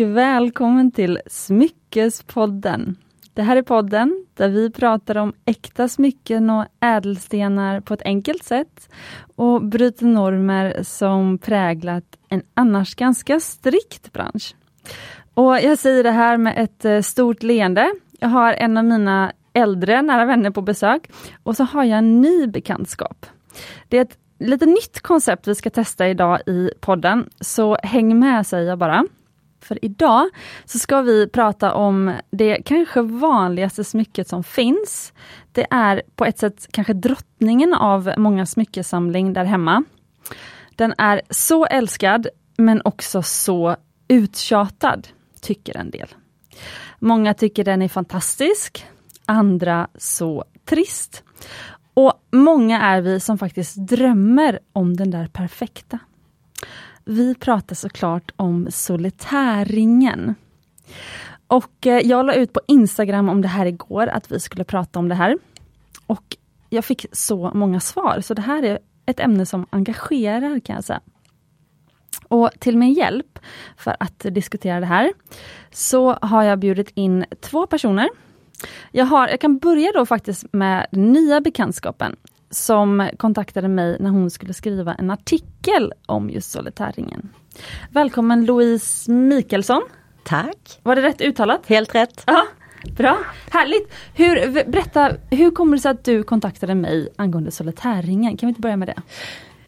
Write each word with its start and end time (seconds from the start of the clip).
och 0.00 0.16
välkommen 0.16 0.90
till 0.90 1.20
Smyckespodden. 1.26 2.96
Det 3.34 3.42
här 3.42 3.56
är 3.56 3.62
podden 3.62 4.26
där 4.34 4.48
vi 4.48 4.70
pratar 4.70 5.16
om 5.16 5.32
äkta 5.44 5.88
smycken 5.88 6.50
och 6.50 6.64
ädelstenar 6.80 7.80
på 7.80 7.94
ett 7.94 8.02
enkelt 8.02 8.44
sätt 8.44 8.88
och 9.36 9.64
bryter 9.64 10.06
normer 10.06 10.82
som 10.82 11.38
präglat 11.38 12.04
en 12.28 12.42
annars 12.54 12.94
ganska 12.94 13.40
strikt 13.40 14.12
bransch. 14.12 14.54
Och 15.34 15.60
jag 15.60 15.78
säger 15.78 16.02
det 16.02 16.10
här 16.10 16.36
med 16.36 16.54
ett 16.56 16.84
eh, 16.84 17.00
stort 17.00 17.42
leende. 17.42 17.94
Jag 18.20 18.28
har 18.28 18.52
en 18.52 18.76
av 18.76 18.84
mina 18.84 19.32
äldre 19.52 20.02
nära 20.02 20.24
vänner 20.24 20.50
på 20.50 20.62
besök 20.62 21.10
och 21.42 21.56
så 21.56 21.64
har 21.64 21.84
jag 21.84 21.98
en 21.98 22.20
ny 22.20 22.46
bekantskap. 22.46 23.26
Det 23.88 23.96
är 23.96 24.02
ett 24.02 24.18
lite 24.38 24.66
nytt 24.66 25.00
koncept 25.00 25.48
vi 25.48 25.54
ska 25.54 25.70
testa 25.70 26.08
idag 26.08 26.40
i 26.46 26.70
podden, 26.80 27.30
så 27.40 27.76
häng 27.82 28.18
med 28.18 28.46
säger 28.46 28.68
jag 28.68 28.78
bara. 28.78 29.04
För 29.60 29.84
idag 29.84 30.28
så 30.64 30.78
ska 30.78 31.02
vi 31.02 31.28
prata 31.28 31.74
om 31.74 32.14
det 32.30 32.62
kanske 32.64 33.02
vanligaste 33.02 33.84
smycket 33.84 34.28
som 34.28 34.44
finns. 34.44 35.12
Det 35.52 35.66
är 35.70 36.02
på 36.16 36.24
ett 36.24 36.38
sätt 36.38 36.68
kanske 36.70 36.92
drottningen 36.92 37.74
av 37.74 38.12
många 38.16 38.46
smyckesamling 38.46 39.32
där 39.32 39.44
hemma. 39.44 39.84
Den 40.76 40.94
är 40.98 41.20
så 41.30 41.66
älskad 41.66 42.26
men 42.56 42.82
också 42.84 43.22
så 43.22 43.76
uttjatad, 44.08 45.08
tycker 45.40 45.76
en 45.76 45.90
del. 45.90 46.08
Många 46.98 47.34
tycker 47.34 47.64
den 47.64 47.82
är 47.82 47.88
fantastisk, 47.88 48.86
andra 49.26 49.88
så 49.94 50.44
trist. 50.64 51.22
Och 51.94 52.12
många 52.30 52.80
är 52.80 53.00
vi 53.00 53.20
som 53.20 53.38
faktiskt 53.38 53.76
drömmer 53.76 54.58
om 54.72 54.96
den 54.96 55.10
där 55.10 55.26
perfekta. 55.26 55.98
Vi 57.04 57.34
pratar 57.34 57.74
såklart 57.74 58.32
om 58.36 58.66
solitärringen. 58.70 60.34
Och 61.46 61.86
eh, 61.86 62.06
jag 62.06 62.26
la 62.26 62.34
ut 62.34 62.52
på 62.52 62.60
Instagram 62.66 63.28
om 63.28 63.42
det 63.42 63.48
här 63.48 63.66
igår, 63.66 64.06
att 64.06 64.32
vi 64.32 64.40
skulle 64.40 64.64
prata 64.64 64.98
om 64.98 65.08
det 65.08 65.14
här. 65.14 65.38
Och 66.06 66.36
jag 66.68 66.84
fick 66.84 67.06
så 67.12 67.50
många 67.54 67.80
svar, 67.80 68.20
så 68.20 68.34
det 68.34 68.42
här 68.42 68.62
är 68.62 68.78
ett 69.06 69.20
ämne 69.20 69.46
som 69.46 69.66
engagerar 69.70 70.60
kan 70.60 70.74
jag 70.74 70.84
säga. 70.84 71.00
Och 72.28 72.50
till 72.58 72.78
min 72.78 72.92
hjälp 72.92 73.38
för 73.76 73.96
att 74.00 74.18
diskutera 74.18 74.80
det 74.80 74.86
här, 74.86 75.12
så 75.70 76.12
har 76.12 76.42
jag 76.42 76.58
bjudit 76.58 76.90
in 76.94 77.24
två 77.40 77.66
personer 77.66 78.08
jag, 78.90 79.04
har, 79.04 79.28
jag 79.28 79.40
kan 79.40 79.58
börja 79.58 79.92
då 79.92 80.06
faktiskt 80.06 80.44
med 80.52 80.86
den 80.90 81.12
nya 81.12 81.40
bekantskapen 81.40 82.16
som 82.50 83.08
kontaktade 83.16 83.68
mig 83.68 83.96
när 84.00 84.10
hon 84.10 84.30
skulle 84.30 84.54
skriva 84.54 84.94
en 84.94 85.10
artikel 85.10 85.92
om 86.06 86.30
just 86.30 86.50
solitärringen. 86.50 87.28
Välkommen 87.90 88.44
Louise 88.44 89.12
Mikelsson. 89.12 89.82
Tack. 90.24 90.80
Var 90.82 90.96
det 90.96 91.02
rätt 91.02 91.20
uttalat? 91.20 91.66
Helt 91.66 91.94
rätt. 91.94 92.24
Ja, 92.26 92.46
Bra, 92.96 93.18
härligt. 93.50 93.92
Hur, 94.14 94.64
berätta, 94.70 95.12
hur 95.30 95.50
kommer 95.50 95.76
det 95.76 95.82
sig 95.82 95.90
att 95.90 96.04
du 96.04 96.22
kontaktade 96.22 96.74
mig 96.74 97.08
angående 97.16 97.50
solitärringen? 97.50 98.36
Kan 98.36 98.46
vi 98.46 98.48
inte 98.48 98.60
börja 98.60 98.76
med 98.76 98.88
det? 98.88 99.02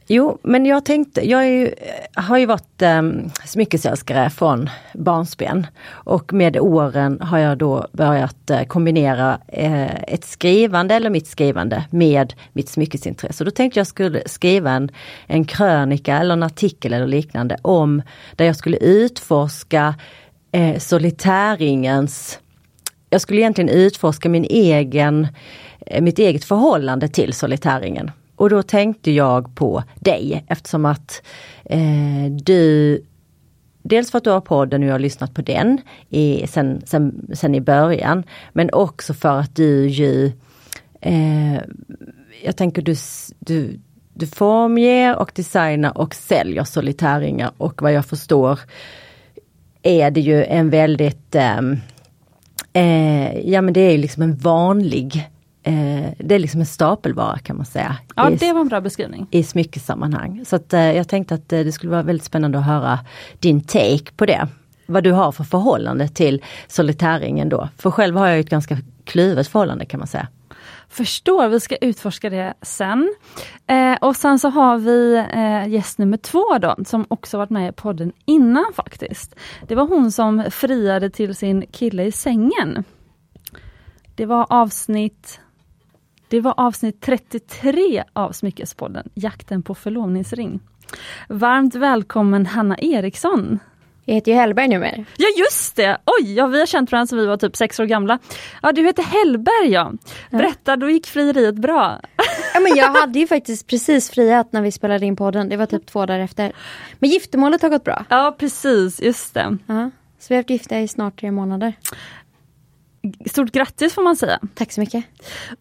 Jo, 0.06 0.38
men 0.42 0.66
jag 0.66 0.84
tänkte, 0.84 1.28
jag 1.28 1.48
ju, 1.50 1.74
har 2.14 2.38
ju 2.38 2.46
varit 2.46 2.82
eh, 2.82 3.02
smyckesälskare 3.44 4.30
från 4.30 4.70
barnsben 4.94 5.66
och 5.90 6.32
med 6.32 6.56
åren 6.56 7.20
har 7.20 7.38
jag 7.38 7.58
då 7.58 7.86
börjat 7.92 8.50
eh, 8.50 8.62
kombinera 8.62 9.40
eh, 9.48 10.02
ett 10.02 10.24
skrivande 10.24 10.94
eller 10.94 11.10
mitt 11.10 11.26
skrivande 11.26 11.84
med 11.90 12.34
mitt 12.52 12.68
smyckesintresse. 12.68 13.44
Då 13.44 13.50
tänkte 13.50 13.80
jag 13.80 13.86
skulle 13.86 14.22
skriva 14.26 14.70
en, 14.70 14.90
en 15.26 15.44
krönika 15.44 16.18
eller 16.18 16.32
en 16.32 16.42
artikel 16.42 16.92
eller 16.92 17.06
liknande 17.06 17.56
om 17.62 18.02
där 18.36 18.44
jag 18.44 18.56
skulle 18.56 18.76
utforska 18.76 19.94
eh, 20.52 20.78
solitäringens 20.78 22.38
jag 23.10 23.20
skulle 23.20 23.40
egentligen 23.40 23.68
utforska 23.68 24.28
min 24.28 24.44
egen, 24.44 25.28
eh, 25.86 26.02
mitt 26.02 26.18
eget 26.18 26.44
förhållande 26.44 27.08
till 27.08 27.32
solitäringen. 27.32 28.10
Och 28.42 28.50
då 28.50 28.62
tänkte 28.62 29.10
jag 29.10 29.54
på 29.54 29.82
dig 30.00 30.44
eftersom 30.46 30.84
att 30.84 31.22
eh, 31.64 32.32
du 32.44 33.02
Dels 33.82 34.10
för 34.10 34.18
att 34.18 34.24
du 34.24 34.30
har 34.30 34.40
podden 34.40 34.82
och 34.82 34.88
jag 34.88 34.94
har 34.94 34.98
lyssnat 34.98 35.34
på 35.34 35.42
den 35.42 35.80
i, 36.08 36.46
sen, 36.46 36.82
sen, 36.86 37.30
sen 37.34 37.54
i 37.54 37.60
början. 37.60 38.24
Men 38.52 38.70
också 38.72 39.14
för 39.14 39.38
att 39.38 39.56
du 39.56 39.88
ju 39.88 40.32
eh, 41.00 41.54
Jag 42.44 42.56
tänker 42.56 42.82
du, 42.82 42.94
du, 43.38 43.80
du 44.14 44.26
formger 44.26 45.16
och 45.16 45.32
designar 45.34 45.98
och 45.98 46.14
säljer 46.14 46.64
solitärringar 46.64 47.52
och 47.56 47.82
vad 47.82 47.92
jag 47.92 48.06
förstår 48.06 48.60
är 49.82 50.10
det 50.10 50.20
ju 50.20 50.44
en 50.44 50.70
väldigt 50.70 51.34
eh, 51.34 51.60
eh, 52.72 53.38
Ja 53.38 53.62
men 53.62 53.74
det 53.74 53.80
är 53.80 53.98
liksom 53.98 54.22
en 54.22 54.36
vanlig 54.36 55.31
eh, 55.62 56.10
det 56.18 56.34
är 56.34 56.38
liksom 56.38 56.60
en 56.60 56.66
stapelvara 56.66 57.38
kan 57.38 57.56
man 57.56 57.66
säga. 57.66 57.96
Ja 58.16 58.30
i, 58.30 58.36
det 58.36 58.52
var 58.52 58.60
en 58.60 58.68
bra 58.68 58.80
beskrivning. 58.80 59.26
I 59.30 59.42
smyckesammanhang. 59.42 60.44
Så 60.44 60.56
att, 60.56 60.72
eh, 60.72 60.92
jag 60.92 61.08
tänkte 61.08 61.34
att 61.34 61.52
eh, 61.52 61.60
det 61.60 61.72
skulle 61.72 61.90
vara 61.90 62.02
väldigt 62.02 62.24
spännande 62.24 62.58
att 62.58 62.66
höra 62.66 62.98
din 63.38 63.60
take 63.60 64.12
på 64.16 64.26
det. 64.26 64.48
Vad 64.86 65.04
du 65.04 65.12
har 65.12 65.32
för 65.32 65.44
förhållande 65.44 66.08
till 66.08 66.42
solitärringen 66.66 67.48
då. 67.48 67.68
För 67.78 67.90
själv 67.90 68.16
har 68.16 68.26
jag 68.26 68.38
ett 68.38 68.50
ganska 68.50 68.78
kluvet 69.04 69.48
förhållande 69.48 69.84
kan 69.84 70.00
man 70.00 70.06
säga. 70.06 70.28
Förstår, 70.88 71.48
vi 71.48 71.60
ska 71.60 71.76
utforska 71.76 72.30
det 72.30 72.54
sen. 72.62 73.14
Eh, 73.66 73.94
och 74.00 74.16
sen 74.16 74.38
så 74.38 74.48
har 74.48 74.78
vi 74.78 75.26
eh, 75.32 75.68
gäst 75.68 75.98
nummer 75.98 76.16
två 76.16 76.58
då, 76.60 76.76
som 76.86 77.06
också 77.08 77.38
varit 77.38 77.50
med 77.50 77.68
i 77.68 77.72
podden 77.72 78.12
innan 78.24 78.72
faktiskt. 78.74 79.34
Det 79.68 79.74
var 79.74 79.86
hon 79.86 80.12
som 80.12 80.44
friade 80.50 81.10
till 81.10 81.34
sin 81.34 81.66
kille 81.66 82.04
i 82.04 82.12
sängen. 82.12 82.84
Det 84.14 84.26
var 84.26 84.46
avsnitt 84.50 85.40
det 86.32 86.40
var 86.40 86.54
avsnitt 86.56 87.00
33 87.00 88.04
av 88.12 88.32
Smyckespodden, 88.32 89.10
Jakten 89.14 89.62
på 89.62 89.74
förlovningsring. 89.74 90.60
Varmt 91.28 91.74
välkommen 91.74 92.46
Hanna 92.46 92.78
Eriksson! 92.78 93.58
Jag 94.04 94.14
heter 94.14 94.32
ju 94.32 94.38
Hellberg 94.38 94.68
numera. 94.68 95.04
Ja 95.16 95.26
just 95.36 95.76
det! 95.76 95.98
Oj, 96.06 96.34
ja, 96.34 96.46
vi 96.46 96.58
har 96.58 96.66
känt 96.66 96.92
varandra 96.92 97.06
sedan 97.06 97.18
vi 97.18 97.26
var 97.26 97.36
typ 97.36 97.56
sex 97.56 97.80
år 97.80 97.84
gamla. 97.84 98.18
Ja 98.62 98.72
du 98.72 98.82
heter 98.82 99.02
Hellberg 99.02 99.70
ja. 99.70 99.92
Berätta, 100.30 100.76
då 100.76 100.90
gick 100.90 101.06
frieriet 101.06 101.54
bra. 101.54 102.00
Ja 102.54 102.60
men 102.60 102.76
jag 102.76 102.88
hade 102.88 103.18
ju 103.18 103.26
faktiskt 103.26 103.66
precis 103.66 104.10
friat 104.10 104.52
när 104.52 104.62
vi 104.62 104.72
spelade 104.72 105.06
in 105.06 105.16
podden. 105.16 105.48
Det 105.48 105.56
var 105.56 105.66
typ 105.66 105.86
två 105.86 106.06
dagar 106.06 106.20
efter. 106.20 106.52
Men 106.98 107.10
giftermålet 107.10 107.62
har 107.62 107.68
gått 107.68 107.84
bra. 107.84 108.04
Ja 108.08 108.36
precis, 108.38 109.02
just 109.02 109.34
det. 109.34 109.58
Ja, 109.66 109.90
så 110.18 110.26
vi 110.28 110.34
har 110.34 110.42
varit 110.42 110.50
gifta 110.50 110.80
i 110.80 110.88
snart 110.88 111.20
tre 111.20 111.30
månader. 111.30 111.72
Stort 113.26 113.52
grattis 113.52 113.94
får 113.94 114.02
man 114.02 114.16
säga. 114.16 114.38
Tack 114.54 114.72
så 114.72 114.80
mycket. 114.80 115.04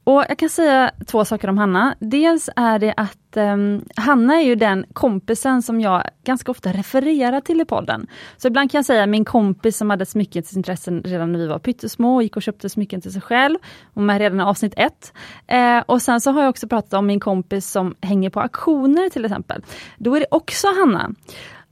Och 0.03 0.25
Jag 0.29 0.37
kan 0.37 0.49
säga 0.49 0.91
två 1.07 1.25
saker 1.25 1.47
om 1.47 1.57
Hanna. 1.57 1.95
Dels 1.99 2.49
är 2.55 2.79
det 2.79 2.93
att 2.97 3.37
um, 3.37 3.85
Hanna 3.95 4.35
är 4.35 4.45
ju 4.45 4.55
den 4.55 4.85
kompisen 4.93 5.61
som 5.61 5.81
jag 5.81 6.03
ganska 6.23 6.51
ofta 6.51 6.73
refererar 6.73 7.41
till 7.41 7.61
i 7.61 7.65
podden. 7.65 8.07
Så 8.37 8.47
ibland 8.47 8.71
kan 8.71 8.77
jag 8.77 8.85
säga 8.85 9.05
min 9.05 9.25
kompis 9.25 9.77
som 9.77 9.89
hade 9.89 10.05
smyckesintressen 10.05 11.03
redan 11.03 11.31
när 11.31 11.39
vi 11.39 11.47
var 11.47 11.59
pyttesmå 11.59 12.15
och 12.15 12.23
gick 12.23 12.35
och 12.35 12.41
köpte 12.41 12.69
smycken 12.69 13.01
till 13.01 13.13
sig 13.13 13.21
själv. 13.21 13.57
Hon 13.93 14.05
med 14.05 14.19
redan 14.19 14.39
i 14.39 14.43
avsnitt 14.43 14.73
ett. 14.77 15.13
Eh, 15.47 15.79
och 15.79 16.01
sen 16.01 16.21
så 16.21 16.31
har 16.31 16.41
jag 16.41 16.49
också 16.49 16.67
pratat 16.67 16.93
om 16.93 17.07
min 17.07 17.19
kompis 17.19 17.71
som 17.71 17.95
hänger 18.01 18.29
på 18.29 18.41
auktioner 18.41 19.09
till 19.09 19.25
exempel. 19.25 19.63
Då 19.97 20.15
är 20.15 20.19
det 20.19 20.27
också 20.31 20.67
Hanna. 20.67 21.11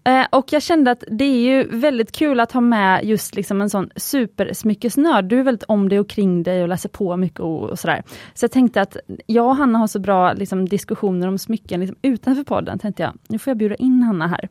Eh, 0.09 0.25
och 0.31 0.53
jag 0.53 0.61
kände 0.61 0.91
att 0.91 1.03
det 1.11 1.23
är 1.23 1.41
ju 1.41 1.79
väldigt 1.79 2.11
kul 2.11 2.39
att 2.39 2.51
ha 2.51 2.61
med 2.61 3.05
just 3.05 3.35
liksom 3.35 3.61
en 3.61 3.69
sån 3.69 3.89
supersmyckesnörd. 3.95 5.25
Du 5.25 5.39
är 5.39 5.43
väldigt 5.43 5.63
om 5.63 5.89
dig 5.89 5.99
och 5.99 6.09
kring 6.09 6.43
dig 6.43 6.61
och 6.61 6.69
läser 6.69 6.89
på 6.89 7.17
mycket 7.17 7.39
och, 7.39 7.69
och 7.69 7.79
sådär. 7.79 8.03
Så 8.33 8.43
jag 8.43 8.51
tänkte 8.51 8.81
att 8.81 8.97
jag 9.25 9.45
och 9.45 9.55
Hanna 9.55 9.79
har 9.79 9.87
så 9.87 9.99
bra 9.99 10.33
liksom, 10.33 10.69
diskussioner 10.69 11.27
om 11.27 11.37
smycken 11.37 11.79
liksom, 11.79 11.97
utanför 12.01 12.43
podden. 12.43 12.79
tänkte 12.79 13.03
jag, 13.03 13.13
nu 13.27 13.39
får 13.39 13.51
jag 13.51 13.57
bjuda 13.57 13.75
in 13.75 14.03
Hanna 14.03 14.27
här. 14.27 14.49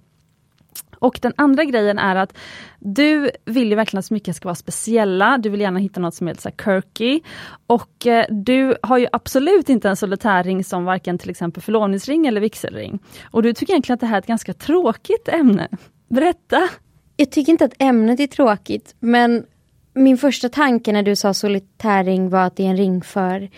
Och 1.01 1.19
den 1.23 1.33
andra 1.37 1.65
grejen 1.65 1.99
är 1.99 2.17
att 2.17 2.37
du 2.79 3.31
vill 3.45 3.69
ju 3.69 3.75
verkligen 3.75 3.99
att 3.99 4.05
smycken 4.05 4.35
ska 4.35 4.49
vara 4.49 4.55
speciella, 4.55 5.39
du 5.39 5.49
vill 5.49 5.61
gärna 5.61 5.79
hitta 5.79 6.01
något 6.01 6.15
som 6.15 6.29
är 6.29 6.33
lite 6.33 6.51
quirky. 6.51 7.21
Och 7.67 8.07
eh, 8.07 8.27
du 8.31 8.77
har 8.83 8.99
ju 8.99 9.07
absolut 9.13 9.69
inte 9.69 9.89
en 9.89 9.97
solitärring 9.97 10.65
som 10.65 10.85
varken 10.85 11.19
till 11.19 11.31
exempel 11.31 11.63
förlovningsring 11.63 12.27
eller 12.27 12.41
vigselring. 12.41 12.99
Och 13.31 13.43
du 13.43 13.53
tycker 13.53 13.73
egentligen 13.73 13.95
att 13.95 14.01
det 14.01 14.07
här 14.07 14.15
är 14.15 14.19
ett 14.19 14.27
ganska 14.27 14.55
tråkigt 14.55 15.29
ämne. 15.29 15.69
Berätta! 16.09 16.69
Jag 17.17 17.31
tycker 17.31 17.53
inte 17.53 17.65
att 17.65 17.75
ämnet 17.79 18.21
är 18.21 18.27
tråkigt, 18.27 18.95
men 19.01 19.47
min 19.95 20.19
första 20.19 20.49
tanke 20.49 20.93
när 20.93 21.03
du 21.03 21.17
sa 21.17 21.35
solitärring 21.35 22.31
var 22.31 22.41
att 22.41 22.57
det 22.57 22.67
är 22.67 22.71
en 22.71 22.77
ring 22.77 23.03
för 23.03 23.51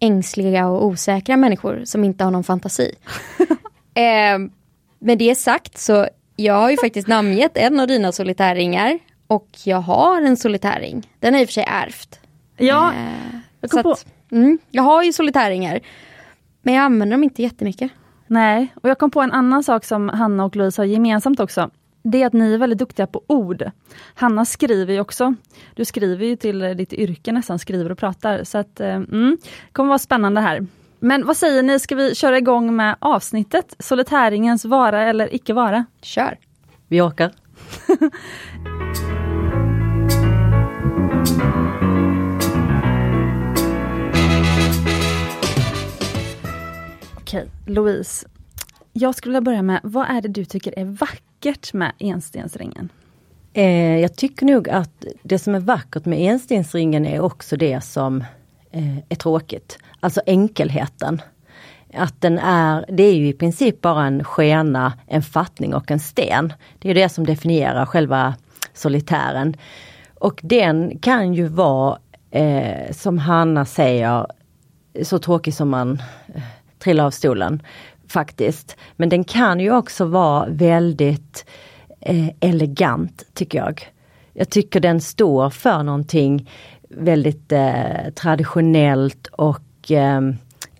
ängsliga 0.00 0.68
och 0.68 0.86
osäkra 0.86 1.36
människor 1.36 1.82
som 1.84 2.04
inte 2.04 2.24
har 2.24 2.30
någon 2.30 2.44
fantasi. 2.44 2.94
eh, 3.94 4.38
med 4.98 5.18
det 5.18 5.34
sagt 5.34 5.78
så 5.78 6.08
jag 6.40 6.54
har 6.54 6.70
ju 6.70 6.76
faktiskt 6.76 7.08
namngett 7.08 7.56
en 7.56 7.80
av 7.80 7.86
dina 7.86 8.12
solitärringar 8.12 8.98
och 9.26 9.48
jag 9.64 9.80
har 9.80 10.22
en 10.22 10.36
solitärring. 10.36 11.10
Den 11.20 11.34
är 11.34 11.38
i 11.40 11.44
och 11.44 11.48
för 11.48 11.52
sig 11.52 11.64
ärvt. 11.68 12.20
Ja, 12.56 12.92
eh, 12.92 13.38
jag 13.60 13.70
kom 13.70 13.82
på. 13.82 13.90
Att, 13.90 14.06
mm, 14.30 14.58
jag 14.70 14.82
har 14.82 15.02
ju 15.02 15.12
solitärringar. 15.12 15.80
Men 16.62 16.74
jag 16.74 16.84
använder 16.84 17.14
dem 17.14 17.24
inte 17.24 17.42
jättemycket. 17.42 17.90
Nej, 18.26 18.74
och 18.82 18.88
jag 18.88 18.98
kom 18.98 19.10
på 19.10 19.20
en 19.20 19.32
annan 19.32 19.64
sak 19.64 19.84
som 19.84 20.08
Hanna 20.08 20.44
och 20.44 20.56
Louise 20.56 20.80
har 20.80 20.86
gemensamt 20.86 21.40
också. 21.40 21.70
det 22.02 22.22
är 22.22 22.26
att 22.26 22.32
ni 22.32 22.54
är 22.54 22.58
väldigt 22.58 22.78
duktiga 22.78 23.06
på 23.06 23.22
ord. 23.26 23.70
Hanna 24.14 24.44
skriver 24.44 24.94
ju 24.94 25.00
också. 25.00 25.34
Du 25.74 25.84
skriver 25.84 26.26
ju 26.26 26.36
till 26.36 26.58
ditt 26.76 26.92
yrke 26.92 27.32
nästan, 27.32 27.58
skriver 27.58 27.92
och 27.92 27.98
pratar. 27.98 28.44
Så 28.44 28.58
att, 28.58 28.80
eh, 28.80 28.94
mm, 28.94 29.36
det 29.42 29.72
kommer 29.72 29.88
vara 29.88 29.98
spännande 29.98 30.40
här. 30.40 30.66
Men 31.00 31.26
vad 31.26 31.36
säger 31.36 31.62
ni, 31.62 31.78
ska 31.78 31.94
vi 31.94 32.14
köra 32.14 32.38
igång 32.38 32.76
med 32.76 32.96
avsnittet? 32.98 33.76
Solitäringens 33.78 34.64
vara 34.64 35.02
eller 35.02 35.34
icke 35.34 35.52
vara? 35.52 35.84
Kör! 36.02 36.38
Vi 36.88 37.00
åker. 37.00 37.30
Okej, 47.16 47.46
Louise. 47.66 48.28
Jag 48.92 49.14
skulle 49.14 49.30
vilja 49.30 49.40
börja 49.40 49.62
med, 49.62 49.80
vad 49.82 50.10
är 50.10 50.20
det 50.20 50.28
du 50.28 50.44
tycker 50.44 50.78
är 50.78 50.84
vackert 50.84 51.72
med 51.72 51.92
enstensringen? 51.98 52.88
Eh, 53.52 53.98
jag 53.98 54.16
tycker 54.16 54.46
nog 54.46 54.68
att 54.68 55.04
det 55.22 55.38
som 55.38 55.54
är 55.54 55.60
vackert 55.60 56.04
med 56.04 56.18
enstensringen 56.20 57.06
är 57.06 57.20
också 57.20 57.56
det 57.56 57.80
som 57.84 58.24
eh, 58.70 58.98
är 59.08 59.16
tråkigt. 59.16 59.78
Alltså 60.00 60.20
enkelheten. 60.26 61.22
Att 61.94 62.20
den 62.20 62.38
är, 62.38 62.84
det 62.88 63.02
är 63.02 63.14
ju 63.14 63.28
i 63.28 63.32
princip 63.32 63.80
bara 63.80 64.06
en 64.06 64.24
skena, 64.24 64.92
en 65.06 65.22
fattning 65.22 65.74
och 65.74 65.90
en 65.90 66.00
sten. 66.00 66.52
Det 66.78 66.90
är 66.90 66.94
det 66.94 67.08
som 67.08 67.26
definierar 67.26 67.86
själva 67.86 68.34
solitären. 68.72 69.56
Och 70.14 70.40
den 70.42 70.98
kan 70.98 71.34
ju 71.34 71.46
vara, 71.46 71.98
eh, 72.30 72.92
som 72.92 73.18
Hanna 73.18 73.64
säger, 73.64 74.26
så 75.02 75.18
tråkig 75.18 75.54
som 75.54 75.68
man 75.68 76.02
eh, 76.34 76.42
trillar 76.78 77.04
av 77.04 77.10
stolen. 77.10 77.62
Faktiskt. 78.08 78.76
Men 78.96 79.08
den 79.08 79.24
kan 79.24 79.60
ju 79.60 79.76
också 79.76 80.04
vara 80.04 80.46
väldigt 80.48 81.46
eh, 82.00 82.28
elegant 82.40 83.24
tycker 83.34 83.58
jag. 83.58 83.88
Jag 84.32 84.50
tycker 84.50 84.80
den 84.80 85.00
står 85.00 85.50
för 85.50 85.82
någonting 85.82 86.50
väldigt 86.88 87.52
eh, 87.52 88.10
traditionellt 88.14 89.26
och 89.26 89.60
eh, 89.90 90.20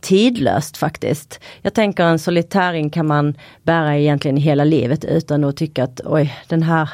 tidlöst 0.00 0.76
faktiskt. 0.76 1.40
Jag 1.62 1.74
tänker 1.74 2.04
en 2.04 2.18
solitäring 2.18 2.90
kan 2.90 3.06
man 3.06 3.34
bära 3.62 3.96
egentligen 3.96 4.36
hela 4.36 4.64
livet 4.64 5.04
utan 5.04 5.44
att 5.44 5.56
tycka 5.56 5.84
att 5.84 6.00
oj, 6.04 6.34
den 6.48 6.62
här 6.62 6.90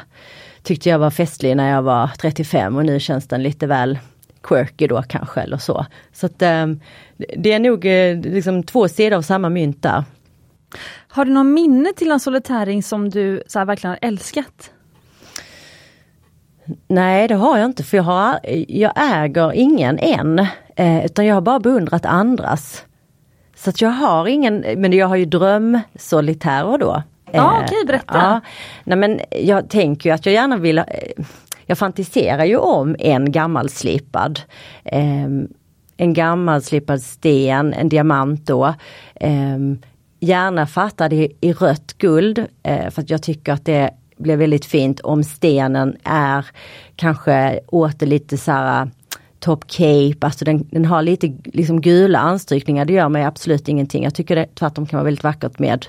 tyckte 0.63 0.89
jag 0.89 0.99
var 0.99 1.11
festlig 1.11 1.57
när 1.57 1.71
jag 1.71 1.81
var 1.81 2.07
35 2.07 2.75
och 2.75 2.85
nu 2.85 2.99
känns 2.99 3.27
den 3.27 3.43
lite 3.43 3.67
väl 3.67 3.99
quirky 4.43 4.87
då 4.87 5.01
kanske 5.01 5.41
eller 5.41 5.57
så. 5.57 5.85
Så 6.13 6.25
att, 6.25 6.41
eh, 6.41 6.67
det 7.37 7.51
är 7.51 7.59
nog 7.59 7.85
eh, 7.85 8.19
liksom 8.19 8.63
två 8.63 8.87
sidor 8.87 9.17
av 9.17 9.21
samma 9.21 9.49
mynt 9.49 9.83
där. 9.83 10.03
Har 11.07 11.25
du 11.25 11.31
någon 11.31 11.53
minne 11.53 11.93
till 11.93 12.11
en 12.11 12.19
solitäring 12.19 12.83
som 12.83 13.09
du 13.09 13.43
så 13.47 13.59
här, 13.59 13.65
verkligen 13.65 13.91
har 14.01 14.07
älskat? 14.07 14.71
Nej 16.87 17.27
det 17.27 17.35
har 17.35 17.57
jag 17.57 17.65
inte 17.65 17.83
för 17.83 17.97
jag, 17.97 18.03
har, 18.03 18.39
jag 18.67 18.91
äger 18.95 19.53
ingen 19.53 19.99
än. 19.99 20.47
Eh, 20.75 21.05
utan 21.05 21.25
jag 21.25 21.35
har 21.35 21.41
bara 21.41 21.59
beundrat 21.59 22.05
andras. 22.05 22.85
Så 23.55 23.69
att 23.69 23.81
jag 23.81 23.89
har 23.89 24.27
ingen, 24.27 24.65
men 24.77 24.93
jag 24.93 25.07
har 25.07 25.15
ju 25.15 25.25
drömsolitärer 25.25 26.77
då. 26.77 27.03
Ja 27.31 27.51
okej, 27.51 27.63
okay, 27.65 27.85
berätta. 27.85 28.17
Ja, 28.17 28.41
nej 28.83 28.97
men 28.97 29.19
jag 29.31 29.69
tänker 29.69 30.09
ju 30.09 30.13
att 30.13 30.25
jag 30.25 30.33
gärna 30.33 30.57
vill 30.57 30.83
jag 31.65 31.77
fantiserar 31.77 32.45
ju 32.45 32.57
om 32.57 32.95
en 32.99 33.31
gammalslipad 33.31 34.39
eh, 34.83 35.27
en 35.97 36.13
gammalslipad 36.13 37.01
sten, 37.01 37.73
en 37.73 37.89
diamant 37.89 38.47
då. 38.47 38.73
Eh, 39.15 39.57
gärna 40.19 40.67
fattad 40.67 41.13
i, 41.13 41.37
i 41.41 41.53
rött 41.53 41.97
guld 41.97 42.45
eh, 42.63 42.89
för 42.89 43.01
att 43.01 43.09
jag 43.09 43.23
tycker 43.23 43.53
att 43.53 43.65
det 43.65 43.89
blir 44.17 44.37
väldigt 44.37 44.65
fint 44.65 44.99
om 44.99 45.23
stenen 45.23 45.97
är 46.03 46.45
kanske 46.95 47.59
åter 47.67 48.05
lite 48.05 48.37
så 48.37 48.51
här 48.51 48.89
top 49.45 49.67
cape, 49.67 50.17
alltså 50.19 50.45
den, 50.45 50.67
den, 50.71 50.85
har 50.85 51.01
lite 51.01 51.33
liksom 51.43 51.81
gula 51.81 52.19
anstrykningar, 52.19 52.85
det 52.85 52.93
gör 52.93 53.09
mig 53.09 53.23
absolut 53.23 53.67
ingenting. 53.67 54.03
Jag 54.03 54.15
tycker 54.15 54.35
det 54.35 54.55
tvärtom 54.55 54.85
kan 54.85 54.97
vara 54.97 55.05
väldigt 55.05 55.23
vackert 55.23 55.59
med 55.59 55.85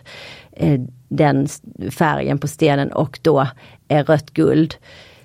eh, 0.53 0.81
den 1.08 1.49
färgen 1.91 2.38
på 2.38 2.49
stenen 2.49 2.93
och 2.93 3.19
då 3.23 3.47
eh, 3.88 4.05
rött 4.05 4.31
guld. 4.31 4.75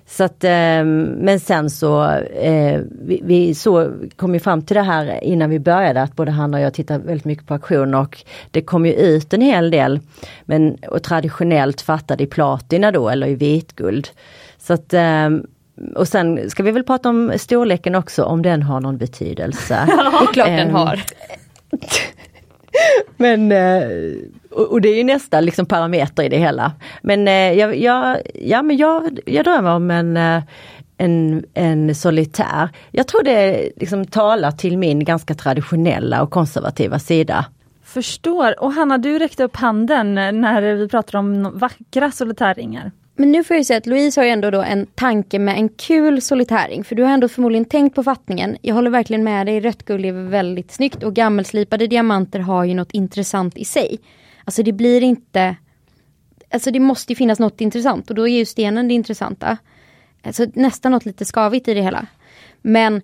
Så 0.06 0.24
att, 0.24 0.44
eh, 0.44 0.84
men 0.84 1.40
sen 1.40 1.70
så, 1.70 2.10
eh, 2.20 2.80
vi, 2.90 3.20
vi 3.24 3.54
så 3.54 3.92
kom 4.16 4.34
ju 4.34 4.40
fram 4.40 4.62
till 4.62 4.76
det 4.76 4.82
här 4.82 5.24
innan 5.24 5.50
vi 5.50 5.58
började 5.58 6.02
att 6.02 6.16
både 6.16 6.30
han 6.30 6.54
och 6.54 6.60
jag 6.60 6.74
tittar 6.74 6.98
väldigt 6.98 7.24
mycket 7.24 7.46
på 7.46 7.54
auktioner 7.54 8.00
och 8.00 8.24
det 8.50 8.62
kom 8.62 8.86
ju 8.86 8.92
ut 8.92 9.34
en 9.34 9.40
hel 9.40 9.70
del. 9.70 10.00
Men 10.44 10.74
och 10.74 11.02
traditionellt 11.02 11.80
fattade 11.80 12.24
i 12.24 12.26
platina 12.26 12.90
då 12.90 13.08
eller 13.08 13.26
i 13.26 13.34
vitguld. 13.34 14.08
Så 14.58 14.72
att, 14.72 14.94
eh, 14.94 15.30
och 15.94 16.08
sen 16.08 16.50
ska 16.50 16.62
vi 16.62 16.70
väl 16.70 16.84
prata 16.84 17.08
om 17.08 17.32
storleken 17.36 17.94
också 17.94 18.24
om 18.24 18.42
den 18.42 18.62
har 18.62 18.80
någon 18.80 18.98
betydelse. 18.98 19.86
Ja, 19.88 20.20
det 20.20 20.30
är 20.30 20.32
klart 20.32 20.46
den 20.46 20.70
har. 20.70 21.02
Men, 23.16 23.52
eh, 23.52 23.88
och 24.50 24.80
det 24.80 24.88
är 24.88 24.96
ju 24.96 25.04
nästa 25.04 25.40
liksom 25.40 25.66
parameter 25.66 26.22
i 26.22 26.28
det 26.28 26.38
hela. 26.38 26.72
Men 27.02 27.28
eh, 27.28 27.52
jag, 27.52 27.76
jag, 27.76 28.18
ja, 28.34 28.62
men 28.62 28.76
jag, 28.76 29.18
jag 29.26 29.44
drömmer 29.44 29.70
om 29.70 29.90
en, 29.90 30.16
eh, 30.16 30.42
en, 30.96 31.44
en 31.54 31.94
solitär. 31.94 32.68
Jag 32.90 33.08
tror 33.08 33.22
det 33.22 33.70
liksom 33.76 34.06
talar 34.06 34.50
till 34.50 34.78
min 34.78 35.04
ganska 35.04 35.34
traditionella 35.34 36.22
och 36.22 36.30
konservativa 36.30 36.98
sida. 36.98 37.44
Förstår. 37.84 38.62
Och 38.62 38.72
Hanna, 38.72 38.98
du 38.98 39.18
räckte 39.18 39.44
upp 39.44 39.56
handen 39.56 40.14
när 40.14 40.74
vi 40.74 40.88
pratade 40.88 41.18
om 41.18 41.58
vackra 41.58 42.10
solitärringar. 42.10 42.90
Men 43.14 43.32
nu 43.32 43.44
får 43.44 43.54
jag 43.54 43.60
ju 43.60 43.64
säga 43.64 43.78
att 43.78 43.86
Louise 43.86 44.20
har 44.20 44.24
ju 44.24 44.30
ändå 44.30 44.50
då 44.50 44.62
en 44.62 44.86
tanke 44.86 45.38
med 45.38 45.56
en 45.56 45.68
kul 45.68 46.22
solitäring. 46.22 46.84
För 46.84 46.94
du 46.94 47.02
har 47.02 47.10
ändå 47.10 47.28
förmodligen 47.28 47.64
tänkt 47.64 47.94
på 47.94 48.02
fattningen. 48.02 48.56
Jag 48.62 48.74
håller 48.74 48.90
verkligen 48.90 49.24
med 49.24 49.46
dig, 49.46 49.60
rött 49.60 49.84
guld 49.84 50.06
är 50.06 50.12
väldigt 50.12 50.72
snyggt 50.72 51.02
och 51.02 51.14
gammelslipade 51.14 51.86
diamanter 51.86 52.38
har 52.38 52.64
ju 52.64 52.74
något 52.74 52.92
intressant 52.92 53.56
i 53.56 53.64
sig. 53.64 53.98
Alltså 54.44 54.62
det 54.62 54.72
blir 54.72 55.02
inte... 55.02 55.56
Alltså 56.50 56.70
det 56.70 56.80
måste 56.80 57.12
ju 57.12 57.16
finnas 57.16 57.38
något 57.38 57.60
intressant 57.60 58.10
och 58.10 58.16
då 58.16 58.28
är 58.28 58.38
ju 58.38 58.44
stenen 58.44 58.88
det 58.88 58.94
intressanta. 58.94 59.56
Alltså 60.22 60.46
nästan 60.54 60.92
något 60.92 61.04
lite 61.04 61.24
skavigt 61.24 61.68
i 61.68 61.74
det 61.74 61.82
hela. 61.82 62.06
Men 62.62 63.02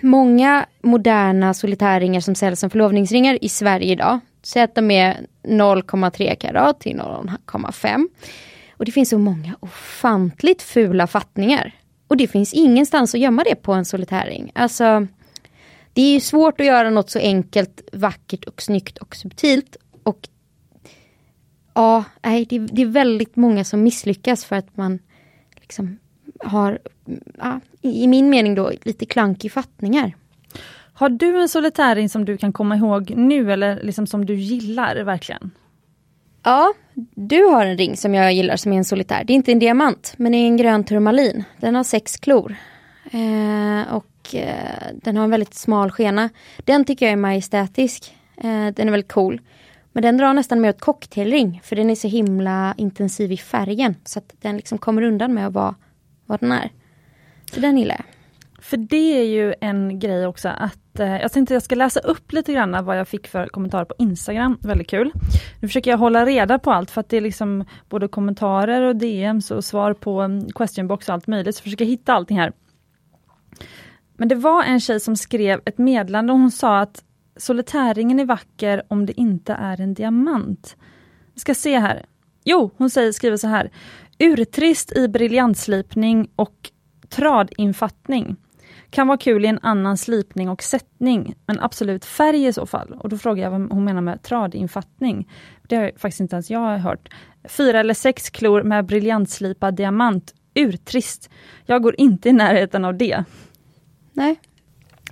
många 0.00 0.66
moderna 0.82 1.54
solitärringar 1.54 2.20
som 2.20 2.34
säljs 2.34 2.60
som 2.60 2.70
förlovningsringar 2.70 3.44
i 3.44 3.48
Sverige 3.48 3.92
idag, 3.92 4.20
säg 4.42 4.62
att 4.62 4.74
de 4.74 4.90
är 4.90 5.26
0,3 5.42 6.34
karat 6.34 6.80
till 6.80 6.96
0,5 6.96 8.08
och 8.80 8.86
det 8.86 8.92
finns 8.92 9.08
så 9.08 9.18
många 9.18 9.56
ofantligt 9.60 10.62
fula 10.62 11.06
fattningar. 11.06 11.74
Och 12.08 12.16
det 12.16 12.28
finns 12.28 12.54
ingenstans 12.54 13.14
att 13.14 13.20
gömma 13.20 13.44
det 13.44 13.54
på 13.54 13.72
en 13.72 13.84
solitäring. 13.84 14.52
Alltså, 14.54 15.06
det 15.92 16.02
är 16.02 16.20
svårt 16.20 16.60
att 16.60 16.66
göra 16.66 16.90
något 16.90 17.10
så 17.10 17.18
enkelt, 17.18 17.82
vackert 17.92 18.44
och 18.44 18.62
snyggt 18.62 18.98
och 18.98 19.16
subtilt. 19.16 19.76
Och 20.02 20.28
ja, 21.74 22.04
nej, 22.22 22.44
det, 22.44 22.58
det 22.58 22.82
är 22.82 22.86
väldigt 22.86 23.36
många 23.36 23.64
som 23.64 23.82
misslyckas 23.82 24.44
för 24.44 24.56
att 24.56 24.76
man 24.76 24.98
liksom 25.60 25.98
har, 26.44 26.78
ja, 27.38 27.60
i 27.82 28.06
min 28.06 28.30
mening 28.30 28.54
då, 28.54 28.72
lite 28.82 29.06
klankig 29.06 29.52
fattningar. 29.52 30.16
Har 30.92 31.08
du 31.08 31.40
en 31.40 31.48
solitäring 31.48 32.08
som 32.08 32.24
du 32.24 32.36
kan 32.36 32.52
komma 32.52 32.76
ihåg 32.76 33.10
nu 33.16 33.52
eller 33.52 33.82
liksom 33.82 34.06
som 34.06 34.26
du 34.26 34.34
gillar 34.34 34.96
verkligen? 34.96 35.50
Ja, 36.42 36.74
du 37.14 37.44
har 37.44 37.66
en 37.66 37.78
ring 37.78 37.96
som 37.96 38.14
jag 38.14 38.32
gillar 38.32 38.56
som 38.56 38.72
är 38.72 38.76
en 38.76 38.84
solitär. 38.84 39.24
Det 39.24 39.32
är 39.32 39.34
inte 39.34 39.52
en 39.52 39.58
diamant, 39.58 40.14
men 40.16 40.32
det 40.32 40.38
är 40.38 40.46
en 40.46 40.56
grön 40.56 40.84
turmalin. 40.84 41.44
Den 41.60 41.74
har 41.74 41.84
sex 41.84 42.16
klor. 42.16 42.56
Eh, 43.10 43.94
och 43.94 44.34
eh, 44.34 44.86
den 44.94 45.16
har 45.16 45.24
en 45.24 45.30
väldigt 45.30 45.54
smal 45.54 45.90
skena. 45.90 46.30
Den 46.64 46.84
tycker 46.84 47.06
jag 47.06 47.12
är 47.12 47.16
majestätisk. 47.16 48.16
Eh, 48.36 48.66
den 48.66 48.88
är 48.88 48.90
väldigt 48.90 49.12
cool. 49.12 49.40
Men 49.92 50.02
den 50.02 50.16
drar 50.16 50.34
nästan 50.34 50.60
mer 50.60 50.68
åt 50.68 50.80
cocktailring, 50.80 51.60
för 51.64 51.76
den 51.76 51.90
är 51.90 51.94
så 51.94 52.08
himla 52.08 52.74
intensiv 52.76 53.32
i 53.32 53.36
färgen. 53.36 53.94
Så 54.04 54.18
att 54.18 54.34
den 54.40 54.56
liksom 54.56 54.78
kommer 54.78 55.02
undan 55.02 55.34
med 55.34 55.46
att 55.46 55.52
vara 55.52 55.74
vad 56.26 56.40
den 56.40 56.52
är. 56.52 56.70
Så 57.52 57.60
den 57.60 57.78
gillar 57.78 57.96
jag. 57.98 58.19
För 58.70 58.76
det 58.76 59.20
är 59.20 59.24
ju 59.24 59.54
en 59.60 59.98
grej 59.98 60.26
också 60.26 60.48
att 60.48 61.00
eh, 61.00 61.16
jag 61.16 61.32
tänkte 61.32 61.54
jag 61.54 61.62
ska 61.62 61.74
läsa 61.74 62.00
upp 62.00 62.32
lite 62.32 62.52
grann 62.52 62.84
vad 62.84 62.98
jag 62.98 63.08
fick 63.08 63.28
för 63.28 63.46
kommentarer 63.46 63.84
på 63.84 63.94
Instagram. 63.98 64.58
Väldigt 64.62 64.90
kul. 64.90 65.12
Nu 65.60 65.68
försöker 65.68 65.90
jag 65.90 65.98
hålla 65.98 66.26
reda 66.26 66.58
på 66.58 66.72
allt 66.72 66.90
för 66.90 67.00
att 67.00 67.08
det 67.08 67.16
är 67.16 67.20
liksom 67.20 67.64
både 67.88 68.08
kommentarer 68.08 68.82
och 68.82 68.96
DMs 68.96 69.50
och 69.50 69.64
svar 69.64 69.94
på 69.94 70.20
mm, 70.20 70.38
um, 70.38 70.52
questionbox 70.52 71.08
och 71.08 71.14
allt 71.14 71.26
möjligt. 71.26 71.56
Så 71.56 71.60
jag 71.60 71.64
försöker 71.64 71.84
hitta 71.84 72.12
allting 72.12 72.38
här. 72.38 72.52
Men 74.16 74.28
det 74.28 74.34
var 74.34 74.64
en 74.64 74.80
tjej 74.80 75.00
som 75.00 75.16
skrev 75.16 75.60
ett 75.64 75.78
meddelande 75.78 76.32
och 76.32 76.38
hon 76.38 76.50
sa 76.50 76.80
att 76.80 77.04
solitärringen 77.36 78.20
är 78.20 78.24
vacker 78.24 78.82
om 78.88 79.06
det 79.06 79.20
inte 79.20 79.52
är 79.52 79.80
en 79.80 79.94
diamant. 79.94 80.76
Vi 81.34 81.40
ska 81.40 81.54
se 81.54 81.78
här. 81.78 82.04
Jo, 82.44 82.70
hon 82.76 82.90
säger, 82.90 83.12
skriver 83.12 83.36
så 83.36 83.48
här. 83.48 83.70
Urtrist 84.18 84.96
i 84.96 85.08
briljantslipning 85.08 86.28
och 86.36 86.70
tradinfattning. 87.08 88.36
Kan 88.90 89.06
vara 89.06 89.18
kul 89.18 89.44
i 89.44 89.48
en 89.48 89.58
annan 89.62 89.96
slipning 89.96 90.48
och 90.48 90.62
sättning, 90.62 91.34
men 91.46 91.60
absolut 91.60 92.04
färg 92.04 92.46
i 92.46 92.52
så 92.52 92.66
fall. 92.66 92.92
Och 93.00 93.08
då 93.08 93.18
frågar 93.18 93.42
jag 93.42 93.50
vad 93.50 93.72
hon 93.72 93.84
menar 93.84 94.00
med 94.00 94.22
tradinfattning. 94.22 95.28
Det 95.68 95.76
har 95.76 95.92
faktiskt 95.96 96.20
inte 96.20 96.36
ens 96.36 96.50
jag 96.50 96.78
hört. 96.78 97.08
Fyra 97.48 97.80
eller 97.80 97.94
sex 97.94 98.30
klor 98.30 98.62
med 98.62 98.86
briljantslipad 98.86 99.74
diamant. 99.74 100.34
Urtrist. 100.54 101.30
Jag 101.66 101.82
går 101.82 101.94
inte 102.00 102.28
i 102.28 102.32
närheten 102.32 102.84
av 102.84 102.96
det. 102.96 103.24
Nej. 104.12 104.40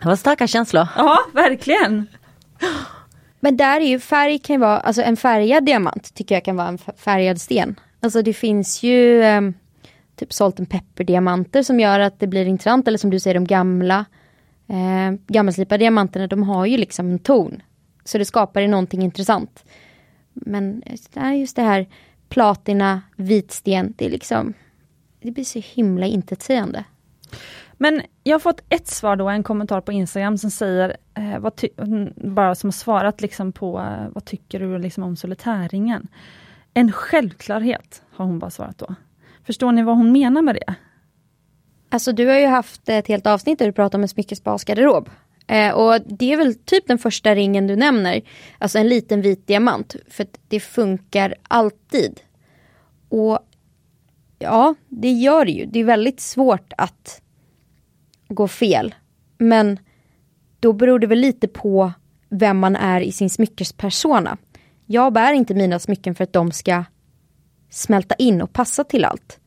Det 0.00 0.08
var 0.08 0.16
starka 0.16 0.46
känslor. 0.46 0.88
Ja, 0.96 1.18
verkligen. 1.34 2.06
Men 3.40 3.56
där 3.56 3.80
är 3.80 3.86
ju 3.86 4.00
färg 4.00 4.38
kan 4.38 4.54
ju 4.54 4.60
vara, 4.60 4.80
alltså 4.80 5.02
en 5.02 5.16
färgad 5.16 5.64
diamant 5.64 6.14
tycker 6.14 6.34
jag 6.34 6.44
kan 6.44 6.56
vara 6.56 6.68
en 6.68 6.78
färgad 6.78 7.40
sten. 7.40 7.80
Alltså 8.00 8.22
det 8.22 8.32
finns 8.32 8.82
ju 8.82 9.22
eh, 9.22 9.40
typ 10.18 10.32
salt 10.32 10.60
and 10.60 10.70
pepper 10.70 11.04
diamanter 11.04 11.62
som 11.62 11.80
gör 11.80 12.00
att 12.00 12.20
det 12.20 12.26
blir 12.26 12.46
intressant 12.46 12.88
eller 12.88 12.98
som 12.98 13.10
du 13.10 13.20
säger 13.20 13.34
de 13.34 13.44
gamla 13.44 14.04
eh, 14.66 15.18
gammalslipade 15.26 15.78
diamanterna 15.78 16.26
de 16.26 16.42
har 16.42 16.66
ju 16.66 16.76
liksom 16.76 17.10
en 17.10 17.18
ton. 17.18 17.62
Så 18.04 18.18
det 18.18 18.24
skapar 18.24 18.60
ju 18.60 18.68
någonting 18.68 19.02
intressant. 19.02 19.64
Men 20.32 20.82
just 21.34 21.56
det 21.56 21.62
här 21.62 21.86
platina, 22.28 23.02
vitsten, 23.16 23.94
det 23.96 24.06
är 24.06 24.10
liksom 24.10 24.54
det 25.20 25.30
blir 25.30 25.44
så 25.44 25.60
himla 25.64 26.06
intetsägande. 26.06 26.84
Men 27.72 28.02
jag 28.24 28.34
har 28.34 28.40
fått 28.40 28.62
ett 28.68 28.86
svar 28.86 29.16
då, 29.16 29.28
en 29.28 29.42
kommentar 29.42 29.80
på 29.80 29.92
Instagram 29.92 30.38
som 30.38 30.50
säger, 30.50 30.96
eh, 31.14 31.38
vad 31.38 31.64
bara 32.16 32.54
som 32.54 32.68
har 32.68 32.72
svarat 32.72 33.20
liksom 33.20 33.52
på 33.52 33.78
eh, 33.78 34.08
vad 34.12 34.24
tycker 34.24 34.60
du 34.60 34.78
liksom 34.78 35.04
om 35.04 35.16
solitärringen? 35.16 36.08
En 36.74 36.92
självklarhet, 36.92 38.02
har 38.10 38.24
hon 38.24 38.38
bara 38.38 38.50
svarat 38.50 38.78
då. 38.78 38.94
Förstår 39.48 39.72
ni 39.72 39.82
vad 39.82 39.96
hon 39.96 40.12
menar 40.12 40.42
med 40.42 40.54
det? 40.54 40.74
Alltså 41.88 42.12
du 42.12 42.26
har 42.26 42.38
ju 42.38 42.46
haft 42.46 42.88
ett 42.88 43.08
helt 43.08 43.26
avsnitt 43.26 43.58
där 43.58 43.66
du 43.66 43.72
pratar 43.72 43.98
om 43.98 44.02
en 44.02 44.08
smyckesbasgarderob. 44.08 45.10
Eh, 45.46 45.70
och 45.70 46.00
det 46.06 46.32
är 46.32 46.36
väl 46.36 46.54
typ 46.54 46.86
den 46.86 46.98
första 46.98 47.34
ringen 47.34 47.66
du 47.66 47.76
nämner. 47.76 48.22
Alltså 48.58 48.78
en 48.78 48.88
liten 48.88 49.22
vit 49.22 49.46
diamant. 49.46 49.96
För 50.08 50.26
det 50.48 50.60
funkar 50.60 51.34
alltid. 51.42 52.20
Och 53.08 53.38
ja, 54.38 54.74
det 54.88 55.10
gör 55.12 55.44
det 55.44 55.50
ju. 55.50 55.66
Det 55.66 55.80
är 55.80 55.84
väldigt 55.84 56.20
svårt 56.20 56.72
att 56.76 57.22
gå 58.28 58.48
fel. 58.48 58.94
Men 59.38 59.78
då 60.60 60.72
beror 60.72 60.98
det 60.98 61.06
väl 61.06 61.18
lite 61.18 61.48
på 61.48 61.92
vem 62.28 62.58
man 62.58 62.76
är 62.76 63.00
i 63.00 63.12
sin 63.12 63.30
smyckespersona. 63.30 64.36
Jag 64.86 65.12
bär 65.12 65.32
inte 65.32 65.54
mina 65.54 65.78
smycken 65.78 66.14
för 66.14 66.24
att 66.24 66.32
de 66.32 66.52
ska 66.52 66.84
smälta 67.70 68.14
in 68.14 68.42
och 68.42 68.52
passa 68.52 68.84
till 68.84 69.04
allt. 69.04 69.40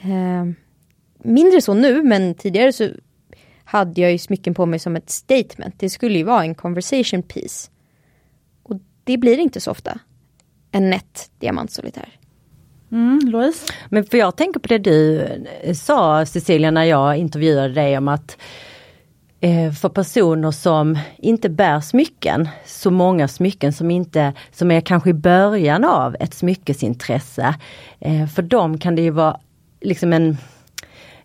Eh, 0.00 0.44
mindre 1.18 1.60
så 1.60 1.74
nu, 1.74 2.02
men 2.02 2.34
tidigare 2.34 2.72
så 2.72 2.88
hade 3.64 4.00
jag 4.00 4.12
ju 4.12 4.18
smycken 4.18 4.54
på 4.54 4.66
mig 4.66 4.78
som 4.78 4.96
ett 4.96 5.10
statement. 5.10 5.74
Det 5.78 5.90
skulle 5.90 6.18
ju 6.18 6.24
vara 6.24 6.42
en 6.42 6.54
conversation 6.54 7.22
piece. 7.22 7.70
Och 8.62 8.80
det 9.04 9.16
blir 9.16 9.38
inte 9.38 9.60
så 9.60 9.70
ofta. 9.70 9.98
En 10.70 10.90
nätt 10.90 11.30
diamantsolitär. 11.38 12.18
Mm, 12.92 13.20
Louise? 13.24 13.72
Men 13.88 14.04
för 14.04 14.18
jag 14.18 14.36
tänker 14.36 14.60
på 14.60 14.68
det 14.68 14.78
du 14.78 15.26
sa 15.74 16.26
Cecilia 16.26 16.70
när 16.70 16.84
jag 16.84 17.16
intervjuade 17.16 17.74
dig 17.74 17.98
om 17.98 18.08
att 18.08 18.30
eh, 18.30 18.36
Eh, 19.40 19.72
för 19.72 19.88
personer 19.88 20.50
som 20.50 20.98
inte 21.18 21.48
bär 21.48 21.80
smycken, 21.80 22.48
så 22.66 22.90
många 22.90 23.28
smycken 23.28 23.72
som 23.72 23.90
inte, 23.90 24.32
som 24.52 24.70
är 24.70 24.80
kanske 24.80 25.10
i 25.10 25.14
början 25.14 25.84
av 25.84 26.16
ett 26.20 26.34
smyckesintresse. 26.34 27.54
Eh, 28.00 28.26
för 28.26 28.42
dem 28.42 28.78
kan 28.78 28.94
det 28.94 29.02
ju 29.02 29.10
vara 29.10 29.40
liksom 29.80 30.12
en 30.12 30.36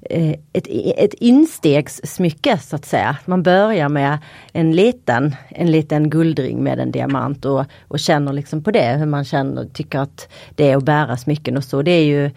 eh, 0.02 0.36
ett, 0.54 0.68
ett 0.98 1.14
instegssmycke 1.14 2.58
så 2.58 2.76
att 2.76 2.86
säga. 2.86 3.18
Man 3.26 3.44
börjar 3.44 3.90
med 3.90 4.18
en 4.52 4.72
liten, 4.72 5.36
en 5.50 5.72
liten 5.72 6.10
guldring 6.10 6.64
med 6.64 6.80
en 6.80 6.92
diamant 6.92 7.46
och, 7.46 7.66
och 7.88 8.00
känner 8.00 8.34
liksom 8.34 8.64
på 8.64 8.72
det 8.72 8.98
hur 8.98 9.06
man 9.06 9.26
känner, 9.26 9.66
tycker 9.66 10.00
att 10.00 10.28
det 10.56 10.72
är 10.72 10.78
att 10.78 10.84
bära 10.84 11.18
smycken 11.18 11.58
och 11.58 11.64
så. 11.64 11.82
Det 11.82 11.92
är 11.92 12.06
ju 12.06 12.32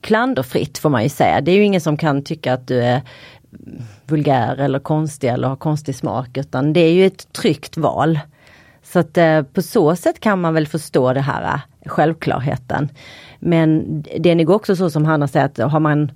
klanderfritt 0.00 0.78
får 0.78 0.90
man 0.90 1.02
ju 1.02 1.08
säga. 1.08 1.40
Det 1.40 1.52
är 1.52 1.56
ju 1.56 1.64
ingen 1.64 1.80
som 1.80 1.96
kan 1.96 2.22
tycka 2.24 2.52
att 2.52 2.66
du 2.66 2.82
är 2.82 3.02
vulgär 4.06 4.56
eller 4.56 4.78
konstig 4.78 5.28
eller 5.28 5.48
har 5.48 5.56
konstig 5.56 5.96
smak 5.96 6.36
utan 6.36 6.72
det 6.72 6.80
är 6.80 6.92
ju 6.92 7.06
ett 7.06 7.32
tryggt 7.32 7.76
val. 7.76 8.20
Så 8.82 8.98
att 8.98 9.18
eh, 9.18 9.42
på 9.42 9.62
så 9.62 9.96
sätt 9.96 10.20
kan 10.20 10.40
man 10.40 10.54
väl 10.54 10.66
förstå 10.66 11.12
det 11.12 11.20
här 11.20 11.42
eh, 11.54 11.88
självklarheten. 11.88 12.88
Men 13.38 14.02
det 14.18 14.30
är 14.30 14.34
nog 14.34 14.50
också 14.50 14.76
så 14.76 14.90
som 14.90 15.04
Hanna 15.04 15.28
säger 15.28 15.46
att 15.46 15.72
har 15.72 15.80
man 15.80 16.10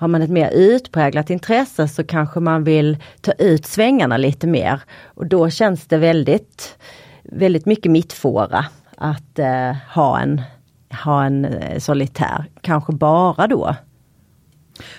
har 0.00 0.08
man 0.08 0.22
ett 0.22 0.30
mer 0.30 0.50
utpräglat 0.50 1.30
intresse 1.30 1.88
så 1.88 2.04
kanske 2.04 2.40
man 2.40 2.64
vill 2.64 2.98
ta 3.20 3.32
ut 3.32 3.66
svängarna 3.66 4.16
lite 4.16 4.46
mer. 4.46 4.80
Och 5.04 5.26
då 5.26 5.50
känns 5.50 5.86
det 5.86 5.96
väldigt, 5.96 6.78
väldigt 7.22 7.66
mycket 7.66 7.92
mittfåra 7.92 8.64
att 8.96 9.38
eh, 9.38 9.76
ha 9.94 10.20
en, 10.20 10.42
ha 11.04 11.24
en 11.24 11.44
eh, 11.44 11.78
solitär, 11.78 12.44
kanske 12.60 12.92
bara 12.92 13.46
då. 13.46 13.74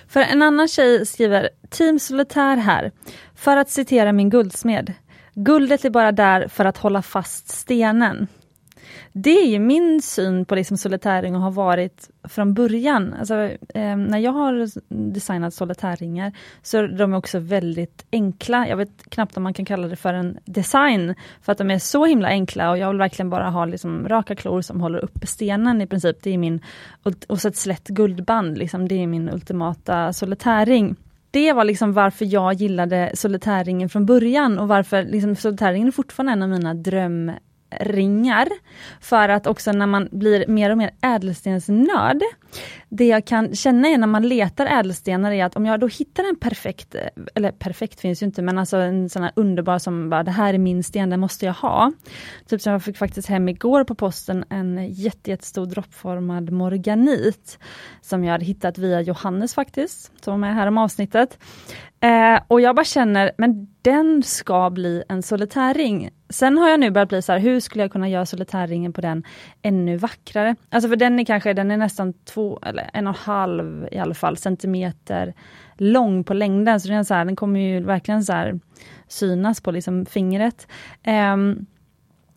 För 0.08 0.20
en 0.20 0.42
annan 0.42 0.68
tjej 0.68 1.06
skriver 1.06 1.50
Team 1.70 2.00
Solitär 2.00 2.58
här. 2.58 2.92
För 3.36 3.58
att 3.58 3.70
citera 3.70 4.12
min 4.12 4.30
guldsmed. 4.30 4.94
Guldet 5.34 5.86
är 5.86 5.90
bara 5.90 6.12
där 6.12 6.48
för 6.48 6.66
att 6.66 6.78
hålla 6.78 7.02
fast 7.02 7.50
stenen 7.50 8.28
det 9.14 9.30
är 9.30 9.48
ju 9.48 9.60
min 9.60 10.02
syn 10.02 10.46
på 10.46 10.56
liksom 10.56 10.78
solitärring 10.78 11.36
och 11.36 11.42
har 11.42 11.52
varit 11.52 12.10
från 12.24 12.54
början. 12.54 13.14
Alltså, 13.20 13.36
eh, 13.74 13.96
när 13.96 14.18
jag 14.18 14.32
har 14.32 14.68
designat 15.12 15.54
solitärringar 15.54 16.32
så 16.62 16.78
är 16.78 16.88
de 16.88 17.14
också 17.14 17.40
väldigt 17.40 18.06
enkla. 18.12 18.68
Jag 18.68 18.78
vet 18.78 19.10
knappt 19.10 19.38
om 19.38 19.44
man 19.44 19.54
kan 19.54 19.66
kalla 19.66 19.88
det 19.88 19.96
för 19.96 20.14
en 20.14 20.38
design 20.46 21.16
för 21.42 21.52
att 21.52 21.58
de 21.58 21.72
är 21.72 21.80
så 21.80 22.06
himla 22.06 22.28
enkla 22.28 22.72
och 22.72 22.78
jag 22.78 22.88
vill 22.88 22.98
verkligen 22.98 23.30
bara 23.30 23.50
ha 23.50 23.66
liksom 23.66 24.10
raka 24.10 24.36
klor 24.36 24.62
som 24.62 24.82
håller 24.82 25.00
uppe 25.00 25.28
stenen 25.28 25.82
i 25.82 25.88
princip. 25.88 26.18
Det 26.24 26.34
är 26.34 26.38
min, 26.38 26.62
och 27.28 27.42
så 27.42 27.48
ett 27.48 27.58
slätt 27.58 27.88
guldband, 27.88 28.58
liksom, 28.58 28.88
det 28.88 29.04
är 29.04 29.08
min 29.08 29.30
ultimata 29.30 30.14
solitärring 30.14 30.96
det 31.32 31.54
var 31.54 31.64
liksom 31.64 31.94
varför 31.94 32.26
jag 32.26 32.54
gillade 32.54 33.12
solitärringen 33.14 33.90
från 33.90 34.06
början 34.06 34.60
och 34.60 34.68
varför 34.68 35.04
liksom 35.04 35.36
solitärringen 35.36 35.88
är 35.88 35.92
fortfarande 35.92 36.34
en 36.34 36.44
av 36.44 36.50
mina 36.50 36.74
dröm 36.74 37.32
ringar. 37.80 38.48
För 39.02 39.30
att 39.30 39.48
också 39.48 39.72
när 39.72 39.88
man 39.88 40.10
blir 40.12 40.48
mer 40.48 40.70
och 40.70 40.78
mer 40.78 40.92
ädelstensnörd, 41.02 42.22
det 42.90 43.06
jag 43.06 43.26
kan 43.26 43.56
känna 43.56 43.88
är 43.88 43.98
när 43.98 44.08
man 44.08 44.28
letar 44.28 44.66
ädelstenar 44.66 45.32
är 45.32 45.46
att 45.46 45.56
om 45.56 45.66
jag 45.66 45.80
då 45.80 45.88
hittar 45.88 46.24
en 46.24 46.36
perfekt, 46.36 46.96
eh, 46.96 47.02
eller 47.36 47.52
perfekt 47.52 48.00
finns 48.00 48.22
ju 48.22 48.26
inte, 48.26 48.42
men 48.42 48.58
alltså 48.58 48.78
en 48.78 49.10
sån 49.10 49.24
här 49.24 49.32
underbar 49.36 49.80
som 49.80 50.10
bara 50.10 50.24
det 50.24 50.32
här 50.32 50.54
är 50.54 50.58
min 50.58 50.84
sten, 50.84 51.10
den 51.10 51.20
måste 51.20 51.46
jag 51.46 51.54
ha. 51.54 51.92
Typ 52.48 52.62
som 52.62 52.74
jag 52.74 52.84
fick 52.84 52.98
faktiskt 52.98 53.28
hem 53.28 53.50
igår 53.50 53.84
på 53.84 53.96
posten 53.96 54.46
en 54.50 54.88
jättestor 54.90 55.66
droppformad 55.66 56.52
morganit 56.52 57.60
som 58.02 58.24
jag 58.24 58.32
hade 58.32 58.46
hittat 58.46 58.78
via 58.78 59.02
Johannes 59.02 59.54
faktiskt, 59.54 60.12
som 60.24 60.32
var 60.32 60.38
med 60.38 60.56
här 60.56 60.68
om 60.68 60.78
avsnittet. 60.78 61.38
Eh, 62.04 62.42
och 62.48 62.62
jag 62.62 62.76
bara 62.76 62.86
känner, 62.86 63.32
men 63.38 63.68
den 63.82 64.24
ska 64.24 64.70
bli 64.70 65.04
en 65.10 65.24
solitärring. 65.24 66.10
Sen 66.30 66.58
har 66.58 66.70
jag 66.70 66.80
nu 66.80 66.92
börjat 66.92 67.10
bli 67.10 67.22
så 67.22 67.32
här, 67.32 67.40
hur 67.40 67.60
skulle 67.60 67.84
jag 67.84 67.92
kunna 67.92 68.10
göra 68.10 68.26
solitärringen 68.26 68.94
på 68.94 69.02
den 69.02 69.24
ännu 69.62 69.98
vackrare? 69.98 70.56
Alltså 70.70 70.90
för 70.90 70.96
den 70.96 71.20
är 71.20 71.26
kanske, 71.26 71.54
den 71.54 71.72
är 71.72 71.78
nästan 71.78 72.14
två, 72.14 72.60
eller 72.66 72.90
en 72.94 73.08
och 73.08 73.14
en 73.14 73.20
halv 73.20 73.88
i 73.92 73.98
alla 73.98 74.14
fall, 74.14 74.38
centimeter 74.38 75.34
lång 75.78 76.24
på 76.24 76.34
längden. 76.34 76.80
Så 76.80 76.88
den, 76.88 77.06
så 77.06 77.14
här, 77.14 77.26
den 77.26 77.36
kommer 77.36 77.60
ju 77.60 77.84
verkligen 77.84 78.24
så 78.24 78.34
här, 78.34 78.60
synas 79.08 79.62
på 79.62 79.72
liksom 79.72 80.06
fingret. 80.06 80.68
Um, 81.34 81.66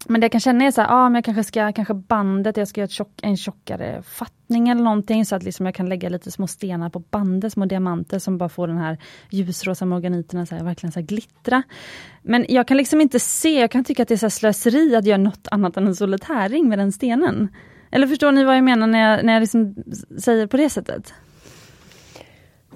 men 0.08 0.20
det 0.20 0.24
jag 0.24 0.32
kan 0.32 0.40
känna 0.40 0.64
är 0.64 0.70
så 0.70 0.80
här, 0.80 0.88
ah, 0.90 1.08
men 1.08 1.14
jag 1.14 1.24
kanske 1.24 1.44
ska, 1.44 1.72
kanske 1.72 1.94
bandet, 1.94 2.56
jag 2.56 2.68
ska 2.68 2.80
göra 2.80 2.88
tjock, 2.88 3.20
en 3.22 3.36
tjockare 3.36 4.02
fattning 4.02 4.68
eller 4.68 4.82
någonting 4.82 5.26
så 5.26 5.36
att 5.36 5.42
liksom 5.42 5.66
jag 5.66 5.74
kan 5.74 5.88
lägga 5.88 6.08
lite 6.08 6.30
små 6.30 6.46
stenar 6.46 6.90
på 6.90 6.98
bandet, 6.98 7.52
små 7.52 7.64
diamanter 7.66 8.18
som 8.18 8.38
bara 8.38 8.48
får 8.48 8.66
den 8.66 8.78
här 8.78 8.98
ljusrosa 9.30 9.86
morganiterna 9.86 10.46
så 10.46 10.54
här, 10.54 10.64
verkligen 10.64 10.92
så 10.92 11.00
här 11.00 11.06
glittra. 11.06 11.62
Men 12.22 12.46
jag 12.48 12.68
kan 12.68 12.76
liksom 12.76 13.00
inte 13.00 13.20
se, 13.20 13.60
jag 13.60 13.70
kan 13.70 13.84
tycka 13.84 14.02
att 14.02 14.08
det 14.08 14.14
är 14.14 14.18
så 14.18 14.30
slöseri 14.30 14.96
att 14.96 15.06
göra 15.06 15.18
något 15.18 15.48
annat 15.50 15.76
än 15.76 15.86
en 15.86 15.96
solitärring 15.96 16.68
med 16.68 16.78
den 16.78 16.92
stenen. 16.92 17.48
Eller 17.90 18.06
förstår 18.06 18.32
ni 18.32 18.44
vad 18.44 18.56
jag 18.56 18.64
menar 18.64 18.86
när 18.86 19.10
jag, 19.10 19.24
när 19.24 19.32
jag 19.32 19.40
liksom 19.40 19.74
säger 20.18 20.46
på 20.46 20.56
det 20.56 20.70
sättet? 20.70 21.14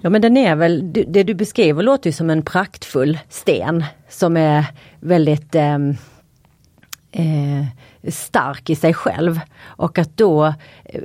Ja 0.01 0.11
men 0.11 0.23
den 0.23 0.37
är 0.37 0.57
väl, 0.57 0.93
det 0.93 1.23
du 1.23 1.35
beskriver 1.35 1.83
låter 1.83 2.11
ju 2.11 2.13
som 2.13 2.31
en 2.31 2.43
praktfull 2.43 3.19
sten 3.29 3.85
som 4.09 4.37
är 4.37 4.65
väldigt 5.01 5.55
eh, 5.55 5.79
eh, 7.13 7.65
stark 8.13 8.71
i 8.71 8.75
sig 8.75 8.95
själv. 8.95 9.41
Och 9.65 9.99
att 9.99 10.17
då 10.17 10.47
eh, 10.85 11.03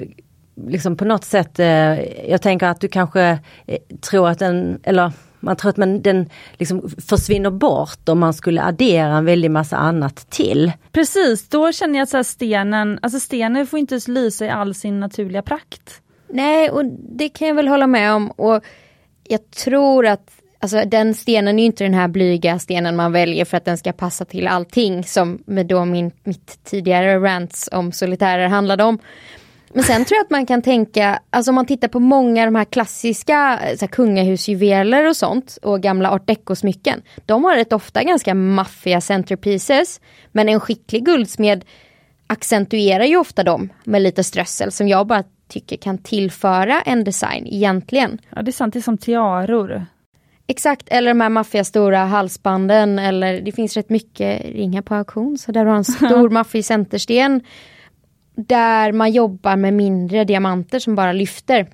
liksom 0.67 0.98
på 0.98 1.05
något 1.05 1.24
sätt, 1.24 1.60
eh, 1.60 2.01
jag 2.29 2.41
tänker 2.41 2.67
att 2.67 2.81
du 2.81 2.88
kanske 2.88 3.39
eh, 3.65 3.79
tror 4.01 4.29
att 4.29 4.39
den, 4.39 4.79
eller 4.83 5.12
man 5.39 5.55
tror 5.55 5.69
att 5.69 5.77
man, 5.77 6.01
den 6.01 6.29
liksom 6.57 6.89
försvinner 7.07 7.50
bort 7.50 8.10
om 8.10 8.19
man 8.19 8.33
skulle 8.33 8.63
addera 8.63 9.17
en 9.17 9.25
väldig 9.25 9.51
massa 9.51 9.77
annat 9.77 10.29
till. 10.29 10.72
Precis, 10.91 11.50
då 11.50 11.72
känner 11.72 12.00
jag 12.00 12.19
att 12.19 12.27
stenen, 12.27 13.00
alltså 13.01 13.19
stenen 13.19 13.67
får 13.67 13.79
inte 13.79 14.00
lysa 14.07 14.45
i 14.45 14.50
all 14.50 14.74
sin 14.74 15.00
naturliga 15.00 15.41
prakt. 15.41 16.01
Nej, 16.29 16.69
och 16.69 16.86
det 17.17 17.29
kan 17.29 17.48
jag 17.48 17.55
väl 17.55 17.67
hålla 17.67 17.88
med 17.88 18.13
om. 18.13 18.31
Och 18.31 18.63
jag 19.24 19.51
tror 19.51 20.07
att 20.07 20.31
Alltså 20.63 20.86
den 20.86 21.13
stenen 21.13 21.60
är 21.60 21.63
ju 21.63 21.65
inte 21.65 21.84
den 21.84 21.93
här 21.93 22.08
blyga 22.08 22.60
stenen 22.60 22.96
man 22.96 23.12
väljer 23.12 23.46
för 23.46 23.58
att 23.58 23.65
den 23.65 23.77
ska 23.77 23.91
passa 23.91 24.25
till 24.25 24.48
allting 24.48 25.03
som 25.03 25.43
med 25.46 25.65
då 25.65 25.86
min, 25.86 26.12
mitt 26.24 26.63
tidigare 26.63 27.20
rants 27.20 27.70
om 27.72 27.91
solitärer 27.91 28.48
handlade 28.48 28.84
om. 28.84 29.00
Men 29.74 29.84
sen 29.84 30.05
tror 30.05 30.17
jag 30.17 30.24
att 30.24 30.29
man 30.29 30.46
kan 30.46 30.62
tänka, 30.62 31.20
alltså 31.29 31.51
om 31.51 31.55
man 31.55 31.65
tittar 31.65 31.88
på 31.88 32.00
många 32.00 32.41
av 32.41 32.48
de 32.48 32.55
här 32.55 32.65
klassiska 32.65 33.60
eh, 33.63 33.75
så 33.77 33.86
här, 33.86 33.88
kungahusjuveler 33.88 35.10
och 35.10 35.17
sånt 35.17 35.58
och 35.62 35.82
gamla 35.82 36.12
art 36.12 36.27
deco-smycken. 36.27 37.01
De 37.25 37.43
har 37.43 37.55
rätt 37.55 37.74
ofta 37.74 38.03
ganska 38.03 38.34
maffiga 38.34 39.01
centerpieces. 39.01 40.01
Men 40.32 40.50
en 40.50 40.60
skicklig 40.60 41.05
guldsmed 41.05 41.65
accentuerar 42.27 43.03
ju 43.03 43.17
ofta 43.17 43.43
dem 43.43 43.70
med 43.84 44.01
lite 44.01 44.24
strössel 44.24 44.72
som 44.72 44.88
jag 44.88 45.08
bara 45.08 45.24
tycker 45.48 45.77
kan 45.77 45.98
tillföra 45.98 46.82
en 46.82 47.03
design 47.03 47.48
egentligen. 47.48 48.17
Ja 48.29 48.41
det 48.41 48.50
är 48.50 48.53
sant, 48.53 48.74
det 48.74 48.79
är 48.79 48.82
som 48.82 48.98
tiaror. 48.98 49.86
Exakt, 50.47 50.89
eller 50.89 51.12
de 51.12 51.21
här 51.21 51.29
maffiga 51.29 51.63
stora 51.63 52.05
halsbanden 52.05 53.00
eller 53.00 53.41
det 53.41 53.51
finns 53.51 53.77
rätt 53.77 53.89
mycket 53.89 54.45
ringar 54.45 54.81
på 54.81 54.95
auktion. 54.95 55.38
Så 55.38 55.51
där 55.51 55.65
har 55.65 55.75
en 55.75 55.83
stor 55.83 56.29
maffig 56.29 56.65
centersten 56.65 57.41
där 58.35 58.91
man 58.91 59.12
jobbar 59.12 59.55
med 59.55 59.73
mindre 59.73 60.23
diamanter 60.23 60.79
som 60.79 60.95
bara 60.95 61.13
lyfter. 61.13 61.67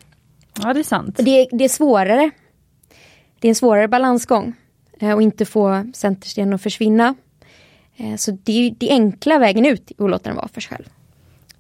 Ja 0.64 0.74
det 0.74 0.80
är 0.80 0.84
sant. 0.84 1.16
Det, 1.18 1.48
det 1.52 1.64
är 1.64 1.70
svårare. 1.70 2.32
Det 3.40 3.48
är 3.48 3.50
en 3.50 3.56
svårare 3.56 3.88
balansgång. 3.88 4.54
Eh, 5.00 5.14
och 5.14 5.22
inte 5.22 5.46
få 5.46 5.92
centerstenen 5.94 6.54
att 6.54 6.62
försvinna. 6.62 7.16
Eh, 7.98 8.16
så 8.16 8.32
det 8.32 8.52
är 8.52 8.76
det 8.78 8.90
enkla 8.90 9.40
vägen 9.40 9.66
ut 9.66 9.92
att 9.98 10.10
låta 10.10 10.30
den 10.30 10.36
vara 10.36 10.48
för 10.48 10.62
sig 10.62 10.78
själv. 10.78 10.90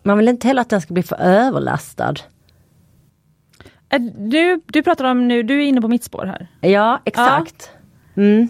Man 0.03 0.17
vill 0.17 0.27
inte 0.27 0.47
heller 0.47 0.61
att 0.61 0.69
den 0.69 0.81
ska 0.81 0.93
bli 0.93 1.03
för 1.03 1.15
överlastad. 1.21 2.13
Du, 4.17 4.61
du 4.65 4.83
pratar 4.83 5.05
om 5.05 5.27
nu, 5.27 5.43
du 5.43 5.63
är 5.63 5.67
inne 5.67 5.81
på 5.81 5.87
mitt 5.87 6.03
spår 6.03 6.25
här. 6.25 6.47
Ja, 6.69 7.01
exakt. 7.05 7.71
Ja. 8.13 8.21
Mm. 8.21 8.49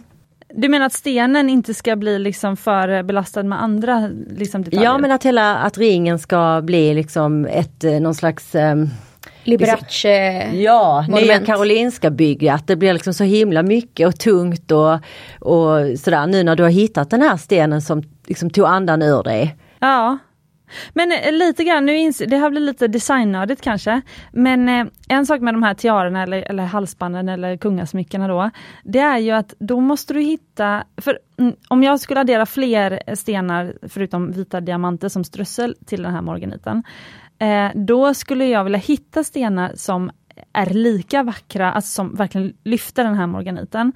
Du 0.54 0.70
menar 0.70 0.86
att 0.86 0.94
stenen 0.94 1.50
inte 1.50 1.74
ska 1.74 1.96
bli 1.96 2.20
liksom 2.20 2.58
för 2.58 3.04
belastad 3.04 3.44
med 3.44 3.64
andra 3.64 4.10
liksom, 4.30 4.64
detaljer? 4.64 4.86
Ja 4.86 4.98
men 4.98 5.12
att 5.12 5.24
hela, 5.24 5.58
att 5.58 5.78
ringen 5.78 6.20
ska 6.20 6.62
bli 6.64 6.94
liksom 6.94 7.46
ett, 7.46 7.84
eh, 7.84 8.00
någon 8.00 8.16
slags 8.16 8.56
um, 8.56 8.90
Liberace 9.44 10.50
Ja, 10.54 11.06
Nya 11.10 11.40
Karolinska 11.40 12.10
bygge, 12.10 12.54
att 12.54 12.68
det 12.68 12.76
blir 12.76 12.94
liksom 12.94 13.14
så 13.14 13.24
himla 13.24 13.64
mycket 13.64 14.08
och 14.08 14.20
tungt 14.20 14.72
och, 14.72 14.94
och 15.40 16.00
sådär 16.00 16.28
nu 16.28 16.44
när 16.44 16.56
du 16.56 16.64
har 16.64 16.70
hittat 16.70 17.10
den 17.10 17.22
här 17.22 17.38
stenen 17.38 17.82
som 17.82 18.04
liksom 18.28 18.50
tog 18.50 18.66
andan 18.66 19.02
ur 19.02 19.24
dig. 19.24 19.56
Ja. 19.80 20.18
Men 20.94 21.12
eh, 21.12 21.32
lite 21.32 21.64
grann, 21.64 21.86
nu 21.86 21.98
ins 21.98 22.18
det 22.28 22.38
har 22.38 22.50
blivit 22.50 22.68
lite 22.68 22.88
designnördigt 22.88 23.62
kanske, 23.62 24.02
men 24.32 24.70
eh, 24.70 24.86
en 25.08 25.26
sak 25.26 25.42
med 25.42 25.54
de 25.54 25.64
här 25.64 25.74
tiarerna 25.74 26.24
eller, 26.24 26.38
eller 26.38 26.64
halsbanden 26.64 27.30
eller 27.30 27.58
kungasmyckena 27.58 28.28
då, 28.28 28.50
det 28.84 29.00
är 29.00 29.18
ju 29.18 29.32
att 29.32 29.54
då 29.60 29.80
måste 29.80 30.14
du 30.14 30.22
hitta, 30.22 30.84
för 30.98 31.20
mm, 31.38 31.56
om 31.68 31.84
jag 31.84 32.00
skulle 32.00 32.20
addera 32.20 32.46
fler 32.46 33.16
stenar 33.16 33.74
förutom 33.82 34.32
vita 34.32 34.62
diamanter 34.62 35.10
som 35.10 35.24
strössel 35.24 35.76
till 35.86 36.04
den 36.04 36.14
här 36.14 36.22
morganiten, 36.22 36.84
eh, 37.40 37.70
då 37.76 38.14
skulle 38.14 38.46
jag 38.46 38.64
vilja 38.64 38.80
hitta 38.80 39.24
stenar 39.24 39.72
som 39.76 40.12
är 40.54 40.66
lika 40.66 41.24
vackra, 41.24 41.72
alltså 41.72 41.92
som 41.92 42.16
verkligen 42.16 42.54
lyfter 42.64 43.04
den 43.04 43.16
här 43.16 43.28
morganiten. 43.28 43.94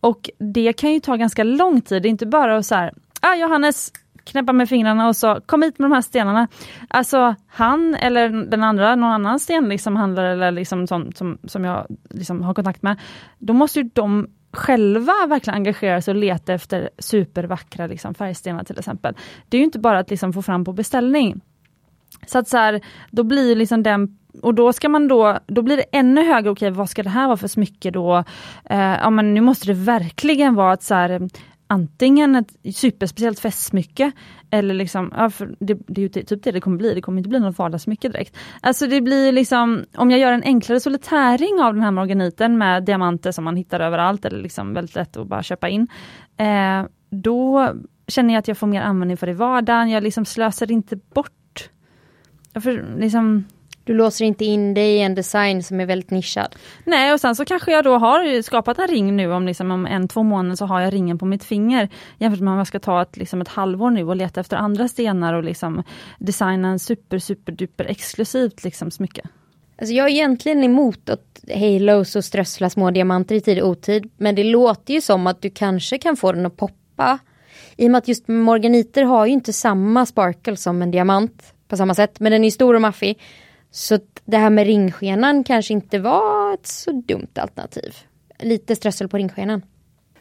Och 0.00 0.30
det 0.38 0.72
kan 0.72 0.92
ju 0.92 1.00
ta 1.00 1.16
ganska 1.16 1.44
lång 1.44 1.80
tid, 1.80 2.02
det 2.02 2.08
är 2.08 2.10
inte 2.10 2.26
bara 2.26 2.56
att 2.56 2.66
så 2.66 2.74
här, 2.74 2.92
ah, 3.20 3.34
Johannes, 3.34 3.92
knäppa 4.24 4.52
med 4.52 4.68
fingrarna 4.68 5.08
och 5.08 5.16
så 5.16 5.40
kom 5.46 5.62
hit 5.62 5.78
med 5.78 5.90
de 5.90 5.94
här 5.94 6.02
stenarna. 6.02 6.48
Alltså 6.88 7.34
han 7.46 7.94
eller 7.94 8.28
den 8.28 8.62
andra, 8.62 8.96
någon 8.96 9.10
annan 9.10 9.40
stenhandlare 9.40 9.68
liksom 9.68 9.96
eller 9.96 10.50
liksom 10.50 10.86
som, 10.86 11.12
som, 11.12 11.38
som 11.44 11.64
jag 11.64 11.86
liksom 12.10 12.42
har 12.42 12.54
kontakt 12.54 12.82
med, 12.82 13.00
då 13.38 13.52
måste 13.52 13.80
ju 13.80 13.90
de 13.92 14.28
själva 14.52 15.12
verkligen 15.28 15.56
engagera 15.56 16.02
sig 16.02 16.12
och 16.12 16.20
leta 16.20 16.52
efter 16.52 16.90
supervackra 16.98 17.86
liksom, 17.86 18.14
färgstenar 18.14 18.64
till 18.64 18.78
exempel. 18.78 19.16
Det 19.48 19.56
är 19.56 19.58
ju 19.58 19.64
inte 19.64 19.78
bara 19.78 19.98
att 19.98 20.10
liksom 20.10 20.32
få 20.32 20.42
fram 20.42 20.64
på 20.64 20.72
beställning. 20.72 21.40
Så 22.26 22.38
att 22.38 22.48
så 22.48 22.56
här, 22.56 22.80
då 23.10 23.22
blir 23.22 23.56
liksom 23.56 23.82
den 23.82 24.18
och 24.42 24.54
då 24.54 24.72
ska 24.72 24.88
man 24.88 25.08
då, 25.08 25.38
då 25.46 25.62
blir 25.62 25.76
det 25.76 25.84
ännu 25.92 26.24
högre, 26.24 26.50
okej 26.50 26.68
okay, 26.68 26.70
vad 26.70 26.90
ska 26.90 27.02
det 27.02 27.10
här 27.10 27.26
vara 27.26 27.36
för 27.36 27.48
smycke 27.48 27.90
då? 27.90 28.24
Eh, 28.64 28.78
ja 28.78 29.10
men 29.10 29.34
nu 29.34 29.40
måste 29.40 29.66
det 29.66 29.74
verkligen 29.74 30.54
vara 30.54 30.72
ett 30.72 30.82
så 30.82 30.94
här, 30.94 31.28
antingen 31.72 32.36
ett 32.36 32.76
superspeciellt 32.76 33.40
festsmycke 33.40 34.12
eller 34.50 34.74
liksom, 34.74 35.12
ja, 35.16 35.30
det, 35.58 35.78
det, 35.86 36.00
är 36.00 36.02
ju 36.02 36.08
typ 36.08 36.42
det 36.42 36.52
det 36.52 36.60
kommer 36.60 36.76
bli, 36.76 36.94
det 36.94 37.00
kommer 37.00 37.18
inte 37.18 37.28
bli 37.28 37.40
något 37.40 37.58
vardagssmycke 37.58 38.08
direkt. 38.08 38.36
Alltså 38.60 38.86
det 38.86 39.00
blir 39.00 39.32
liksom, 39.32 39.84
om 39.96 40.10
jag 40.10 40.20
gör 40.20 40.32
en 40.32 40.42
enklare 40.42 40.80
solitäring 40.80 41.60
av 41.60 41.74
den 41.74 41.82
här 41.82 41.90
morganiten 41.90 42.58
med 42.58 42.84
diamanter 42.84 43.32
som 43.32 43.44
man 43.44 43.56
hittar 43.56 43.80
överallt 43.80 44.24
eller 44.24 44.42
liksom 44.42 44.74
väldigt 44.74 44.94
lätt 44.94 45.16
att 45.16 45.26
bara 45.26 45.42
köpa 45.42 45.68
in. 45.68 45.88
Eh, 46.36 46.84
då 47.10 47.72
känner 48.08 48.34
jag 48.34 48.38
att 48.38 48.48
jag 48.48 48.58
får 48.58 48.66
mer 48.66 48.82
användning 48.82 49.16
för 49.16 49.26
det 49.26 49.32
i 49.32 49.34
vardagen, 49.34 49.90
jag 49.90 50.02
liksom 50.02 50.24
slösar 50.24 50.70
inte 50.70 50.96
bort. 50.96 51.70
Jag 52.52 52.62
för, 52.62 52.96
liksom, 52.98 53.44
du 53.84 53.94
låser 53.94 54.24
inte 54.24 54.44
in 54.44 54.74
dig 54.74 54.96
i 54.96 55.00
en 55.00 55.14
design 55.14 55.62
som 55.62 55.80
är 55.80 55.86
väldigt 55.86 56.10
nischad. 56.10 56.56
Nej 56.84 57.12
och 57.12 57.20
sen 57.20 57.36
så 57.36 57.44
kanske 57.44 57.72
jag 57.72 57.84
då 57.84 57.98
har 57.98 58.42
skapat 58.42 58.78
en 58.78 58.88
ring 58.88 59.16
nu 59.16 59.32
om, 59.32 59.46
liksom, 59.46 59.70
om 59.70 59.86
en, 59.86 60.08
två 60.08 60.22
månader 60.22 60.56
så 60.56 60.66
har 60.66 60.80
jag 60.80 60.92
ringen 60.92 61.18
på 61.18 61.26
mitt 61.26 61.44
finger. 61.44 61.88
Jämfört 62.18 62.40
med 62.40 62.52
om 62.52 62.58
jag 62.58 62.66
ska 62.66 62.78
ta 62.78 63.02
ett, 63.02 63.16
liksom 63.16 63.40
ett 63.40 63.48
halvår 63.48 63.90
nu 63.90 64.04
och 64.04 64.16
leta 64.16 64.40
efter 64.40 64.56
andra 64.56 64.88
stenar 64.88 65.34
och 65.34 65.44
liksom 65.44 65.82
designa 66.18 66.68
en 66.68 66.78
super 66.78 67.18
super 67.18 67.52
duper 67.52 67.84
exklusivt 67.84 68.64
liksom, 68.64 68.90
smycke. 68.90 69.22
Alltså 69.78 69.94
jag 69.94 70.06
är 70.06 70.10
egentligen 70.10 70.64
emot 70.64 71.08
att 71.08 71.44
halos 71.54 72.16
och 72.16 72.24
strössla 72.24 72.70
små 72.70 72.90
diamanter 72.90 73.34
i 73.34 73.40
tid 73.40 73.62
och 73.62 73.68
otid. 73.68 74.10
Men 74.16 74.34
det 74.34 74.44
låter 74.44 74.94
ju 74.94 75.00
som 75.00 75.26
att 75.26 75.42
du 75.42 75.50
kanske 75.50 75.98
kan 75.98 76.16
få 76.16 76.32
den 76.32 76.46
att 76.46 76.56
poppa. 76.56 77.18
I 77.76 77.86
och 77.86 77.90
med 77.90 77.98
att 77.98 78.08
just 78.08 78.28
morganiter 78.28 79.02
har 79.02 79.26
ju 79.26 79.32
inte 79.32 79.52
samma 79.52 80.06
sparkle 80.06 80.56
som 80.56 80.82
en 80.82 80.90
diamant 80.90 81.54
på 81.68 81.76
samma 81.76 81.94
sätt. 81.94 82.20
Men 82.20 82.32
den 82.32 82.44
är 82.44 82.50
stor 82.50 82.74
och 82.74 82.80
maffig. 82.80 83.18
Så 83.72 83.98
det 84.24 84.36
här 84.36 84.50
med 84.50 84.66
ringskenan 84.66 85.44
kanske 85.44 85.72
inte 85.72 85.98
var 85.98 86.54
ett 86.54 86.66
så 86.66 86.92
dumt 86.92 87.30
alternativ. 87.34 87.96
Lite 88.38 88.76
strössel 88.76 89.08
på 89.08 89.16
ringskenan. 89.16 89.62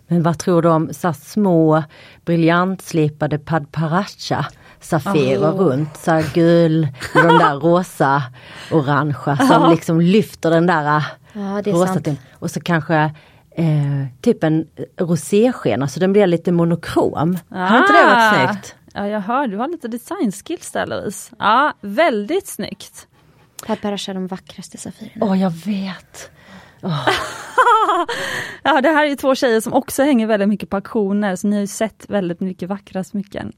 Men 0.08 0.24
vad 0.24 0.40
tror 0.40 0.62
du 0.62 0.70
om 0.70 0.94
så 0.94 1.14
små 1.14 1.84
briljantslipade 2.26 3.40
padparacha 3.40 4.46
Safirer 4.80 5.52
oh. 5.52 5.58
runt, 5.58 5.98
så 5.98 6.12
här 6.12 6.34
gul 6.34 6.88
med 7.16 7.24
de 7.26 7.38
där 7.38 7.56
rosa, 7.60 8.24
orangea 8.72 9.38
som 9.38 9.72
liksom 9.72 10.02
lyfter 10.02 10.50
den 10.50 10.68
där 10.68 11.04
ja, 11.34 11.62
rosa. 11.66 12.02
Och 12.34 12.52
så 12.52 12.60
kanske 12.60 12.96
eh, 13.52 14.06
typ 14.22 14.44
en 14.44 14.68
roséskena 14.98 15.88
så 15.88 16.00
den 16.00 16.14
blir 16.14 16.28
lite 16.28 16.52
monokrom. 16.52 17.38
Ah. 17.50 17.66
Har 17.66 17.78
inte 17.78 17.94
det 17.94 18.06
varit 18.06 18.18
ah. 18.18 18.48
snyggt? 18.48 18.76
Ja 18.94 19.08
jag 19.08 19.22
hör, 19.22 19.48
du 19.48 19.58
har 19.58 19.68
lite 19.68 19.88
designskills 19.88 20.72
där 20.72 20.86
Louise. 20.86 21.36
Ja, 21.40 21.74
väldigt 21.82 22.48
snyggt. 22.48 23.08
Paparacha 23.68 24.14
de 24.14 24.28
vackraste 24.28 24.78
safirerna. 24.78 25.26
Åh, 25.26 25.32
oh, 25.32 25.40
jag 25.40 25.52
vet. 25.52 26.32
Oh. 26.82 27.08
ja, 28.64 28.82
det 28.82 28.90
här 28.90 29.06
är 29.06 29.16
två 29.16 29.36
tjejer 29.36 29.62
som 29.62 29.74
också 29.74 30.04
hänger 30.04 30.28
väldigt 30.28 30.50
mycket 30.50 30.70
på 30.70 30.76
auktioner, 30.76 31.36
så 31.36 31.48
ni 31.48 31.60
har 31.60 31.66
sett 31.66 32.10
väldigt 32.10 32.40
mycket 32.40 32.70
vackra 32.70 33.04
smycken. 33.04 33.54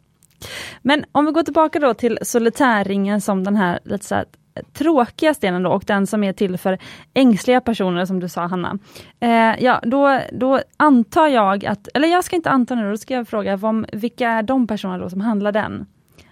Men 0.82 1.06
om 1.12 1.26
vi 1.26 1.32
går 1.32 1.44
tillbaka 1.44 1.80
då 1.80 1.94
till 1.94 2.20
solitärringen 2.22 3.22
som 3.22 3.44
den 3.44 3.56
här 3.56 3.80
lite 3.84 4.06
så 4.06 4.16
här, 4.16 4.26
tråkiga 4.74 5.34
stenen 5.34 5.63
då, 5.63 5.72
och 5.72 5.84
den 5.88 6.08
som 6.08 6.24
är 6.24 6.34
till 6.34 6.58
för 6.58 6.78
ängsliga 7.13 7.62
personer 7.62 8.06
som 8.06 8.20
du 8.20 8.30
sa 8.30 8.48
Hanna. 8.48 8.78
Eh, 9.20 9.63
ja, 9.63 9.82
då, 9.84 10.20
då 10.32 10.62
antar 10.78 11.28
jag 11.28 11.66
att, 11.66 11.88
eller 11.94 12.08
jag 12.08 12.24
ska 12.24 12.36
inte 12.36 12.50
anta 12.50 12.76
nu, 12.76 12.92
då 12.92 12.98
ska 12.98 13.13
jag 13.13 13.28
fråga 13.28 13.60
om, 13.62 13.86
vilka 13.94 14.30
är 14.30 14.44
de 14.44 14.68
personerna 14.68 15.04
då 15.04 15.10
som 15.10 15.22
handlar 15.22 15.52
den? 15.52 15.86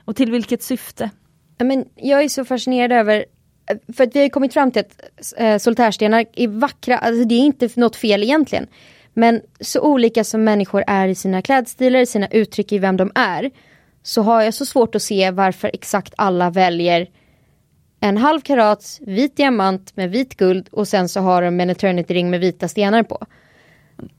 Och 0.05 0.15
till 0.15 0.31
vilket 0.31 0.63
syfte? 0.63 1.09
Men 1.57 1.85
jag 1.95 2.23
är 2.23 2.29
så 2.29 2.45
fascinerad 2.45 2.91
över 2.91 3.25
för 3.93 4.03
att 4.03 4.15
vi 4.15 4.21
har 4.21 4.29
kommit 4.29 4.53
fram 4.53 4.71
till 4.71 4.79
att 4.79 5.33
eh, 5.37 5.57
solitärstenar 5.57 6.25
är 6.33 6.47
vackra, 6.47 6.97
alltså 6.97 7.23
det 7.23 7.35
är 7.35 7.39
inte 7.39 7.69
något 7.75 7.95
fel 7.95 8.23
egentligen. 8.23 8.67
Men 9.13 9.41
så 9.59 9.81
olika 9.81 10.23
som 10.23 10.43
människor 10.43 10.83
är 10.87 11.07
i 11.07 11.15
sina 11.15 11.41
klädstilar, 11.41 12.05
sina 12.05 12.27
uttryck 12.27 12.71
i 12.71 12.79
vem 12.79 12.97
de 12.97 13.11
är. 13.15 13.51
Så 14.03 14.21
har 14.21 14.41
jag 14.41 14.53
så 14.53 14.65
svårt 14.65 14.95
att 14.95 15.01
se 15.01 15.31
varför 15.31 15.71
exakt 15.73 16.13
alla 16.17 16.49
väljer 16.49 17.07
en 17.99 18.17
halv 18.17 18.41
karat 18.41 18.97
vit 19.01 19.37
diamant 19.37 19.95
med 19.95 20.11
vit 20.11 20.37
guld 20.37 20.69
och 20.71 20.87
sen 20.87 21.09
så 21.09 21.19
har 21.19 21.41
de 21.41 21.59
en 21.59 21.69
eternity 21.69 22.13
ring 22.13 22.29
med 22.29 22.39
vita 22.39 22.67
stenar 22.67 23.03
på. 23.03 23.25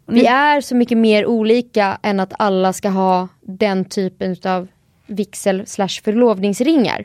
Vi 0.07 0.27
är 0.27 0.61
så 0.61 0.75
mycket 0.77 0.99
mer 0.99 1.27
olika 1.27 1.99
än 2.03 2.21
att 2.21 2.33
alla 2.39 2.73
ska 2.73 2.89
ha 2.89 3.29
den 3.41 3.85
typen 3.85 4.37
av 4.45 4.69
vigsel 5.07 5.67
slash 5.67 6.03
förlovningsringar. 6.05 7.05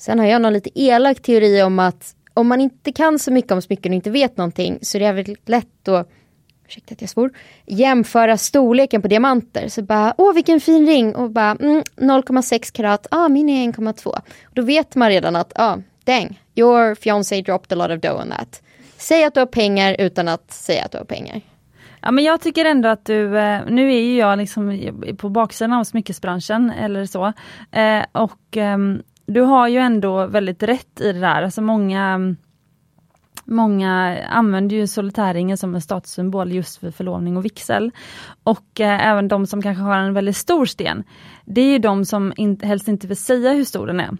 Sen 0.00 0.18
har 0.18 0.26
jag 0.26 0.42
någon 0.42 0.52
lite 0.52 0.70
elak 0.74 1.22
teori 1.22 1.62
om 1.62 1.78
att 1.78 2.14
om 2.34 2.48
man 2.48 2.60
inte 2.60 2.92
kan 2.92 3.18
så 3.18 3.32
mycket 3.32 3.52
om 3.52 3.62
smycken 3.62 3.92
och 3.92 3.96
inte 3.96 4.10
vet 4.10 4.36
någonting 4.36 4.78
så 4.82 4.98
är 4.98 5.00
det 5.00 5.12
väldigt 5.12 5.48
lätt 5.48 5.88
att 5.88 6.10
ursäkta 6.66 6.94
att 6.94 7.00
jag 7.00 7.10
svor, 7.10 7.32
jämföra 7.66 8.36
storleken 8.36 9.02
på 9.02 9.08
diamanter. 9.08 9.68
Så 9.68 9.82
bara, 9.82 10.14
åh 10.18 10.34
vilken 10.34 10.60
fin 10.60 10.86
ring 10.86 11.14
och 11.14 11.30
bara 11.30 11.50
mm, 11.50 11.82
0,6 11.96 12.72
karat, 12.72 13.06
ah 13.10 13.28
min 13.28 13.48
är 13.48 13.72
1,2. 13.72 14.20
Då 14.52 14.62
vet 14.62 14.94
man 14.94 15.08
redan 15.08 15.36
att, 15.36 15.52
ah 15.54 15.78
dang, 16.04 16.42
your 16.54 16.94
fiancé 16.94 17.42
dropped 17.42 17.78
a 17.78 17.88
lot 17.88 17.96
of 17.96 18.02
dough 18.02 18.22
on 18.22 18.30
that. 18.30 18.62
Säg 18.96 19.24
att 19.24 19.34
du 19.34 19.40
har 19.40 19.46
pengar 19.46 19.96
utan 19.98 20.28
att 20.28 20.52
säga 20.52 20.84
att 20.84 20.92
du 20.92 20.98
har 20.98 21.04
pengar. 21.04 21.40
Ja 22.02 22.10
men 22.10 22.24
jag 22.24 22.40
tycker 22.40 22.64
ändå 22.64 22.88
att 22.88 23.04
du, 23.04 23.38
eh, 23.38 23.60
nu 23.68 23.92
är 23.92 24.00
ju 24.00 24.16
jag 24.16 24.38
liksom 24.38 24.78
på 25.18 25.28
baksidan 25.28 25.72
av 25.72 25.84
smyckesbranschen 25.84 26.70
eller 26.70 27.06
så. 27.06 27.32
Eh, 27.72 28.04
och 28.12 28.56
ehm, 28.56 29.02
du 29.32 29.40
har 29.40 29.68
ju 29.68 29.78
ändå 29.78 30.26
väldigt 30.26 30.62
rätt 30.62 31.00
i 31.00 31.12
det 31.12 31.20
där, 31.20 31.42
alltså 31.42 31.62
många 31.62 32.34
Många 33.44 34.24
använder 34.24 34.76
ju 34.76 34.86
solitärringen 34.86 35.56
som 35.56 35.74
en 35.74 35.80
statussymbol 35.80 36.52
just 36.52 36.82
vid 36.82 36.94
förlovning 36.94 37.36
och 37.36 37.44
vigsel. 37.44 37.90
Och 38.42 38.80
eh, 38.80 39.06
även 39.06 39.28
de 39.28 39.46
som 39.46 39.62
kanske 39.62 39.82
har 39.82 39.96
en 39.96 40.14
väldigt 40.14 40.36
stor 40.36 40.66
sten, 40.66 41.04
det 41.44 41.60
är 41.60 41.72
ju 41.72 41.78
de 41.78 42.04
som 42.04 42.32
in, 42.36 42.60
helst 42.62 42.88
inte 42.88 43.06
vill 43.06 43.16
säga 43.16 43.52
hur 43.52 43.64
stor 43.64 43.86
den 43.86 44.00
är. 44.00 44.16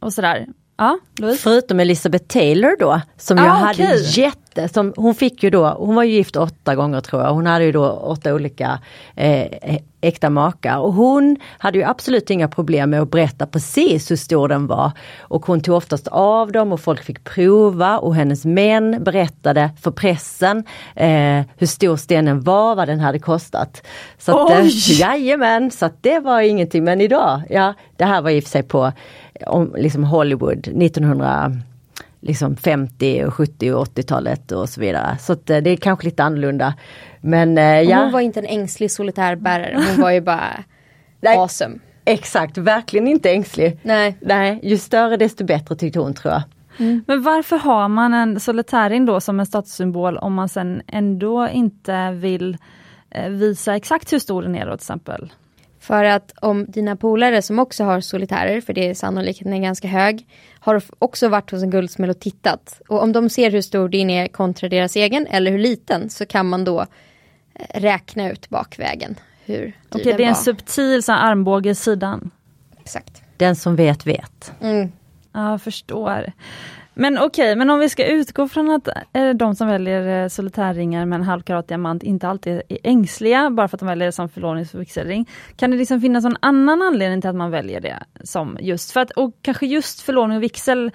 Och 0.00 0.12
sådär. 0.12 0.46
Ja, 0.76 0.98
Louise? 1.18 1.42
Förutom 1.42 1.80
Elizabeth 1.80 2.26
Taylor 2.26 2.76
då, 2.78 3.00
som 3.16 3.38
ah, 3.38 3.44
jag 3.44 3.50
hade 3.50 3.82
okay. 3.82 4.02
jätte, 4.02 4.68
som, 4.68 4.92
hon 4.96 5.14
fick 5.14 5.42
ju 5.42 5.50
då, 5.50 5.68
hon 5.68 5.94
var 5.94 6.04
gift 6.04 6.36
åtta 6.36 6.74
gånger 6.74 7.00
tror 7.00 7.22
jag, 7.22 7.34
hon 7.34 7.46
hade 7.46 7.64
ju 7.64 7.72
då 7.72 7.90
åtta 7.90 8.34
olika 8.34 8.80
eh, 9.16 9.78
äkta 10.02 10.30
makar 10.30 10.78
och 10.78 10.92
hon 10.92 11.36
hade 11.58 11.78
ju 11.78 11.84
absolut 11.84 12.30
inga 12.30 12.48
problem 12.48 12.90
med 12.90 13.02
att 13.02 13.10
berätta 13.10 13.46
precis 13.46 14.10
hur 14.10 14.16
stor 14.16 14.48
den 14.48 14.66
var. 14.66 14.92
Och 15.20 15.46
hon 15.46 15.60
tog 15.60 15.76
oftast 15.76 16.08
av 16.08 16.52
dem 16.52 16.72
och 16.72 16.80
folk 16.80 17.02
fick 17.02 17.24
prova 17.24 17.98
och 17.98 18.14
hennes 18.14 18.44
män 18.44 19.04
berättade 19.04 19.70
för 19.82 19.90
pressen 19.90 20.64
eh, 20.94 21.42
hur 21.56 21.66
stor 21.66 21.96
stenen 21.96 22.40
var, 22.40 22.74
vad 22.74 22.88
den 22.88 23.00
hade 23.00 23.18
kostat. 23.18 23.86
Så 24.18 24.40
att, 24.40 24.50
eh, 24.50 24.66
jajamän, 25.00 25.70
så 25.70 25.86
att 25.86 26.02
det 26.02 26.18
var 26.18 26.40
ingenting. 26.40 26.84
Men 26.84 27.00
idag, 27.00 27.42
ja 27.50 27.74
det 27.96 28.04
här 28.04 28.22
var 28.22 28.30
i 28.30 28.38
och 28.38 28.44
för 28.44 28.50
sig 28.50 28.62
på 28.62 28.92
om, 29.46 29.74
liksom 29.78 30.04
Hollywood 30.04 30.58
1900 30.58 31.52
liksom 32.20 32.56
50, 32.56 33.30
70 33.30 33.72
och 33.72 33.86
80-talet 33.86 34.52
och 34.52 34.68
så 34.68 34.80
vidare. 34.80 35.18
Så 35.20 35.32
att, 35.32 35.50
eh, 35.50 35.58
det 35.58 35.70
är 35.70 35.76
kanske 35.76 36.04
lite 36.04 36.22
annorlunda. 36.22 36.74
Men 37.20 37.58
eh, 37.58 37.80
ja. 37.80 38.02
Hon 38.02 38.12
var 38.12 38.20
inte 38.20 38.40
en 38.40 38.46
ängslig 38.46 38.90
solitärbärare, 38.90 39.84
hon 39.88 40.02
var 40.02 40.10
ju 40.10 40.20
bara 40.20 40.64
awesome. 41.26 41.78
Exakt, 42.04 42.58
verkligen 42.58 43.08
inte 43.08 43.30
ängslig. 43.30 43.78
Nej. 43.82 44.16
Nej, 44.20 44.60
ju 44.62 44.78
större 44.78 45.16
desto 45.16 45.44
bättre 45.44 45.76
tyckte 45.76 45.98
hon 45.98 46.14
tror 46.14 46.32
jag. 46.32 46.42
Mm. 46.78 47.04
Men 47.06 47.22
varför 47.22 47.56
har 47.56 47.88
man 47.88 48.14
en 48.14 48.40
solitäring 48.40 49.06
då 49.06 49.20
som 49.20 49.40
en 49.40 49.46
statussymbol 49.46 50.18
om 50.18 50.34
man 50.34 50.48
sen 50.48 50.82
ändå 50.86 51.48
inte 51.48 52.10
vill 52.10 52.56
eh, 53.10 53.28
visa 53.28 53.76
exakt 53.76 54.12
hur 54.12 54.18
stor 54.18 54.42
den 54.42 54.54
är 54.54 54.66
då 54.66 54.70
till 54.70 54.74
exempel? 54.74 55.32
För 55.82 56.04
att 56.04 56.34
om 56.40 56.66
dina 56.68 56.96
polare 56.96 57.42
som 57.42 57.58
också 57.58 57.84
har 57.84 58.00
solitärer, 58.00 58.60
för 58.60 58.72
det 58.72 58.90
är 58.90 58.94
sannolikheten 58.94 59.52
är 59.52 59.58
ganska 59.58 59.88
hög, 59.88 60.26
har 60.60 60.82
också 60.98 61.28
varit 61.28 61.50
hos 61.50 61.62
en 61.62 61.70
guldsmed 61.70 62.10
och 62.10 62.20
tittat. 62.20 62.80
Och 62.88 63.02
om 63.02 63.12
de 63.12 63.28
ser 63.28 63.50
hur 63.50 63.60
stor 63.60 63.88
din 63.88 64.10
är 64.10 64.28
kontra 64.28 64.68
deras 64.68 64.96
egen 64.96 65.26
eller 65.26 65.50
hur 65.50 65.58
liten 65.58 66.10
så 66.10 66.26
kan 66.26 66.48
man 66.48 66.64
då 66.64 66.80
eh, 66.80 67.80
räkna 67.80 68.30
ut 68.30 68.48
bakvägen 68.48 69.16
hur 69.44 69.76
Okej, 69.88 70.00
okay, 70.00 70.12
det 70.16 70.24
är 70.24 70.28
en 70.28 70.34
subtil 70.34 71.02
så 71.02 71.12
armbåge 71.12 71.70
i 71.70 71.74
sidan. 71.74 72.30
Exakt. 72.80 73.22
Den 73.36 73.56
som 73.56 73.76
vet 73.76 74.06
vet. 74.06 74.52
Mm. 74.60 74.92
Ja, 75.32 75.50
jag 75.50 75.62
förstår. 75.62 76.32
Men 76.94 77.18
okej, 77.18 77.26
okay, 77.26 77.56
men 77.56 77.70
om 77.70 77.78
vi 77.78 77.88
ska 77.88 78.06
utgå 78.06 78.48
från 78.48 78.70
att 78.70 78.88
eh, 79.12 79.30
de 79.30 79.54
som 79.54 79.68
väljer 79.68 80.22
eh, 80.22 80.28
solitärringar 80.28 81.06
med 81.06 81.16
en 81.16 81.22
halvkarat 81.22 81.68
diamant 81.68 82.02
inte 82.02 82.28
alltid 82.28 82.62
är 82.68 82.78
ängsliga 82.82 83.50
bara 83.50 83.68
för 83.68 83.76
att 83.76 83.80
de 83.80 83.88
väljer 83.88 84.06
det 84.06 84.12
som 84.12 84.28
förlovnings 84.28 84.74
och 84.74 84.80
vigselring. 84.80 85.28
Kan 85.56 85.70
det 85.70 85.76
liksom 85.76 86.00
finnas 86.00 86.24
någon 86.24 86.36
annan 86.40 86.82
anledning 86.82 87.20
till 87.20 87.30
att 87.30 87.36
man 87.36 87.50
väljer 87.50 87.80
det 87.80 87.98
som 88.24 88.58
just 88.60 88.90
för 88.90 89.00
att, 89.00 89.10
och 89.10 89.34
kanske 89.42 89.66
just 89.66 90.00
förlovning 90.00 90.36
och 90.36 90.42
vigsel 90.42 90.90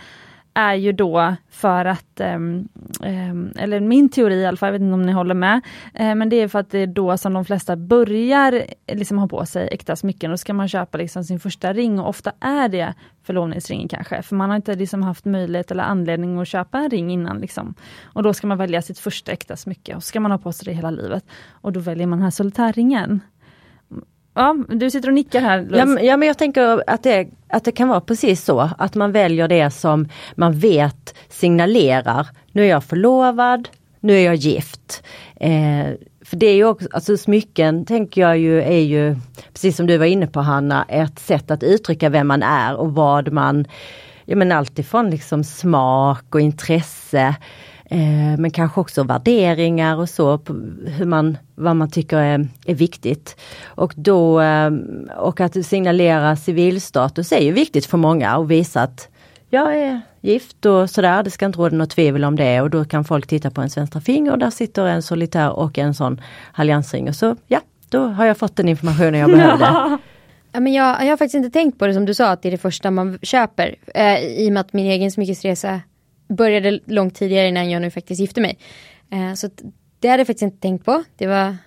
är 0.58 0.74
ju 0.74 0.91
då 0.91 1.36
för 1.50 1.86
att, 1.86 2.22
um, 2.36 2.67
um, 3.02 3.52
eller 3.58 3.80
min 3.80 4.10
teori 4.10 4.36
i 4.36 4.46
alla 4.46 4.58
fall, 4.58 4.67
jag 4.67 4.72
vet 4.72 4.82
inte 4.82 4.93
om 4.93 5.02
ni 5.02 5.12
håller 5.12 5.36
med, 5.36 5.62
uh, 6.00 6.15
men 6.15 6.30
det 6.30 6.36
är 6.36 6.48
för 6.48 6.60
att 6.60 6.70
det 6.70 6.80
är 6.80 6.88
då 6.88 7.17
som 7.17 7.34
de 7.34 7.46
flesta 7.46 7.76
börjar 7.76 8.54
eh, 8.88 8.98
liksom 8.98 9.17
ha 9.17 9.28
på 9.28 9.46
sig 9.46 9.67
äkta 9.72 9.96
smycken. 9.96 10.32
Då 10.32 10.38
ska 10.38 10.54
man 10.54 10.67
köpa 10.67 10.98
liksom 10.98 11.24
sin 11.24 11.39
första 11.39 11.74
ring 11.74 12.00
och 12.00 12.10
ofta 12.10 12.32
är 12.39 12.70
det 12.70 12.93
förlovningsringen 13.24 13.88
kanske, 13.88 14.22
för 14.22 14.36
man 14.36 14.50
har 14.50 14.56
inte 14.56 14.76
liksom 14.76 15.04
haft 15.04 15.26
möjlighet 15.26 15.72
eller 15.72 15.84
anledning 15.84 16.39
att 16.39 16.48
köpa 16.48 16.78
en 16.78 16.89
ring 16.89 17.12
innan. 17.12 17.39
Liksom. 17.39 17.74
Och 18.04 18.24
då 18.24 18.34
ska 18.34 18.48
man 18.48 18.58
välja 18.58 18.82
sitt 18.82 19.00
första 19.00 19.32
äkta 19.32 19.56
smycke 19.56 19.96
och 19.96 20.04
så 20.04 20.08
ska 20.08 20.20
man 20.20 20.32
ha 20.32 20.38
på 20.38 20.52
sig 20.52 20.65
det 20.65 20.74
hela 20.74 20.91
livet. 20.91 21.26
Och 21.52 21.74
då 21.74 21.80
väljer 21.80 22.08
man 22.08 22.20
den 22.20 22.24
här 22.24 22.32
solitärringen. 22.32 23.22
Ja, 24.38 24.56
du 24.69 24.91
sitter 24.91 25.08
och 25.08 25.13
nickar 25.13 25.41
här. 25.41 25.67
Ja, 25.71 26.02
ja, 26.02 26.17
men 26.17 26.28
jag 26.28 26.38
tänker 26.38 26.84
att 26.88 27.04
det, 27.04 27.28
att 27.50 27.63
det 27.63 27.71
kan 27.71 27.88
vara 27.88 28.02
precis 28.02 28.43
så, 28.43 28.69
att 28.78 28.95
man 28.95 29.12
väljer 29.12 29.47
det 29.47 29.71
som 29.71 30.08
man 30.36 30.54
vet 30.54 31.15
signalerar, 31.30 32.28
nu 32.52 32.63
är 32.63 32.69
jag 32.69 32.84
förlovad, 32.84 33.69
nu 34.00 34.13
är 34.13 34.26
jag 34.26 34.36
gift. 34.36 35.04
Eh, 35.36 35.88
för 36.26 36.38
det 36.38 36.45
är 36.45 36.56
ju 36.56 36.65
också, 36.65 36.88
alltså 36.91 37.17
smycken 37.17 37.86
tänker 37.86 38.21
jag 38.21 38.38
ju 38.38 38.62
är 38.62 38.80
ju, 38.80 39.15
precis 39.54 39.78
som 39.78 39.88
du 39.88 39.97
var 39.97 40.06
inne 40.06 40.28
på 40.28 40.39
Hanna, 40.39 40.86
ett 40.89 41.19
sätt 41.19 41.52
att 41.52 41.63
uttrycka 41.63 42.10
vem 42.10 42.28
man 42.28 42.43
är 42.43 42.76
och 42.76 42.95
vad 42.95 43.32
man, 43.32 43.65
ja 44.26 44.36
men 44.36 44.52
alltifrån 44.52 45.10
liksom 45.10 45.43
smak 45.43 46.36
och 46.36 46.41
intresse 46.41 47.36
Eh, 47.89 48.38
men 48.38 48.52
kanske 48.52 48.82
också 48.82 49.04
värderingar 49.04 49.97
och 49.97 50.10
så, 50.10 50.39
hur 50.86 51.06
man, 51.06 51.38
vad 51.56 51.76
man 51.76 51.91
tycker 51.91 52.17
är, 52.17 52.47
är 52.65 52.76
viktigt. 52.76 53.36
Och, 53.65 53.93
då, 53.95 54.41
eh, 54.41 54.71
och 55.17 55.39
att 55.39 55.65
signalera 55.65 56.36
civilstatus 56.36 57.32
är 57.32 57.41
ju 57.41 57.52
viktigt 57.52 57.86
för 57.86 57.97
många 57.97 58.38
och 58.38 58.52
visa 58.52 58.82
att 58.82 59.10
jag 59.50 59.78
är 59.78 60.02
gift 60.21 60.65
och 60.65 60.89
sådär, 60.89 61.23
det 61.23 61.32
ska 61.32 61.45
inte 61.45 61.60
råda 61.60 61.78
något 61.78 61.89
tvivel 61.89 62.23
om 62.23 62.36
det 62.36 62.62
och 62.62 62.69
då 62.69 62.86
kan 62.86 63.04
folk 63.04 63.28
titta 63.28 63.52
på 63.52 63.62
en 63.62 63.69
svensk 63.69 64.04
finger 64.04 64.32
och 64.32 64.39
där 64.39 64.50
sitter 64.50 64.86
en 64.86 65.02
solitär 65.02 65.52
och 65.52 65.78
en 65.78 65.93
sån 65.93 66.21
alliansring 66.54 67.10
och 67.10 67.15
så 67.15 67.36
ja, 67.47 67.60
då 67.89 68.08
har 68.08 68.26
jag 68.26 68.38
fått 68.38 68.56
den 68.56 68.69
informationen 68.69 69.19
jag 69.19 69.30
behövde. 69.30 69.97
Ja, 70.52 70.60
men 70.60 70.73
jag, 70.73 71.04
jag 71.04 71.10
har 71.10 71.17
faktiskt 71.17 71.36
inte 71.36 71.50
tänkt 71.50 71.80
på 71.80 71.88
det 71.88 71.93
som 71.93 72.06
du 72.06 72.13
sa 72.13 72.30
att 72.30 72.41
det 72.41 72.50
är 72.50 72.52
det 72.52 72.58
första 72.58 72.91
man 72.91 73.19
köper. 73.21 73.76
Eh, 73.95 74.19
I 74.19 74.50
och 74.50 74.54
med 74.54 74.62
att 74.62 74.73
min 74.73 74.86
egen 74.86 75.12
smyckesresa 75.12 75.82
började 76.28 76.80
långt 76.86 77.16
tidigare 77.16 77.48
innan 77.48 77.70
jag 77.70 77.82
nu 77.82 77.92
faktiskt 77.92 78.22
gifte 78.22 78.42
mig. 78.42 78.58
Eh, 79.12 79.34
så 79.34 79.50
det 80.00 80.08
hade 80.08 80.20
jag 80.20 80.28
faktiskt 80.28 80.42
inte 80.42 80.62
tänkt 80.62 80.86
på. 80.86 81.04
Det 81.18 81.28
var 81.28 81.58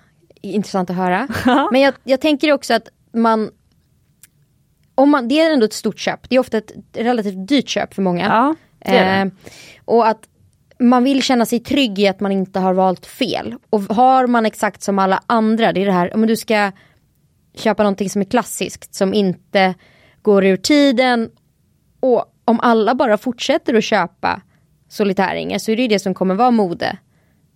intressant 0.41 0.89
att 0.89 0.95
höra. 0.95 1.27
Men 1.71 1.81
jag, 1.81 1.93
jag 2.03 2.21
tänker 2.21 2.51
också 2.51 2.73
att 2.73 2.87
man 3.13 3.51
om 4.95 5.09
man, 5.09 5.27
det 5.27 5.39
är 5.39 5.53
ändå 5.53 5.65
ett 5.65 5.73
stort 5.73 5.99
köp. 5.99 6.29
Det 6.29 6.35
är 6.35 6.39
ofta 6.39 6.57
ett 6.57 6.71
relativt 6.93 7.47
dyrt 7.47 7.69
köp 7.69 7.93
för 7.93 8.01
många. 8.01 8.25
Ja, 8.25 8.55
det 8.79 8.91
det. 8.91 8.99
Eh, 8.99 9.27
och 9.85 10.07
att 10.07 10.27
man 10.79 11.03
vill 11.03 11.23
känna 11.23 11.45
sig 11.45 11.59
trygg 11.59 11.99
i 11.99 12.07
att 12.07 12.19
man 12.19 12.31
inte 12.31 12.59
har 12.59 12.73
valt 12.73 13.05
fel. 13.05 13.55
Och 13.69 13.81
har 13.81 14.27
man 14.27 14.45
exakt 14.45 14.83
som 14.83 14.99
alla 14.99 15.23
andra, 15.27 15.73
det 15.73 15.81
är 15.81 15.85
det 15.85 15.91
här, 15.91 16.13
om 16.13 16.27
du 16.27 16.35
ska 16.35 16.71
köpa 17.55 17.83
någonting 17.83 18.09
som 18.09 18.21
är 18.21 18.25
klassiskt, 18.25 18.95
som 18.95 19.13
inte 19.13 19.73
går 20.21 20.45
ur 20.45 20.57
tiden. 20.57 21.29
Och 21.99 22.25
om 22.45 22.59
alla 22.59 22.95
bara 22.95 23.17
fortsätter 23.17 23.73
att 23.73 23.83
köpa 23.83 24.41
solitärringar 24.91 25.57
så 25.57 25.71
är 25.71 25.75
det 25.75 25.87
det 25.87 25.99
som 25.99 26.13
kommer 26.13 26.35
vara 26.35 26.51
mode 26.51 26.97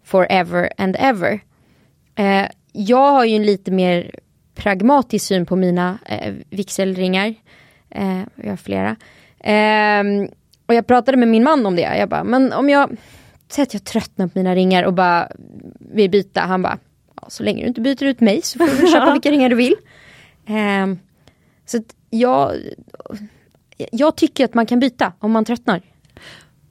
forever 0.03 0.69
and 0.77 0.95
ever. 0.99 1.39
Eh, 2.15 2.45
jag 2.71 3.11
har 3.11 3.25
ju 3.25 3.35
en 3.35 3.45
lite 3.45 3.71
mer 3.71 4.11
pragmatisk 4.55 5.25
syn 5.25 5.45
på 5.45 5.55
mina 5.55 5.97
eh, 6.05 6.33
vigselringar. 6.49 7.35
Eh, 7.89 8.21
jag 8.35 8.49
har 8.49 8.57
flera. 8.57 8.95
Eh, 9.39 10.29
och 10.65 10.73
jag 10.73 10.87
pratade 10.87 11.17
med 11.17 11.27
min 11.27 11.43
man 11.43 11.65
om 11.65 11.75
det. 11.75 11.97
Jag 11.97 12.09
bara, 12.09 12.23
men 12.23 12.53
om 12.53 12.69
jag 12.69 12.97
säger 13.47 13.67
att 13.67 13.73
jag 13.73 13.83
tröttnar 13.83 14.27
på 14.27 14.39
mina 14.39 14.55
ringar 14.55 14.83
och 14.83 14.93
bara 14.93 15.31
vill 15.79 16.09
byta. 16.09 16.41
Han 16.41 16.61
bara, 16.61 16.77
ja, 17.21 17.29
så 17.29 17.43
länge 17.43 17.61
du 17.61 17.67
inte 17.67 17.81
byter 17.81 18.03
ut 18.03 18.19
mig 18.19 18.41
så 18.41 18.59
får 18.59 18.81
du 18.81 18.87
köpa 18.87 19.11
vilka 19.13 19.31
ringar 19.31 19.49
du 19.49 19.55
vill. 19.55 19.75
Eh, 20.47 20.95
så 21.65 21.83
jag, 22.09 22.55
jag 23.91 24.15
tycker 24.15 24.45
att 24.45 24.53
man 24.53 24.65
kan 24.65 24.79
byta 24.79 25.13
om 25.19 25.31
man 25.31 25.45
tröttnar. 25.45 25.81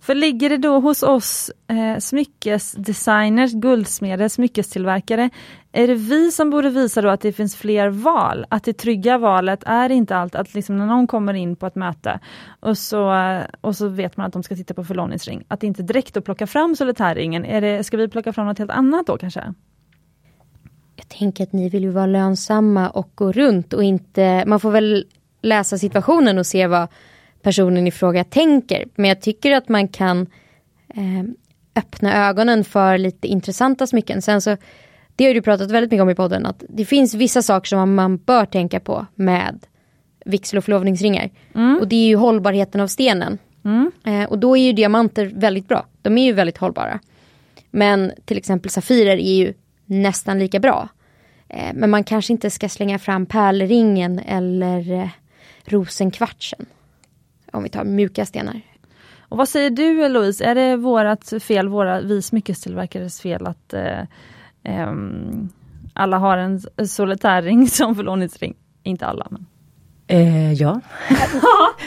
För 0.05 0.15
ligger 0.15 0.51
det 0.51 0.57
då 0.57 0.81
hos 0.81 1.03
oss 1.03 1.51
eh, 1.69 1.99
smyckesdesigners, 1.99 3.53
guldsmeder, 3.53 4.29
smyckestillverkare, 4.29 5.31
är 5.73 5.87
det 5.87 5.95
vi 5.95 6.31
som 6.31 6.51
borde 6.51 6.71
visa 6.71 7.03
då 7.03 7.09
att 7.09 7.21
det 7.21 7.33
finns 7.33 7.57
fler 7.57 7.89
val? 7.89 8.47
Att 8.49 8.65
det 8.65 8.73
trygga 8.73 9.19
valet 9.19 9.63
är 9.67 9.91
inte 9.91 10.17
allt 10.17 10.35
att 10.35 10.55
liksom 10.55 10.79
när 10.79 10.87
någon 10.87 11.07
kommer 11.07 11.35
in 11.35 11.57
på 11.57 11.67
ett 11.67 11.75
möte 11.75 12.21
och 12.61 12.79
så, 12.79 13.13
och 13.61 13.77
så 13.77 13.89
vet 13.89 14.17
man 14.17 14.27
att 14.27 14.33
de 14.33 14.43
ska 14.43 14.57
titta 14.57 14.75
på 14.75 14.85
förlovningsring, 14.85 15.45
att 15.49 15.63
inte 15.63 15.83
direkt 15.83 16.17
att 16.17 16.25
plocka 16.25 16.47
fram 16.47 16.77
solitärringen, 16.77 17.45
är 17.45 17.61
det, 17.61 17.85
ska 17.85 17.97
vi 17.97 18.09
plocka 18.09 18.33
fram 18.33 18.47
något 18.47 18.59
helt 18.59 18.71
annat 18.71 19.07
då 19.07 19.19
kanske? 19.19 19.55
Jag 20.97 21.09
tänker 21.09 21.45
att 21.45 21.53
ni 21.53 21.69
vill 21.69 21.83
ju 21.83 21.91
vara 21.91 22.07
lönsamma 22.07 22.91
och 22.91 23.11
gå 23.15 23.33
runt 23.33 23.73
och 23.73 23.85
inte, 23.85 24.45
man 24.47 24.61
får 24.61 24.71
väl 24.71 25.07
läsa 25.43 25.79
situationen 25.79 26.39
och 26.39 26.47
se 26.47 26.67
vad 26.67 26.89
personen 27.45 27.87
i 27.87 27.91
fråga 27.91 28.25
tänker. 28.25 28.85
Men 28.95 29.09
jag 29.09 29.21
tycker 29.21 29.53
att 29.53 29.69
man 29.69 29.89
kan 29.89 30.27
eh, 30.89 31.25
öppna 31.77 32.29
ögonen 32.29 32.65
för 32.65 32.99
lite 32.99 33.29
intressanta 33.29 33.87
smycken. 33.87 34.23
Sen 34.23 34.41
så, 34.41 34.57
det 35.17 35.27
har 35.27 35.35
du 35.35 35.43
pratat 35.43 35.71
väldigt 35.71 35.91
mycket 35.91 36.03
om 36.03 36.11
i 36.11 36.15
podden, 36.15 36.47
att 36.47 36.65
det 36.69 36.85
finns 36.85 37.15
vissa 37.15 37.43
saker 37.43 37.69
som 37.69 37.95
man 37.95 38.17
bör 38.17 38.47
tänka 38.47 38.81
på 38.81 39.07
med 39.15 39.67
vigsel 40.25 40.59
och 40.59 40.65
förlovningsringar. 40.65 41.31
Mm. 41.55 41.79
Och 41.79 41.89
det 41.89 41.97
är 41.97 42.07
ju 42.07 42.17
hållbarheten 42.17 42.81
av 42.81 42.87
stenen. 42.87 43.39
Mm. 43.65 43.91
Eh, 44.05 44.25
och 44.25 44.39
då 44.39 44.57
är 44.57 44.63
ju 44.63 44.73
diamanter 44.73 45.33
väldigt 45.35 45.69
bra. 45.69 45.87
De 46.03 46.19
är 46.19 46.25
ju 46.25 46.33
väldigt 46.33 46.59
hållbara. 46.59 47.01
Men 47.71 48.13
till 48.25 48.39
exempel 48.39 48.71
Safirer 48.71 49.17
är 49.17 49.35
ju 49.35 49.55
nästan 49.87 50.39
lika 50.39 50.61
bra. 50.61 50.89
Eh, 51.49 51.75
men 51.75 51.91
man 51.91 52.05
kanske 52.05 52.33
inte 52.33 52.51
ska 52.51 52.69
slänga 52.69 52.99
fram 52.99 53.27
pärlringen 53.27 54.19
eller 54.19 54.93
eh, 54.93 55.09
rosenkvartsen. 55.65 56.67
Om 57.55 57.63
vi 57.63 57.69
tar 57.69 57.85
mjuka 57.85 58.27
stenar. 58.27 58.61
Och 59.29 59.39
vad 59.39 59.49
säger 59.49 59.71
du 59.71 60.09
Louise, 60.09 60.45
är 60.45 60.55
det 60.55 60.77
vårat 60.77 61.33
fel, 61.43 61.69
våra, 61.69 62.01
vi 62.01 62.23
smyckestillverkares 62.23 63.21
fel 63.21 63.47
att 63.47 63.75
eh, 63.75 64.01
ehm, 64.65 65.49
alla 65.93 66.19
har 66.19 66.39
en 66.39 66.61
solitärring 66.89 67.67
som 67.69 67.95
förlovningsring? 67.95 68.55
Inte 68.83 69.07
alla 69.07 69.27
men. 69.31 69.47
Eh, 70.07 70.53
ja. 70.63 70.81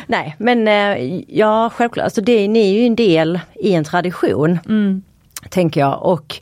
Nej 0.08 0.36
men 0.38 0.68
eh, 0.68 1.22
ja 1.28 1.70
självklart, 1.74 2.04
alltså 2.04 2.22
det, 2.22 2.48
ni 2.48 2.60
är 2.60 2.80
ju 2.80 2.86
en 2.86 2.96
del 2.96 3.40
i 3.56 3.74
en 3.74 3.84
tradition. 3.84 4.60
Mm. 4.66 5.02
Tänker 5.50 5.80
jag 5.80 6.04
och 6.04 6.36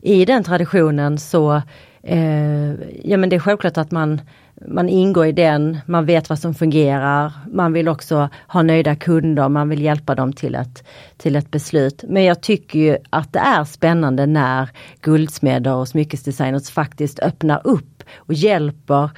i 0.00 0.24
den 0.24 0.44
traditionen 0.44 1.18
så 1.18 1.62
eh, 2.02 2.72
ja 3.04 3.16
men 3.16 3.28
det 3.28 3.36
är 3.36 3.40
självklart 3.40 3.78
att 3.78 3.90
man 3.90 4.20
man 4.68 4.88
ingår 4.88 5.26
i 5.26 5.32
den, 5.32 5.78
man 5.86 6.06
vet 6.06 6.28
vad 6.28 6.38
som 6.38 6.54
fungerar, 6.54 7.32
man 7.52 7.72
vill 7.72 7.88
också 7.88 8.28
ha 8.48 8.62
nöjda 8.62 8.96
kunder, 8.96 9.48
man 9.48 9.68
vill 9.68 9.82
hjälpa 9.82 10.14
dem 10.14 10.32
till 10.32 10.54
ett, 10.54 10.84
till 11.16 11.36
ett 11.36 11.50
beslut. 11.50 12.04
Men 12.08 12.24
jag 12.24 12.40
tycker 12.40 12.78
ju 12.78 12.96
att 13.10 13.32
det 13.32 13.38
är 13.38 13.64
spännande 13.64 14.26
när 14.26 14.68
guldsmeder 15.00 15.74
och 15.74 15.88
smyckesdesigners 15.88 16.70
faktiskt 16.70 17.18
öppnar 17.18 17.60
upp 17.64 18.02
och 18.16 18.34
hjälper 18.34 19.10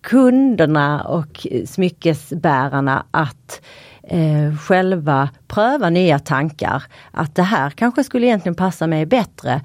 kunderna 0.00 1.02
och 1.02 1.46
smyckesbärarna 1.66 3.06
att 3.10 3.60
eh, 4.02 4.56
själva 4.56 5.28
pröva 5.48 5.90
nya 5.90 6.18
tankar. 6.18 6.82
Att 7.10 7.34
det 7.34 7.42
här 7.42 7.70
kanske 7.70 8.04
skulle 8.04 8.26
egentligen 8.26 8.54
passa 8.54 8.86
mig 8.86 9.06
bättre. 9.06 9.60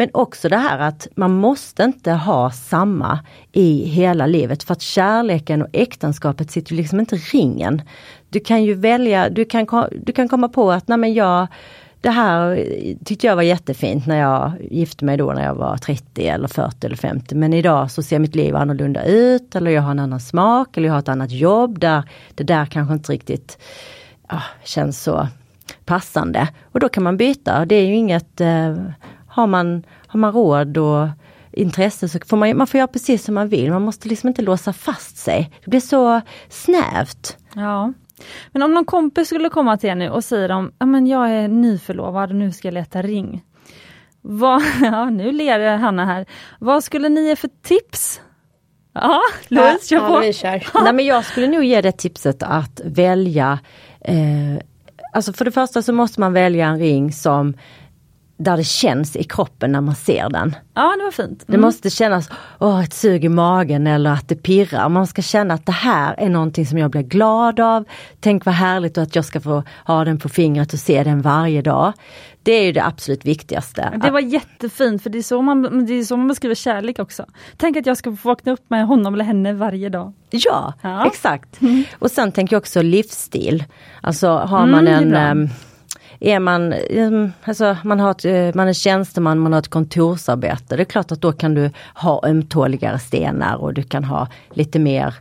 Men 0.00 0.10
också 0.12 0.48
det 0.48 0.56
här 0.56 0.78
att 0.78 1.06
man 1.14 1.32
måste 1.32 1.82
inte 1.82 2.12
ha 2.12 2.50
samma 2.50 3.18
i 3.52 3.84
hela 3.84 4.26
livet 4.26 4.62
för 4.62 4.72
att 4.72 4.82
kärleken 4.82 5.62
och 5.62 5.68
äktenskapet 5.72 6.50
sitter 6.50 6.74
liksom 6.74 7.00
inte 7.00 7.16
i 7.16 7.18
ringen. 7.18 7.82
Du 8.28 8.40
kan 8.40 8.64
ju 8.64 8.74
välja, 8.74 9.30
du 9.30 9.44
kan, 9.44 9.66
du 10.02 10.12
kan 10.12 10.28
komma 10.28 10.48
på 10.48 10.72
att 10.72 10.88
nej 10.88 10.98
men 10.98 11.14
jag 11.14 11.46
det 12.00 12.10
här 12.10 12.66
tyckte 13.04 13.26
jag 13.26 13.36
var 13.36 13.42
jättefint 13.42 14.06
när 14.06 14.20
jag 14.20 14.52
gifte 14.70 15.04
mig 15.04 15.16
då 15.16 15.32
när 15.32 15.44
jag 15.44 15.54
var 15.54 15.76
30 15.76 16.26
eller 16.26 16.48
40 16.48 16.86
eller 16.86 16.96
50. 16.96 17.34
Men 17.34 17.54
idag 17.54 17.90
så 17.90 18.02
ser 18.02 18.18
mitt 18.18 18.34
liv 18.34 18.56
annorlunda 18.56 19.04
ut 19.04 19.56
eller 19.56 19.70
jag 19.70 19.82
har 19.82 19.90
en 19.90 19.98
annan 19.98 20.20
smak 20.20 20.76
eller 20.76 20.86
jag 20.86 20.94
har 20.94 21.00
ett 21.00 21.08
annat 21.08 21.30
jobb 21.30 21.78
där 21.78 22.02
det 22.34 22.44
där 22.44 22.66
kanske 22.66 22.94
inte 22.94 23.12
riktigt 23.12 23.58
ja, 24.28 24.42
känns 24.64 25.02
så 25.02 25.28
passande. 25.84 26.48
Och 26.72 26.80
då 26.80 26.88
kan 26.88 27.02
man 27.02 27.16
byta. 27.16 27.64
Det 27.64 27.74
är 27.74 27.86
ju 27.86 27.94
inget, 27.94 28.40
eh, 28.40 28.76
har, 29.30 29.46
man, 29.46 29.86
har 30.06 30.18
man 30.18 30.32
råd 30.32 30.78
och 30.78 31.08
intresse 31.52 32.08
så 32.08 32.18
får 32.26 32.36
man, 32.36 32.56
man 32.56 32.66
får 32.66 32.78
göra 32.78 32.88
precis 32.88 33.24
som 33.24 33.34
man 33.34 33.48
vill. 33.48 33.70
Man 33.70 33.82
måste 33.82 34.08
liksom 34.08 34.28
inte 34.28 34.42
låsa 34.42 34.72
fast 34.72 35.16
sig. 35.16 35.50
Det 35.64 35.70
blir 35.70 35.80
så 35.80 36.20
snävt. 36.48 37.36
Ja. 37.54 37.92
Men 38.52 38.62
om 38.62 38.74
någon 38.74 38.84
kompis 38.84 39.28
skulle 39.28 39.48
komma 39.48 39.76
till 39.76 39.90
er 39.90 39.94
nu 39.94 40.10
och 40.10 40.24
säger 40.24 40.50
om, 40.50 40.72
ja 40.78 40.86
men 40.86 41.06
jag 41.06 41.30
är 41.30 41.48
nyförlovad 41.48 42.30
och 42.30 42.36
nu 42.36 42.52
ska 42.52 42.68
jag 42.68 42.74
leta 42.74 43.02
ring. 43.02 43.44
Vad, 44.20 44.62
ja, 44.82 45.10
nu 45.10 45.32
ler 45.32 45.76
Hanna 45.76 46.04
här. 46.04 46.26
Vad 46.58 46.84
skulle 46.84 47.08
ni 47.08 47.28
ge 47.28 47.36
för 47.36 47.50
tips? 47.62 48.20
Ja, 48.92 49.20
Louise, 49.48 49.86
kör 49.88 50.08
på! 50.08 50.24
Ja, 50.24 50.32
kör. 50.32 50.66
Nej, 50.84 50.92
men 50.92 51.04
jag 51.06 51.24
skulle 51.24 51.46
nog 51.46 51.64
ge 51.64 51.80
det 51.80 51.92
tipset 51.92 52.42
att 52.42 52.80
välja 52.84 53.58
eh, 54.00 54.64
Alltså 55.12 55.32
för 55.32 55.44
det 55.44 55.50
första 55.50 55.82
så 55.82 55.92
måste 55.92 56.20
man 56.20 56.32
välja 56.32 56.66
en 56.66 56.78
ring 56.78 57.12
som 57.12 57.54
där 58.40 58.56
det 58.56 58.64
känns 58.64 59.16
i 59.16 59.24
kroppen 59.24 59.72
när 59.72 59.80
man 59.80 59.94
ser 59.94 60.28
den. 60.28 60.56
Ja, 60.74 60.94
det 60.98 61.04
var 61.04 61.10
fint. 61.10 61.28
Mm. 61.28 61.44
Det 61.46 61.58
måste 61.58 61.90
kännas 61.90 62.30
åh, 62.58 62.84
ett 62.84 62.92
sug 62.92 63.24
i 63.24 63.28
magen 63.28 63.86
eller 63.86 64.10
att 64.10 64.28
det 64.28 64.36
pirrar. 64.36 64.88
Man 64.88 65.06
ska 65.06 65.22
känna 65.22 65.54
att 65.54 65.66
det 65.66 65.72
här 65.72 66.14
är 66.18 66.28
någonting 66.28 66.66
som 66.66 66.78
jag 66.78 66.90
blir 66.90 67.02
glad 67.02 67.60
av. 67.60 67.84
Tänk 68.20 68.44
vad 68.44 68.54
härligt 68.54 68.98
att 68.98 69.16
jag 69.16 69.24
ska 69.24 69.40
få 69.40 69.62
ha 69.86 70.04
den 70.04 70.18
på 70.18 70.28
fingret 70.28 70.72
och 70.72 70.78
se 70.78 71.02
den 71.04 71.22
varje 71.22 71.62
dag. 71.62 71.92
Det 72.42 72.52
är 72.52 72.64
ju 72.64 72.72
det 72.72 72.84
absolut 72.84 73.24
viktigaste. 73.24 73.92
Det 74.02 74.10
var 74.10 74.20
jättefint 74.20 75.02
för 75.02 75.10
det 75.10 75.18
är, 75.18 75.22
så 75.22 75.42
man, 75.42 75.86
det 75.86 75.94
är 75.94 76.04
så 76.04 76.16
man 76.16 76.28
beskriver 76.28 76.54
kärlek 76.54 76.98
också. 76.98 77.26
Tänk 77.56 77.76
att 77.76 77.86
jag 77.86 77.96
ska 77.96 78.16
få 78.16 78.28
vakna 78.28 78.52
upp 78.52 78.70
med 78.70 78.86
honom 78.86 79.14
eller 79.14 79.24
henne 79.24 79.52
varje 79.52 79.88
dag. 79.88 80.12
Ja, 80.30 80.74
ja. 80.82 81.06
exakt. 81.06 81.60
Mm. 81.60 81.84
Och 81.98 82.10
sen 82.10 82.32
tänker 82.32 82.56
jag 82.56 82.60
också 82.60 82.82
livsstil. 82.82 83.64
Alltså 84.00 84.28
har 84.28 84.66
man 84.66 84.88
mm, 84.88 85.14
en 85.14 85.50
är 86.20 86.40
man, 86.40 86.72
ehm, 86.72 87.32
alltså 87.44 87.76
man, 87.84 88.00
har 88.00 88.10
ett, 88.10 88.24
eh, 88.24 88.54
man 88.54 88.68
är 88.68 88.72
tjänsteman, 88.72 89.38
man 89.38 89.52
har 89.52 89.58
ett 89.58 89.68
kontorsarbete. 89.68 90.76
Det 90.76 90.82
är 90.82 90.84
klart 90.84 91.12
att 91.12 91.20
då 91.20 91.32
kan 91.32 91.54
du 91.54 91.70
ha 91.94 92.20
ömtåligare 92.24 92.98
stenar 92.98 93.56
och 93.56 93.74
du 93.74 93.82
kan 93.82 94.04
ha 94.04 94.28
lite 94.50 94.78
mer 94.78 95.14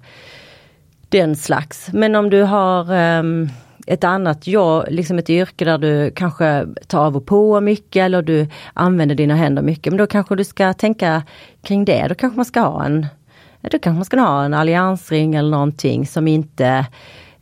den 1.10 1.36
slags. 1.36 1.90
Men 1.94 2.16
om 2.16 2.30
du 2.30 2.42
har 2.42 2.94
um, 3.20 3.50
ett 3.88 4.04
annat 4.04 4.48
jobb, 4.48 4.86
liksom 4.90 5.20
ett 5.20 5.30
yrke 5.30 5.66
där 5.66 5.78
du 5.78 6.12
kanske 6.12 6.68
tar 6.88 7.06
av 7.06 7.18
och 7.18 7.26
på 7.26 7.62
mycket 7.62 8.02
eller 8.02 8.22
du 8.22 8.48
använder 8.74 9.16
dina 9.16 9.36
händer 9.36 9.62
mycket. 9.62 9.94
Men 9.94 9.98
då 9.98 10.08
kanske 10.08 10.36
du 10.36 10.44
ska 10.44 10.74
tänka 10.74 11.24
kring 11.62 11.86
det. 11.86 12.08
Då 12.08 12.16
kanske 12.16 12.36
man 12.36 12.46
ska 12.46 12.60
ha 12.60 12.86
en, 12.86 13.08
då 13.62 13.80
kanske 13.80 13.92
man 13.92 14.06
ska 14.06 14.20
ha 14.20 14.44
en 14.44 14.54
alliansring 14.54 15.36
eller 15.36 15.50
någonting 15.50 16.08
som 16.08 16.28
inte 16.28 16.86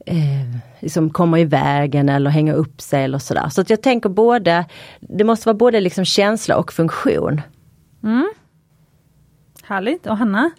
eh, 0.08 0.58
liksom 0.80 1.10
komma 1.10 1.40
i 1.40 1.46
vägen 1.46 2.10
eller 2.10 2.30
hänga 2.30 2.54
upp 2.54 2.82
sig 2.82 3.04
eller 3.04 3.20
sådär. 3.20 3.50
Så 3.50 3.62
att 3.62 3.70
jag 3.70 3.82
tänker 3.82 4.10
både, 4.10 4.66
det 5.00 5.24
måste 5.24 5.48
vara 5.48 5.58
både 5.58 5.80
liksom 5.80 6.06
känsla 6.06 6.58
och 6.58 6.74
funktion. 6.74 7.42
Mm. 8.04 8.30
Härligt, 9.64 10.08
och 10.08 10.18
Hanna? 10.18 10.52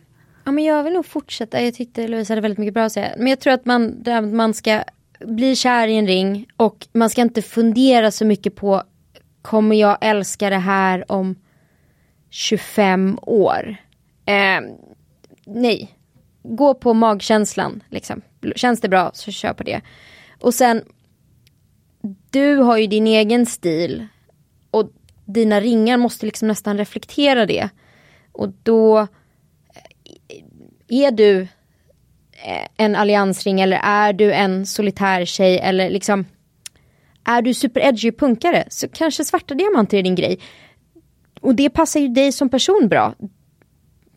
Ja 0.44 0.52
men 0.52 0.64
jag 0.64 0.84
vill 0.84 0.92
nog 0.92 1.06
fortsätta, 1.06 1.62
jag 1.62 1.74
tyckte 1.74 2.08
Louise 2.08 2.32
hade 2.32 2.40
väldigt 2.40 2.58
mycket 2.58 2.74
bra 2.74 2.84
att 2.84 2.92
säga. 2.92 3.10
Men 3.18 3.26
jag 3.26 3.40
tror 3.40 3.52
att 3.52 3.66
man, 3.66 4.04
man 4.32 4.54
ska 4.54 4.82
bli 5.20 5.56
kär 5.56 5.88
i 5.88 5.96
en 5.96 6.06
ring 6.06 6.46
och 6.56 6.86
man 6.92 7.10
ska 7.10 7.20
inte 7.20 7.42
fundera 7.42 8.10
så 8.10 8.24
mycket 8.24 8.56
på 8.56 8.82
kommer 9.42 9.76
jag 9.76 9.98
älska 10.00 10.50
det 10.50 10.58
här 10.58 11.12
om 11.12 11.36
25 12.30 13.18
år? 13.22 13.76
Eh, 14.24 14.60
nej, 15.46 15.94
gå 16.42 16.74
på 16.74 16.94
magkänslan. 16.94 17.82
Liksom. 17.88 18.22
Känns 18.56 18.80
det 18.80 18.88
bra 18.88 19.10
så 19.14 19.30
kör 19.30 19.52
på 19.52 19.62
det. 19.62 19.80
Och 20.40 20.54
sen, 20.54 20.82
du 22.30 22.56
har 22.56 22.76
ju 22.76 22.86
din 22.86 23.06
egen 23.06 23.46
stil 23.46 24.06
och 24.70 24.90
dina 25.24 25.60
ringar 25.60 25.96
måste 25.96 26.26
liksom 26.26 26.48
nästan 26.48 26.78
reflektera 26.78 27.46
det. 27.46 27.68
Och 28.32 28.48
då 28.62 28.98
eh, 28.98 29.06
är 30.88 31.10
du 31.10 31.40
eh, 32.44 32.68
en 32.76 32.96
alliansring 32.96 33.60
eller 33.60 33.80
är 33.82 34.12
du 34.12 34.32
en 34.32 34.66
solitär 34.66 35.24
tjej 35.24 35.58
eller 35.58 35.90
liksom 35.90 36.24
är 37.24 37.42
du 37.42 37.54
super 37.54 37.80
edgy 37.80 38.12
punkare 38.12 38.64
så 38.68 38.88
kanske 38.88 39.24
svarta 39.24 39.54
diamanter 39.54 39.98
är 39.98 40.02
din 40.02 40.14
grej. 40.14 40.38
Och 41.40 41.54
det 41.54 41.70
passar 41.70 42.00
ju 42.00 42.08
dig 42.08 42.32
som 42.32 42.48
person 42.48 42.88
bra 42.88 43.14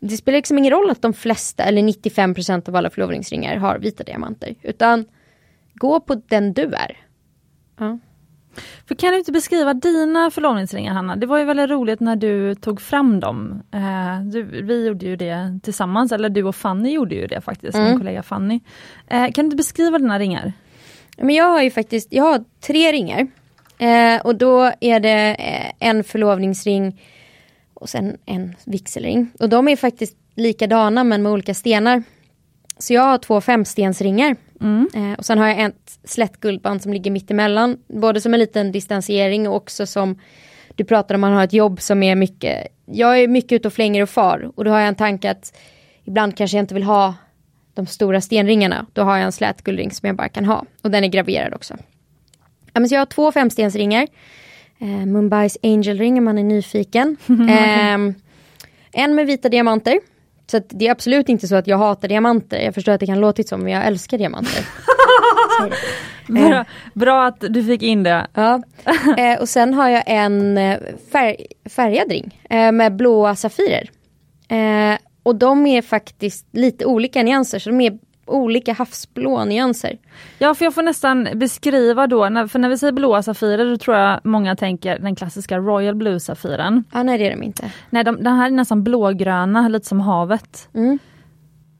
det 0.02 0.16
spelar 0.16 0.38
liksom 0.38 0.58
ingen 0.58 0.70
roll 0.70 0.90
att 0.90 1.02
de 1.02 1.12
flesta 1.12 1.64
eller 1.64 1.82
95% 1.82 2.68
av 2.68 2.76
alla 2.76 2.90
förlovningsringar 2.90 3.56
har 3.56 3.78
vita 3.78 4.04
diamanter. 4.04 4.54
Utan 4.62 5.04
gå 5.74 6.00
på 6.00 6.14
den 6.14 6.52
du 6.52 6.62
är. 6.62 6.96
Ja. 7.78 7.98
För 8.88 8.94
kan 8.94 9.10
du 9.10 9.18
inte 9.18 9.32
beskriva 9.32 9.74
dina 9.74 10.30
förlovningsringar 10.30 10.94
Hanna? 10.94 11.16
Det 11.16 11.26
var 11.26 11.38
ju 11.38 11.44
väldigt 11.44 11.70
roligt 11.70 12.00
när 12.00 12.16
du 12.16 12.54
tog 12.54 12.80
fram 12.80 13.20
dem. 13.20 13.62
Eh, 13.72 14.20
du, 14.24 14.42
vi 14.42 14.86
gjorde 14.86 15.06
ju 15.06 15.16
det 15.16 15.60
tillsammans, 15.62 16.12
eller 16.12 16.28
du 16.28 16.42
och 16.42 16.56
Fanny 16.56 16.90
gjorde 16.92 17.14
ju 17.14 17.26
det 17.26 17.40
faktiskt, 17.40 17.74
mm. 17.74 17.88
min 17.88 17.98
kollega 17.98 18.22
Fanny. 18.22 18.60
Eh, 19.06 19.24
kan 19.24 19.32
du 19.32 19.42
inte 19.42 19.56
beskriva 19.56 19.98
dina 19.98 20.18
ringar? 20.18 20.52
Men 21.16 21.34
jag 21.34 21.44
har 21.44 21.62
ju 21.62 21.70
faktiskt, 21.70 22.12
jag 22.12 22.24
har 22.24 22.44
tre 22.60 22.92
ringar. 22.92 23.26
Eh, 23.78 24.20
och 24.24 24.36
då 24.36 24.72
är 24.80 25.00
det 25.00 25.36
eh, 25.38 25.88
en 25.88 26.04
förlovningsring 26.04 27.00
och 27.82 27.88
sen 27.88 28.16
en 28.26 28.54
vigselring. 28.64 29.30
Och 29.38 29.48
de 29.48 29.68
är 29.68 29.76
faktiskt 29.76 30.16
likadana 30.34 31.04
men 31.04 31.22
med 31.22 31.32
olika 31.32 31.54
stenar. 31.54 32.02
Så 32.78 32.94
jag 32.94 33.02
har 33.02 33.18
två 33.18 33.40
femstensringar. 33.40 34.36
Mm. 34.60 34.88
Eh, 34.94 35.18
och 35.18 35.24
sen 35.24 35.38
har 35.38 35.48
jag 35.48 35.60
ett 35.60 35.98
slätt 36.04 36.40
guldband 36.40 36.82
som 36.82 36.92
ligger 36.92 37.10
mitt 37.10 37.30
emellan. 37.30 37.78
Både 37.86 38.20
som 38.20 38.34
en 38.34 38.40
liten 38.40 38.72
distansering 38.72 39.48
och 39.48 39.56
också 39.56 39.86
som 39.86 40.18
du 40.74 40.84
pratar 40.84 41.14
om 41.14 41.20
man 41.20 41.32
har 41.32 41.44
ett 41.44 41.52
jobb 41.52 41.80
som 41.80 42.02
är 42.02 42.14
mycket. 42.14 42.68
Jag 42.86 43.18
är 43.18 43.28
mycket 43.28 43.52
ute 43.52 43.68
och 43.68 43.74
flänger 43.74 44.02
och 44.02 44.10
far 44.10 44.50
och 44.54 44.64
då 44.64 44.70
har 44.70 44.78
jag 44.78 44.88
en 44.88 44.94
tanke 44.94 45.30
att 45.30 45.58
ibland 46.04 46.36
kanske 46.36 46.56
jag 46.56 46.62
inte 46.62 46.74
vill 46.74 46.82
ha 46.82 47.14
de 47.74 47.86
stora 47.86 48.20
stenringarna. 48.20 48.86
Då 48.92 49.02
har 49.02 49.16
jag 49.16 49.24
en 49.24 49.32
slät 49.32 49.62
guldring 49.62 49.90
som 49.90 50.06
jag 50.06 50.16
bara 50.16 50.28
kan 50.28 50.44
ha. 50.44 50.64
Och 50.82 50.90
den 50.90 51.04
är 51.04 51.08
graverad 51.08 51.54
också. 51.54 51.76
Ja, 52.72 52.80
men 52.80 52.88
så 52.88 52.94
jag 52.94 53.00
har 53.00 53.06
två 53.06 53.32
femstensringar. 53.32 54.06
Eh, 54.82 55.06
Mumbais 55.06 55.58
Angel 55.62 55.98
Ring 55.98 56.18
om 56.18 56.24
man 56.24 56.38
är 56.38 56.44
nyfiken. 56.44 57.16
eh, 57.28 58.14
en 58.92 59.14
med 59.14 59.26
vita 59.26 59.48
diamanter. 59.48 60.00
Så 60.46 60.60
det 60.68 60.86
är 60.86 60.90
absolut 60.90 61.28
inte 61.28 61.48
så 61.48 61.56
att 61.56 61.66
jag 61.66 61.78
hatar 61.78 62.08
diamanter. 62.08 62.60
Jag 62.60 62.74
förstår 62.74 62.92
att 62.92 63.00
det 63.00 63.06
kan 63.06 63.20
låta 63.20 63.42
som, 63.42 63.62
men 63.62 63.72
jag 63.72 63.86
älskar 63.86 64.18
diamanter. 64.18 64.64
bra, 66.28 66.64
bra 66.94 67.26
att 67.26 67.40
du 67.40 67.64
fick 67.64 67.82
in 67.82 68.02
det. 68.02 68.26
Ja. 68.34 68.62
Eh, 69.18 69.40
och 69.40 69.48
sen 69.48 69.74
har 69.74 69.88
jag 69.88 70.02
en 70.06 70.58
eh, 70.58 70.78
färg, 71.12 71.46
färgad 71.70 72.10
ring 72.10 72.40
eh, 72.50 72.72
med 72.72 72.96
blåa 72.96 73.36
safirer. 73.36 73.90
Eh, 74.48 74.98
och 75.22 75.36
de 75.36 75.66
är 75.66 75.82
faktiskt 75.82 76.46
lite 76.52 76.84
olika 76.84 77.22
nyanser, 77.22 77.58
så 77.58 77.70
de 77.70 77.80
är 77.80 77.98
olika 78.32 78.72
havsblå 78.72 79.44
nyanser. 79.44 79.98
Ja, 80.38 80.54
för 80.54 80.64
jag 80.64 80.74
får 80.74 80.82
nästan 80.82 81.28
beskriva 81.34 82.06
då, 82.06 82.28
när, 82.28 82.46
för 82.46 82.58
när 82.58 82.68
vi 82.68 82.78
säger 82.78 82.92
blåa 82.92 83.22
safirer, 83.22 83.70
då 83.70 83.76
tror 83.76 83.96
jag 83.96 84.20
många 84.24 84.56
tänker 84.56 84.98
den 84.98 85.16
klassiska 85.16 85.58
Royal 85.58 85.94
Blue-safiren. 85.94 86.84
Ja, 86.92 87.02
nej 87.02 87.18
det 87.18 87.26
är 87.26 87.30
de 87.30 87.42
inte. 87.42 87.72
Nej, 87.90 88.04
de, 88.04 88.22
den 88.22 88.36
här 88.36 88.46
är 88.46 88.50
nästan 88.50 88.82
blågröna, 88.84 89.68
lite 89.68 89.88
som 89.88 90.00
havet. 90.00 90.68
Mm. 90.74 90.98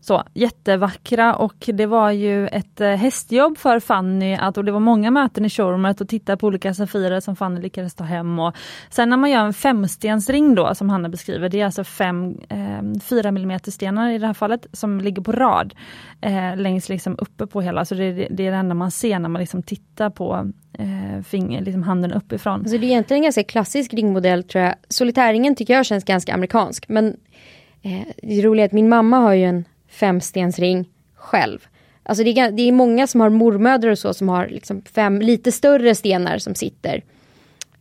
Så, 0.04 0.22
jättevackra 0.34 1.34
och 1.34 1.54
det 1.74 1.86
var 1.86 2.10
ju 2.10 2.48
ett 2.48 2.80
eh, 2.80 2.88
hästjobb 2.90 3.58
för 3.58 3.80
Fanny 3.80 4.34
att, 4.34 4.56
och 4.58 4.64
det 4.64 4.72
var 4.72 4.80
många 4.80 5.10
möten 5.10 5.44
i 5.44 5.50
showroomet 5.50 6.00
och 6.00 6.08
titta 6.08 6.36
på 6.36 6.46
olika 6.46 6.74
Safirer 6.74 7.20
som 7.20 7.36
Fanny 7.36 7.60
lyckades 7.60 7.94
ta 7.94 8.04
hem. 8.04 8.38
Och 8.38 8.54
sen 8.90 9.08
när 9.10 9.16
man 9.16 9.30
gör 9.30 9.44
en 9.44 9.52
femstensring 9.54 10.54
då 10.54 10.74
som 10.74 10.90
Hanna 10.90 11.08
beskriver, 11.08 11.48
det 11.48 11.60
är 11.60 11.64
alltså 11.64 11.84
fem 11.84 12.36
eh, 12.48 13.00
4 13.02 13.28
mm 13.28 13.58
stenar 13.66 14.10
i 14.10 14.18
det 14.18 14.26
här 14.26 14.34
fallet 14.34 14.66
som 14.72 15.00
ligger 15.00 15.22
på 15.22 15.32
rad 15.32 15.74
eh, 16.20 16.56
längst 16.56 16.88
liksom 16.88 17.14
uppe 17.18 17.46
på 17.46 17.60
hela, 17.60 17.84
så 17.84 17.94
det, 17.94 18.04
är- 18.04 18.28
det 18.30 18.46
är 18.46 18.50
det 18.50 18.56
enda 18.56 18.74
man 18.74 18.90
ser 18.90 19.18
när 19.18 19.28
man 19.28 19.40
liksom 19.40 19.62
tittar 19.62 20.10
på 20.10 20.50
eh, 20.78 21.22
finger, 21.24 21.60
liksom 21.62 21.82
handen 21.82 22.12
uppifrån. 22.12 22.60
Alltså 22.60 22.78
det 22.78 22.86
är 22.86 22.88
egentligen 22.88 23.18
en 23.18 23.22
ganska 23.24 23.44
klassisk 23.44 23.94
ringmodell 23.94 24.44
tror 24.44 24.64
jag. 24.64 24.74
Solitärringen 24.88 25.56
tycker 25.56 25.74
jag 25.74 25.86
känns 25.86 26.04
ganska 26.04 26.34
amerikansk. 26.34 26.88
Men 26.88 27.16
eh, 27.82 28.06
det 28.22 28.42
roliga 28.42 28.64
är 28.64 28.68
att 28.68 28.72
min 28.72 28.88
mamma 28.88 29.16
har 29.18 29.32
ju 29.32 29.44
en 29.44 29.64
femstensring 30.02 30.88
själv. 31.14 31.66
Alltså 32.02 32.24
det 32.24 32.38
är, 32.38 32.50
det 32.50 32.62
är 32.62 32.72
många 32.72 33.06
som 33.06 33.20
har 33.20 33.30
mormödrar 33.30 33.90
och 33.90 33.98
så 33.98 34.14
som 34.14 34.28
har 34.28 34.48
liksom 34.48 34.82
fem 34.82 35.20
lite 35.20 35.52
större 35.52 35.94
stenar 35.94 36.38
som 36.38 36.54
sitter 36.54 37.02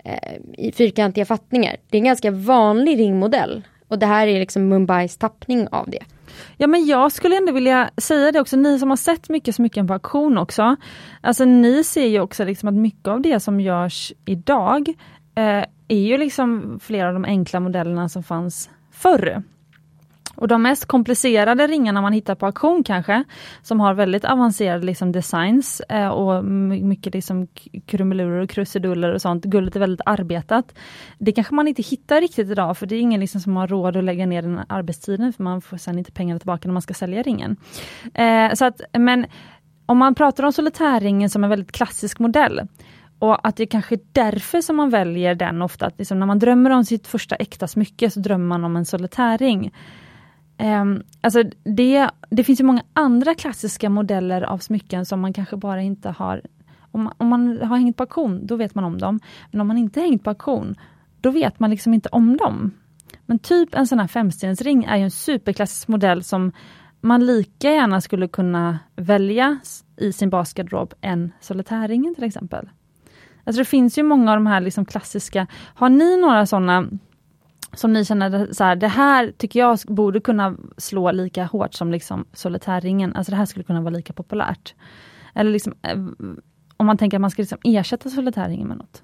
eh, 0.03 0.33
i 0.57 0.71
fyrkantiga 0.71 1.25
fattningar. 1.25 1.77
Det 1.89 1.97
är 1.97 1.99
en 1.99 2.05
ganska 2.05 2.31
vanlig 2.31 2.99
ringmodell. 2.99 3.61
Och 3.87 3.99
det 3.99 4.05
här 4.05 4.27
är 4.27 4.39
liksom 4.39 4.67
Mumbais 4.67 5.17
tappning 5.17 5.67
av 5.71 5.89
det. 5.89 6.03
Ja 6.57 6.67
men 6.67 6.85
jag 6.85 7.11
skulle 7.11 7.37
ändå 7.37 7.51
vilja 7.51 7.89
säga 7.97 8.31
det 8.31 8.41
också, 8.41 8.57
ni 8.57 8.79
som 8.79 8.89
har 8.89 8.97
sett 8.97 9.29
mycket 9.29 9.55
smycken 9.55 9.87
på 9.87 9.93
auktion 9.93 10.37
också. 10.37 10.75
Alltså 11.21 11.45
ni 11.45 11.83
ser 11.83 12.07
ju 12.07 12.19
också 12.19 12.43
liksom 12.43 12.69
att 12.69 12.75
mycket 12.75 13.07
av 13.07 13.21
det 13.21 13.39
som 13.39 13.59
görs 13.59 14.13
idag 14.25 14.89
eh, 15.35 15.63
är 15.87 15.99
ju 16.07 16.17
liksom 16.17 16.79
flera 16.83 17.07
av 17.07 17.13
de 17.13 17.25
enkla 17.25 17.59
modellerna 17.59 18.09
som 18.09 18.23
fanns 18.23 18.69
förr. 18.91 19.43
Och 20.41 20.47
de 20.47 20.61
mest 20.61 20.85
komplicerade 20.85 21.67
ringarna 21.67 22.01
man 22.01 22.13
hittar 22.13 22.35
på 22.35 22.45
auktion 22.45 22.83
kanske, 22.83 23.23
som 23.61 23.79
har 23.79 23.93
väldigt 23.93 24.25
avancerade 24.25 24.85
liksom 24.85 25.11
designs 25.11 25.81
eh, 25.89 26.07
och 26.07 26.45
mycket 26.45 27.13
liksom 27.13 27.47
krumelurer 27.85 28.41
och 28.41 28.49
krusiduller 28.49 29.13
och 29.13 29.21
sånt. 29.21 29.45
Guldet 29.45 29.75
är 29.75 29.79
väldigt 29.79 30.01
arbetat. 30.05 30.75
Det 31.17 31.31
kanske 31.31 31.55
man 31.55 31.67
inte 31.67 31.81
hittar 31.81 32.21
riktigt 32.21 32.49
idag 32.49 32.77
för 32.77 32.85
det 32.85 32.95
är 32.95 32.99
ingen 32.99 33.19
liksom 33.19 33.41
som 33.41 33.57
har 33.57 33.67
råd 33.67 33.97
att 33.97 34.03
lägga 34.03 34.25
ner 34.25 34.41
den 34.41 34.59
arbetstiden 34.69 35.33
för 35.33 35.43
man 35.43 35.61
får 35.61 35.77
sen 35.77 35.97
inte 35.97 36.11
pengarna 36.11 36.39
tillbaka 36.39 36.67
när 36.67 36.73
man 36.73 36.81
ska 36.81 36.93
sälja 36.93 37.21
ringen. 37.21 37.57
Eh, 38.13 38.53
så 38.53 38.65
att, 38.65 38.81
men 38.93 39.25
om 39.85 39.97
man 39.97 40.15
pratar 40.15 40.43
om 40.43 40.53
solitärringen 40.53 41.29
som 41.29 41.43
en 41.43 41.49
väldigt 41.49 41.71
klassisk 41.71 42.19
modell 42.19 42.61
och 43.19 43.47
att 43.47 43.55
det 43.55 43.65
kanske 43.65 43.95
är 43.95 43.99
därför 44.11 44.61
som 44.61 44.75
man 44.75 44.89
väljer 44.89 45.35
den 45.35 45.61
ofta. 45.61 45.85
Att 45.85 45.99
liksom 45.99 46.19
när 46.19 46.25
man 46.25 46.39
drömmer 46.39 46.69
om 46.69 46.85
sitt 46.85 47.07
första 47.07 47.35
äkta 47.35 47.67
smycke 47.67 48.09
så 48.09 48.19
drömmer 48.19 48.45
man 48.45 48.63
om 48.63 48.75
en 48.75 48.85
solitärring. 48.85 49.71
Um, 50.57 51.03
alltså 51.21 51.43
det, 51.63 52.09
det 52.29 52.43
finns 52.43 52.59
ju 52.59 52.63
många 52.63 52.83
andra 52.93 53.35
klassiska 53.35 53.89
modeller 53.89 54.41
av 54.41 54.57
smycken 54.57 55.05
som 55.05 55.19
man 55.19 55.33
kanske 55.33 55.55
bara 55.57 55.81
inte 55.81 56.09
har... 56.09 56.41
Om 56.91 57.03
man, 57.03 57.13
om 57.17 57.27
man 57.27 57.61
har 57.61 57.77
hängt 57.77 57.97
på 57.97 58.03
auktion, 58.03 58.45
då 58.45 58.55
vet 58.55 58.75
man 58.75 58.83
om 58.83 58.97
dem. 58.97 59.19
Men 59.51 59.61
om 59.61 59.67
man 59.67 59.77
inte 59.77 60.01
hängt 60.01 60.23
på 60.23 60.29
auktion, 60.29 60.75
då 61.21 61.31
vet 61.31 61.59
man 61.59 61.69
liksom 61.69 61.93
inte 61.93 62.09
om 62.09 62.37
dem. 62.37 62.71
Men 63.25 63.39
typ 63.39 63.75
en 63.75 63.87
sån 63.87 63.99
här 63.99 64.07
femstensring 64.07 64.83
är 64.83 64.97
ju 64.97 65.03
en 65.03 65.11
superklassisk 65.11 65.87
modell 65.87 66.23
som 66.23 66.51
man 67.01 67.25
lika 67.25 67.71
gärna 67.71 68.01
skulle 68.01 68.27
kunna 68.27 68.79
välja 68.95 69.59
i 69.97 70.13
sin 70.13 70.29
basgarderob 70.29 70.93
än 71.01 71.31
solitärringen 71.39 72.15
till 72.15 72.23
exempel. 72.23 72.69
Alltså 73.43 73.61
det 73.61 73.65
finns 73.65 73.97
ju 73.97 74.03
många 74.03 74.31
av 74.31 74.37
de 74.37 74.47
här 74.47 74.61
liksom 74.61 74.85
klassiska. 74.85 75.47
Har 75.75 75.89
ni 75.89 76.17
några 76.17 76.45
sådana 76.45 76.87
som 77.73 77.93
ni 77.93 78.05
känner 78.05 78.53
så 78.53 78.63
här, 78.63 78.75
det 78.75 78.87
här 78.87 79.33
tycker 79.37 79.59
jag 79.59 79.79
borde 79.87 80.19
kunna 80.19 80.55
slå 80.77 81.11
lika 81.11 81.43
hårt 81.45 81.73
som 81.73 81.91
liksom 81.91 82.25
solitärringen. 82.33 83.15
Alltså 83.15 83.31
det 83.31 83.37
här 83.37 83.45
skulle 83.45 83.63
kunna 83.63 83.81
vara 83.81 83.93
lika 83.93 84.13
populärt. 84.13 84.73
Eller 85.35 85.51
liksom, 85.51 85.73
eh, 85.81 85.97
om 86.77 86.85
man 86.85 86.97
tänker 86.97 87.17
att 87.17 87.21
man 87.21 87.31
ska 87.31 87.41
liksom 87.41 87.57
ersätta 87.63 88.09
solitärringen 88.09 88.67
med 88.67 88.77
något. 88.77 89.03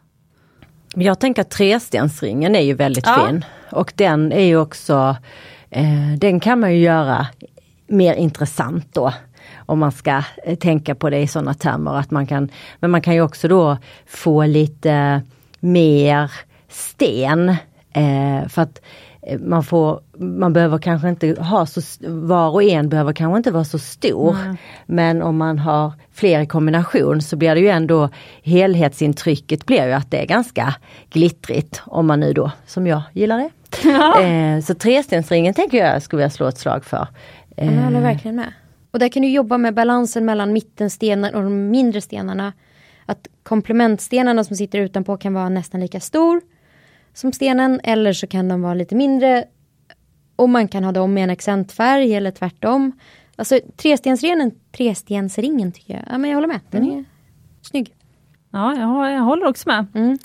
Jag 0.96 1.20
tänker 1.20 1.42
att 1.42 1.50
trestensringen 1.50 2.56
är 2.56 2.62
ju 2.62 2.74
väldigt 2.74 3.06
Ja. 3.08 3.26
fin. 3.28 3.46
Och 3.72 3.94
den 3.96 4.32
är 4.32 4.46
ju 4.46 4.58
också, 4.58 5.18
eh, 5.70 6.14
den 6.18 6.40
kan 6.40 6.60
man 6.60 6.74
ju 6.74 6.80
göra 6.80 7.28
mer 7.88 8.14
intressant 8.14 8.94
då. 8.94 9.14
Om 9.66 9.80
man 9.80 9.92
ska 9.92 10.24
eh, 10.44 10.56
tänka 10.58 10.96
på 10.96 11.10
det 11.10 11.20
i 11.20 11.28
sådana 11.28 11.54
termer. 11.54 11.96
Att 11.96 12.12
man 12.12 12.28
kan, 12.28 12.50
men 12.80 12.92
man 12.92 13.02
kan 13.02 13.14
ju 13.14 13.22
också 13.22 13.48
då 13.48 13.78
få 14.08 14.46
lite 14.46 15.22
mer 15.60 16.32
sten. 16.70 17.56
Eh, 17.98 18.48
för 18.48 18.62
att 18.62 18.82
eh, 19.22 19.40
man 19.40 19.64
får, 19.64 20.00
man 20.18 20.54
behöver 20.54 20.78
kanske 20.78 21.10
inte 21.10 21.42
ha 21.42 21.66
så, 21.66 21.82
var 22.08 22.50
och 22.50 22.64
en 22.64 22.90
behöver 22.90 23.14
kanske 23.14 23.38
inte 23.38 23.52
vara 23.52 23.64
så 23.64 23.80
stor. 23.80 24.38
Men 24.86 25.22
om 25.22 25.38
man 25.38 25.60
har 25.60 25.94
fler 26.12 26.40
i 26.40 26.46
kombination 26.46 27.22
så 27.22 27.36
blir 27.36 27.56
det 27.56 27.62
ju 27.62 27.70
ändå 27.70 28.10
helhetsintrycket 28.44 29.66
blir 29.66 29.86
ju 29.86 29.94
att 29.94 30.12
det 30.12 30.22
är 30.22 30.26
ganska 30.26 30.76
glittrigt. 31.10 31.82
Om 31.86 32.08
man 32.08 32.20
nu 32.20 32.34
då, 32.34 32.52
som 32.66 32.88
jag 32.88 33.02
gillar 33.14 33.38
det. 33.38 33.50
Eh, 34.24 34.62
så 34.62 34.74
trestensringen 34.74 35.54
tänker 35.54 35.86
jag 35.86 36.02
skulle 36.02 36.22
jag 36.22 36.32
slå 36.32 36.48
ett 36.48 36.58
slag 36.58 36.86
för. 36.86 37.08
Ja, 37.56 37.64
Jag 37.64 37.72
håller 37.72 37.98
Eh, 37.98 38.04
verkligen 38.04 38.36
med. 38.36 38.54
Och 38.92 39.00
där 39.00 39.10
kan 39.10 39.22
du 39.22 39.30
jobba 39.30 39.58
med 39.58 39.74
balansen 39.74 40.26
mellan 40.26 40.54
mittenstenar 40.54 41.36
och 41.36 41.44
de 41.44 41.70
mindre 41.70 42.02
stenarna. 42.02 42.54
Att 43.06 43.28
komplementstenarna 43.44 44.44
som 44.44 44.56
sitter 44.56 44.80
utanpå 44.80 45.18
kan 45.18 45.34
vara 45.34 45.50
nästan 45.50 45.82
lika 45.82 46.00
stor 46.00 46.42
som 47.18 47.34
stenen 47.34 47.80
eller 47.84 48.14
så 48.14 48.28
kan 48.28 48.48
de 48.48 48.62
vara 48.62 48.74
lite 48.74 48.96
mindre. 48.96 49.46
Och 50.36 50.50
man 50.50 50.68
kan 50.68 50.84
ha 50.84 50.92
dem 50.92 51.14
med 51.14 51.24
en 51.24 51.30
accentfärg 51.30 52.16
eller 52.16 52.32
tvärtom. 52.32 52.92
Alltså 53.36 53.60
trestensringen, 53.78 54.52
trestensringen 54.72 55.72
tycker 55.72 55.94
jag, 55.94 56.04
ja 56.10 56.18
men 56.18 56.30
jag 56.30 56.38
håller 56.38 56.48
med. 56.48 56.60
Den 56.70 56.92
är 56.92 57.06
snygg. 57.62 57.96
Ja, 58.52 58.76
jag, 58.76 59.12
jag 59.12 59.22
håller 59.22 59.46
också 59.46 59.70
med. 59.70 59.86
Mm. 59.94 60.18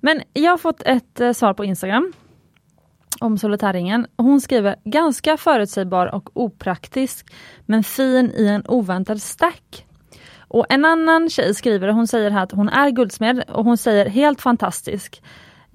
Men 0.00 0.22
jag 0.32 0.50
har 0.50 0.58
fått 0.58 0.82
ett 0.82 1.20
eh, 1.20 1.32
svar 1.32 1.54
på 1.54 1.64
Instagram 1.64 2.12
om 3.20 3.38
solitärringen. 3.38 4.06
Hon 4.16 4.40
skriver 4.40 4.76
ganska 4.84 5.36
förutsägbar 5.36 6.14
och 6.14 6.30
opraktisk 6.32 7.34
men 7.66 7.84
fin 7.84 8.32
i 8.36 8.46
en 8.46 8.66
oväntad 8.66 9.22
stack. 9.22 9.86
Och 10.38 10.66
en 10.68 10.84
annan 10.84 11.30
tjej 11.30 11.54
skriver, 11.54 11.88
hon 11.88 12.06
säger 12.06 12.30
här 12.30 12.42
att 12.42 12.52
hon 12.52 12.68
är 12.68 12.90
guldsmed 12.90 13.44
och 13.48 13.64
hon 13.64 13.76
säger 13.76 14.08
helt 14.08 14.40
fantastisk 14.40 15.22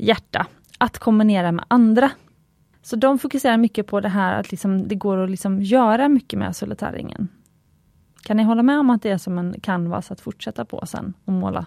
hjärta 0.05 0.47
att 0.77 0.99
kombinera 0.99 1.51
med 1.51 1.65
andra. 1.67 2.11
Så 2.81 2.95
de 2.95 3.19
fokuserar 3.19 3.57
mycket 3.57 3.87
på 3.87 3.99
det 3.99 4.09
här 4.09 4.39
att 4.39 4.51
liksom, 4.51 4.87
det 4.87 4.95
går 4.95 5.17
att 5.17 5.29
liksom 5.29 5.61
göra 5.61 6.09
mycket 6.09 6.39
med 6.39 6.55
solitärringen. 6.55 7.27
Kan 8.23 8.37
ni 8.37 8.43
hålla 8.43 8.63
med 8.63 8.79
om 8.79 8.89
att 8.89 9.01
det 9.01 9.09
är 9.09 9.17
som 9.17 9.37
en 9.37 9.55
canvas 9.61 10.11
att 10.11 10.21
fortsätta 10.21 10.65
på 10.65 10.85
sen 10.85 11.13
och 11.25 11.33
måla? 11.33 11.65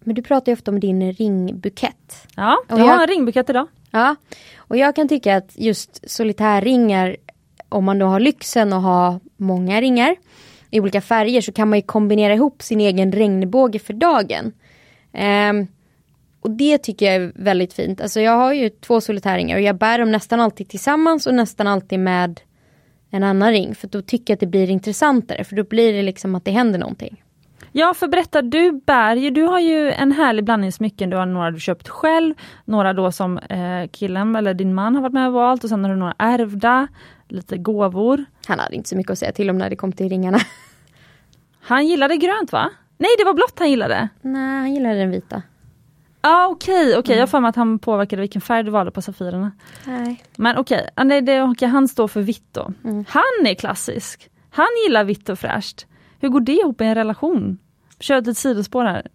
Men 0.00 0.14
du 0.14 0.22
pratar 0.22 0.52
ju 0.52 0.54
ofta 0.56 0.70
om 0.70 0.80
din 0.80 1.12
ringbukett. 1.12 2.28
Ja, 2.36 2.58
jag 2.68 2.78
jag- 2.78 2.84
har 2.84 3.02
en 3.02 3.06
ringbukett 3.08 3.50
idag. 3.50 3.66
Ja, 3.90 4.16
och 4.56 4.76
jag 4.76 4.96
kan 4.96 5.08
tycka 5.08 5.36
att 5.36 5.50
just 5.58 6.10
solitärringar, 6.10 7.16
om 7.68 7.84
man 7.84 7.98
då 7.98 8.06
har 8.06 8.20
lyxen 8.20 8.72
att 8.72 8.82
ha 8.82 9.20
många 9.36 9.80
ringar 9.80 10.16
i 10.70 10.80
olika 10.80 11.00
färger 11.00 11.40
så 11.40 11.52
kan 11.52 11.68
man 11.68 11.78
ju 11.78 11.82
kombinera 11.82 12.34
ihop 12.34 12.62
sin 12.62 12.80
egen 12.80 13.12
regnbåge 13.12 13.78
för 13.78 13.92
dagen. 13.92 14.52
Ehm, 15.12 15.66
och 16.42 16.50
det 16.50 16.78
tycker 16.78 17.06
jag 17.06 17.14
är 17.14 17.32
väldigt 17.34 17.72
fint. 17.72 18.00
Alltså 18.00 18.20
jag 18.20 18.36
har 18.36 18.52
ju 18.52 18.68
två 18.68 19.00
solitärringar 19.00 19.56
och 19.56 19.62
jag 19.62 19.78
bär 19.78 19.98
dem 19.98 20.12
nästan 20.12 20.40
alltid 20.40 20.68
tillsammans 20.68 21.26
och 21.26 21.34
nästan 21.34 21.66
alltid 21.66 22.00
med 22.00 22.40
en 23.10 23.22
annan 23.22 23.50
ring. 23.50 23.74
För 23.74 23.88
då 23.88 24.02
tycker 24.02 24.32
jag 24.32 24.36
att 24.36 24.40
det 24.40 24.46
blir 24.46 24.70
intressantare 24.70 25.44
för 25.44 25.56
då 25.56 25.64
blir 25.64 25.92
det 25.92 26.02
liksom 26.02 26.34
att 26.34 26.44
det 26.44 26.50
händer 26.50 26.78
någonting. 26.78 27.22
Ja, 27.72 27.94
för 27.94 28.08
berätta, 28.08 28.42
du 28.42 28.72
bär 28.72 29.16
ju, 29.16 29.30
du 29.30 29.42
har 29.42 29.60
ju 29.60 29.92
en 29.92 30.12
härlig 30.12 30.44
blandning 30.44 30.72
smycken. 30.72 31.10
Du 31.10 31.16
har 31.16 31.26
några 31.26 31.50
du 31.50 31.60
köpt 31.60 31.88
själv, 31.88 32.34
några 32.64 32.92
då 32.92 33.12
som 33.12 33.38
eh, 33.38 33.88
killen 33.92 34.36
eller 34.36 34.54
din 34.54 34.74
man 34.74 34.94
har 34.94 35.02
varit 35.02 35.12
med 35.12 35.26
och 35.26 35.32
valt 35.32 35.64
och 35.64 35.70
sen 35.70 35.84
har 35.84 35.90
du 35.90 35.96
några 35.96 36.14
ärvda, 36.18 36.88
lite 37.28 37.56
gåvor. 37.58 38.24
Han 38.46 38.58
hade 38.58 38.74
inte 38.74 38.88
så 38.88 38.96
mycket 38.96 39.10
att 39.10 39.18
säga 39.18 39.32
till 39.32 39.50
om 39.50 39.58
när 39.58 39.70
det 39.70 39.76
kom 39.76 39.92
till 39.92 40.08
ringarna. 40.08 40.38
Han 41.60 41.86
gillade 41.86 42.16
grönt 42.16 42.52
va? 42.52 42.70
Nej, 42.98 43.10
det 43.18 43.24
var 43.24 43.34
blått 43.34 43.58
han 43.58 43.70
gillade. 43.70 44.08
Nej, 44.20 44.58
han 44.58 44.74
gillade 44.74 44.98
den 44.98 45.10
vita. 45.10 45.42
Ah, 46.22 46.46
okej, 46.46 46.98
okej. 46.98 47.14
Jag 47.14 47.22
har 47.22 47.26
för 47.26 47.40
mig 47.40 47.48
att 47.48 47.56
han 47.56 47.78
påverkade 47.78 48.20
vilken 48.20 48.40
färg 48.40 48.62
du 48.62 48.70
valde 48.70 48.92
på 48.92 49.02
safirerna. 49.02 49.52
Nej. 49.86 50.24
Men 50.36 50.56
okej, 50.56 50.88
okay. 50.96 51.20
det, 51.20 51.42
okej, 51.42 51.68
han 51.68 51.88
står 51.88 52.08
för 52.08 52.20
vitt 52.20 52.48
då. 52.52 52.72
Mm. 52.84 53.04
Han 53.08 53.46
är 53.46 53.54
klassisk. 53.54 54.28
Han 54.50 54.68
gillar 54.86 55.04
vitt 55.04 55.28
och 55.28 55.38
fräscht. 55.38 55.86
Hur 56.20 56.28
går 56.28 56.40
det 56.40 56.52
ihop 56.52 56.80
i 56.80 56.84
en 56.84 56.94
relation? 56.94 57.58
Kör 58.00 58.28
ett 58.28 58.38
sidospår 58.38 58.84
här. 58.84 59.06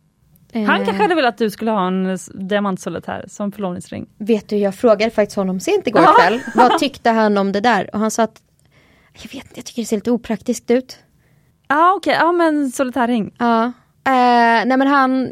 Han 0.53 0.63
Eh, 0.63 0.85
kanske 0.85 1.03
hade 1.03 1.15
velat 1.15 1.33
att 1.33 1.37
du 1.37 1.49
skulle 1.49 1.71
ha 1.71 1.87
en 1.87 2.17
diamantsolitär 2.33 3.25
som 3.27 3.51
förlovningsring. 3.51 4.07
Vet 4.17 4.49
du, 4.49 4.57
jag 4.57 4.75
frågade 4.75 5.11
faktiskt 5.11 5.35
honom 5.35 5.59
sent 5.59 5.87
igår 5.87 6.19
kväll. 6.19 6.41
Vad 6.55 6.79
tyckte 6.79 7.09
han 7.09 7.37
om 7.37 7.51
det 7.51 7.61
där? 7.61 7.89
Och 7.93 7.99
han 7.99 8.11
sa 8.11 8.23
att 8.23 8.41
jag 9.13 9.23
vet 9.23 9.33
inte, 9.33 9.53
jag 9.55 9.65
tycker 9.65 9.81
det 9.81 9.85
ser 9.85 9.95
lite 9.95 10.11
opraktiskt 10.11 10.71
ut. 10.71 10.97
Ja 11.67 11.75
ah, 11.75 11.93
okej, 11.93 12.17
ja 12.19 12.31
men 12.31 12.71
solitärring. 12.71 13.33
Ja. 13.37 13.63
Eh, 13.63 14.65
nej 14.65 14.77
men 14.77 14.87
han, 14.87 15.01
han 15.11 15.27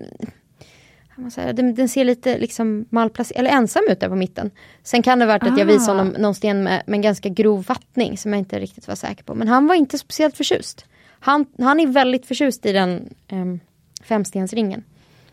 säga, 1.33 1.53
den, 1.53 1.75
den 1.75 1.89
ser 1.89 2.05
lite 2.05 2.37
liksom 2.37 2.85
malplacerad, 2.89 3.39
eller 3.39 3.49
ensam 3.49 3.83
ut 3.89 3.99
där 3.99 4.09
på 4.09 4.15
mitten. 4.15 4.51
Sen 4.83 5.01
kan 5.03 5.19
det 5.19 5.25
ha 5.25 5.33
varit 5.33 5.43
att 5.43 5.57
jag 5.57 5.69
Ah. 5.69 5.73
visade 5.73 5.97
honom 5.97 6.13
någon 6.21 6.35
sten 6.35 6.63
med, 6.63 6.83
med 6.85 6.97
en 6.97 7.01
ganska 7.01 7.29
grov 7.29 7.63
fattning 7.63 8.17
som 8.17 8.33
jag 8.33 8.39
inte 8.39 8.59
riktigt 8.59 8.87
var 8.87 8.95
säker 8.95 9.23
på. 9.23 9.35
Men 9.35 9.47
han 9.47 9.67
var 9.67 9.75
inte 9.75 9.97
speciellt 9.97 10.37
förtjust. 10.37 10.85
Han, 11.19 11.45
han 11.59 11.79
är 11.79 11.87
väldigt 11.87 12.25
förtjust 12.25 12.65
i 12.65 12.71
den 12.71 13.09
um, 13.31 13.59
femstensringen. 14.03 14.83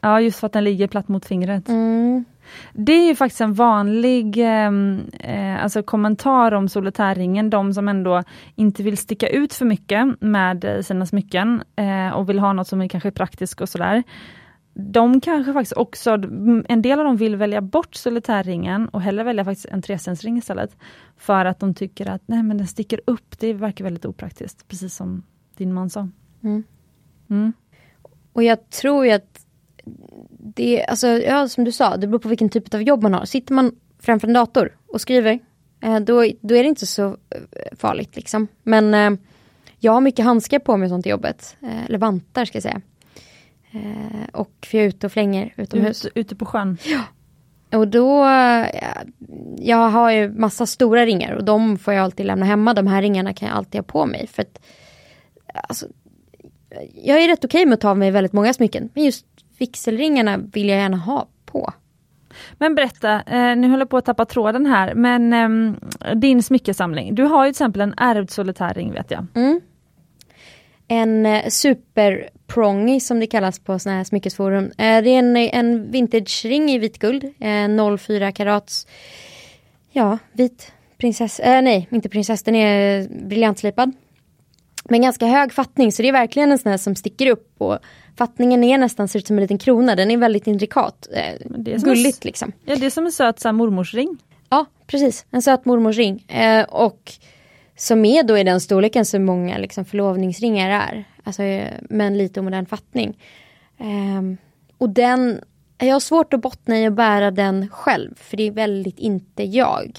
Ja 0.00 0.20
just 0.20 0.38
för 0.38 0.46
att 0.46 0.52
den 0.52 0.64
ligger 0.64 0.86
platt 0.88 1.08
mot 1.08 1.24
fingret. 1.24 1.68
Mm. 1.68 2.24
Det 2.72 2.92
är 2.92 3.06
ju 3.06 3.14
faktiskt 3.14 3.40
en 3.40 3.54
vanlig 3.54 4.38
ehm, 4.38 5.00
eh, 5.20 5.62
alltså 5.62 5.82
kommentar 5.82 6.52
om 6.52 6.68
solitärringen, 6.68 7.50
de 7.50 7.74
som 7.74 7.88
ändå 7.88 8.22
inte 8.54 8.82
vill 8.82 8.98
sticka 8.98 9.28
ut 9.28 9.54
för 9.54 9.64
mycket 9.64 10.20
med 10.20 10.84
sina 10.84 11.06
smycken 11.06 11.62
eh, 11.76 12.08
och 12.08 12.28
vill 12.28 12.38
ha 12.38 12.52
något 12.52 12.68
som 12.68 12.80
är 12.82 12.88
kanske 12.88 13.10
praktiskt 13.10 13.60
och 13.60 13.68
sådär. 13.68 14.02
De 14.74 15.20
kanske 15.20 15.52
faktiskt 15.52 15.76
också, 15.76 16.10
en 16.68 16.82
del 16.82 16.98
av 16.98 17.04
dem 17.04 17.16
vill 17.16 17.36
välja 17.36 17.60
bort 17.60 17.94
solitärringen 17.94 18.88
och 18.88 19.02
hellre 19.02 19.24
välja 19.24 19.44
faktiskt 19.44 19.66
en 19.66 19.82
trestensring 19.82 20.38
istället. 20.38 20.76
För 21.16 21.44
att 21.44 21.60
de 21.60 21.74
tycker 21.74 22.08
att 22.08 22.22
nej 22.26 22.42
men 22.42 22.58
den 22.58 22.66
sticker 22.66 23.00
upp, 23.06 23.38
det 23.38 23.52
verkar 23.52 23.84
väldigt 23.84 24.04
opraktiskt, 24.04 24.68
precis 24.68 24.94
som 24.94 25.22
din 25.56 25.72
man 25.72 25.90
sa. 25.90 26.08
Mm. 26.42 26.62
Mm. 27.30 27.52
Och 28.32 28.42
jag 28.42 28.70
tror 28.70 29.06
ju 29.06 29.12
att 29.12 29.46
det, 30.38 30.86
alltså, 30.86 31.06
ja, 31.06 31.48
som 31.48 31.64
du 31.64 31.72
sa, 31.72 31.96
det 31.96 32.06
beror 32.06 32.18
på 32.18 32.28
vilken 32.28 32.48
typ 32.48 32.74
av 32.74 32.82
jobb 32.82 33.02
man 33.02 33.14
har. 33.14 33.24
Sitter 33.24 33.54
man 33.54 33.72
framför 33.98 34.28
en 34.28 34.34
dator 34.34 34.76
och 34.86 35.00
skriver, 35.00 35.38
eh, 35.80 36.00
då, 36.00 36.24
då 36.40 36.54
är 36.54 36.62
det 36.62 36.68
inte 36.68 36.86
så 36.86 37.06
eh, 37.06 37.76
farligt 37.76 38.16
liksom. 38.16 38.48
Men 38.62 38.94
eh, 38.94 39.20
jag 39.78 39.92
har 39.92 40.00
mycket 40.00 40.24
handskar 40.24 40.58
på 40.58 40.76
mig 40.76 40.86
och 40.86 40.90
sånt 40.90 41.06
i 41.06 41.10
jobbet, 41.10 41.56
eller 41.86 41.98
vantar 41.98 42.44
ska 42.44 42.56
jag 42.56 42.62
säga. 42.62 42.80
Eh, 43.72 44.28
och 44.32 44.52
för 44.66 44.78
jag 44.78 44.84
är 44.84 44.88
ute 44.88 45.06
och 45.06 45.12
flänger 45.12 45.54
utomhus. 45.56 46.06
Ut, 46.06 46.12
ute 46.14 46.36
på 46.36 46.46
sjön. 46.46 46.78
Och 47.72 47.88
då, 47.88 48.24
eh, 48.24 48.66
jag 49.56 49.88
har 49.90 50.10
ju 50.10 50.30
massa 50.30 50.66
stora 50.66 51.06
ringar 51.06 51.32
och 51.32 51.44
de 51.44 51.78
får 51.78 51.94
jag 51.94 52.04
alltid 52.04 52.26
lämna 52.26 52.46
hemma. 52.46 52.74
De 52.74 52.86
här 52.86 53.02
ringarna 53.02 53.34
kan 53.34 53.48
jag 53.48 53.56
alltid 53.56 53.78
ha 53.78 53.82
på 53.82 54.06
mig. 54.06 54.26
För 54.26 54.42
att, 54.42 54.62
alltså, 55.68 55.86
jag 56.94 57.22
är 57.22 57.28
rätt 57.28 57.44
okej 57.44 57.66
med 57.66 57.74
att 57.74 57.80
ta 57.80 57.90
av 57.90 57.98
mig 57.98 58.10
väldigt 58.10 58.32
många 58.32 58.54
smycken. 58.54 58.90
Men 58.94 59.04
just 59.04 59.26
vigselringarna 59.58 60.36
vill 60.36 60.68
jag 60.68 60.78
gärna 60.78 60.96
ha 60.96 61.28
på. 61.46 61.72
Men 62.58 62.74
berätta, 62.74 63.22
eh, 63.22 63.56
nu 63.56 63.68
håller 63.68 63.78
jag 63.78 63.90
på 63.90 63.96
att 63.96 64.04
tappa 64.04 64.24
tråden 64.24 64.66
här, 64.66 64.94
men 64.94 65.32
ehm, 65.32 65.76
din 66.14 66.42
smyckesamling. 66.42 67.14
Du 67.14 67.22
har 67.22 67.44
ju 67.44 67.48
till 67.48 67.52
exempel 67.52 67.80
en 67.80 67.94
ärvd 67.96 68.30
solitärring 68.30 68.92
vet 68.92 69.10
jag. 69.10 69.26
Mm. 69.34 69.60
En 70.92 71.26
eh, 71.26 71.48
superprongy 71.48 73.00
som 73.00 73.20
det 73.20 73.26
kallas 73.26 73.58
på 73.58 73.78
sådana 73.78 73.96
här 73.96 74.04
smyckesforum. 74.04 74.64
Eh, 74.64 75.02
det 75.02 75.10
är 75.10 75.18
en, 75.18 75.36
en 75.36 75.90
vintage-ring 75.90 76.70
i 76.70 76.78
vitguld. 76.78 77.24
Eh, 77.24 77.96
04 77.98 78.32
karats. 78.32 78.86
Ja, 79.92 80.18
vit 80.32 80.72
prinsess. 80.96 81.40
Eh, 81.40 81.62
nej, 81.62 81.88
inte 81.90 82.08
prinsess. 82.08 82.42
Den 82.42 82.54
är 82.54 83.08
briljantslipad. 83.28 83.92
Med 84.84 85.02
ganska 85.02 85.26
hög 85.26 85.52
fattning 85.52 85.92
så 85.92 86.02
det 86.02 86.08
är 86.08 86.12
verkligen 86.12 86.52
en 86.52 86.58
sån 86.58 86.70
här 86.70 86.78
som 86.78 86.94
sticker 86.94 87.26
upp. 87.26 87.54
Och 87.58 87.78
fattningen 88.16 88.64
är 88.64 88.78
nästan 88.78 89.08
ser 89.08 89.18
ut 89.18 89.26
som 89.26 89.36
en 89.36 89.42
liten 89.42 89.58
krona. 89.58 89.96
Den 89.96 90.10
är 90.10 90.16
väldigt 90.16 90.46
intrikat. 90.46 91.08
Eh, 91.12 91.46
Men 91.46 91.66
en 91.66 91.80
gulligt 91.80 92.24
liksom. 92.24 92.52
Ja, 92.64 92.76
det 92.76 92.86
är 92.86 92.90
som 92.90 93.06
en 93.06 93.12
söt 93.12 93.40
så 93.40 93.48
här, 93.48 93.52
mormorsring. 93.52 94.18
Ja, 94.50 94.66
precis. 94.86 95.26
En 95.30 95.42
söt 95.42 95.64
mormorsring. 95.64 96.24
Eh, 96.28 96.64
och 96.64 97.12
som 97.82 98.04
är 98.04 98.22
då 98.22 98.38
i 98.38 98.44
den 98.44 98.60
storleken 98.60 99.04
som 99.04 99.24
många 99.24 99.58
liksom, 99.58 99.84
förlovningsringar 99.84 100.70
är. 100.70 101.04
Alltså 101.24 101.42
eh, 101.42 101.72
med 101.80 102.06
en 102.06 102.18
lite 102.18 102.40
omodern 102.40 102.66
fattning. 102.66 103.18
Ehm, 103.78 104.36
och 104.78 104.90
den, 104.90 105.40
jag 105.78 105.92
har 105.92 106.00
svårt 106.00 106.34
att 106.34 106.40
bottna 106.40 106.78
i 106.78 106.86
att 106.86 106.92
bära 106.92 107.30
den 107.30 107.68
själv. 107.68 108.14
För 108.16 108.36
det 108.36 108.42
är 108.42 108.50
väldigt 108.50 108.98
inte 108.98 109.42
jag. 109.42 109.98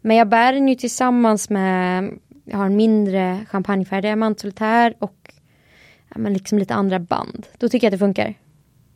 Men 0.00 0.16
jag 0.16 0.28
bär 0.28 0.52
den 0.52 0.68
ju 0.68 0.74
tillsammans 0.74 1.50
med, 1.50 2.10
jag 2.44 2.58
har 2.58 2.66
en 2.66 2.76
mindre 2.76 3.46
champagnefärgad 3.48 4.04
diamantsolitär 4.04 4.94
och 4.98 5.32
ja, 6.08 6.18
men 6.18 6.32
liksom 6.32 6.58
lite 6.58 6.74
andra 6.74 6.98
band. 6.98 7.46
Då 7.58 7.68
tycker 7.68 7.86
jag 7.86 7.90
att 7.90 7.98
det 7.98 8.04
funkar. 8.04 8.34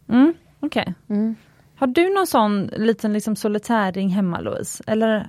Mm, 0.09 0.35
Okej. 0.61 0.95
Mm. 1.09 1.37
Har 1.77 1.87
du 1.87 2.15
någon 2.15 2.27
sån 2.27 2.67
liten 2.67 3.13
liksom, 3.13 3.37
solitärring 3.37 4.09
hemma 4.09 4.41
Louise? 4.41 4.85
Eller 4.87 5.29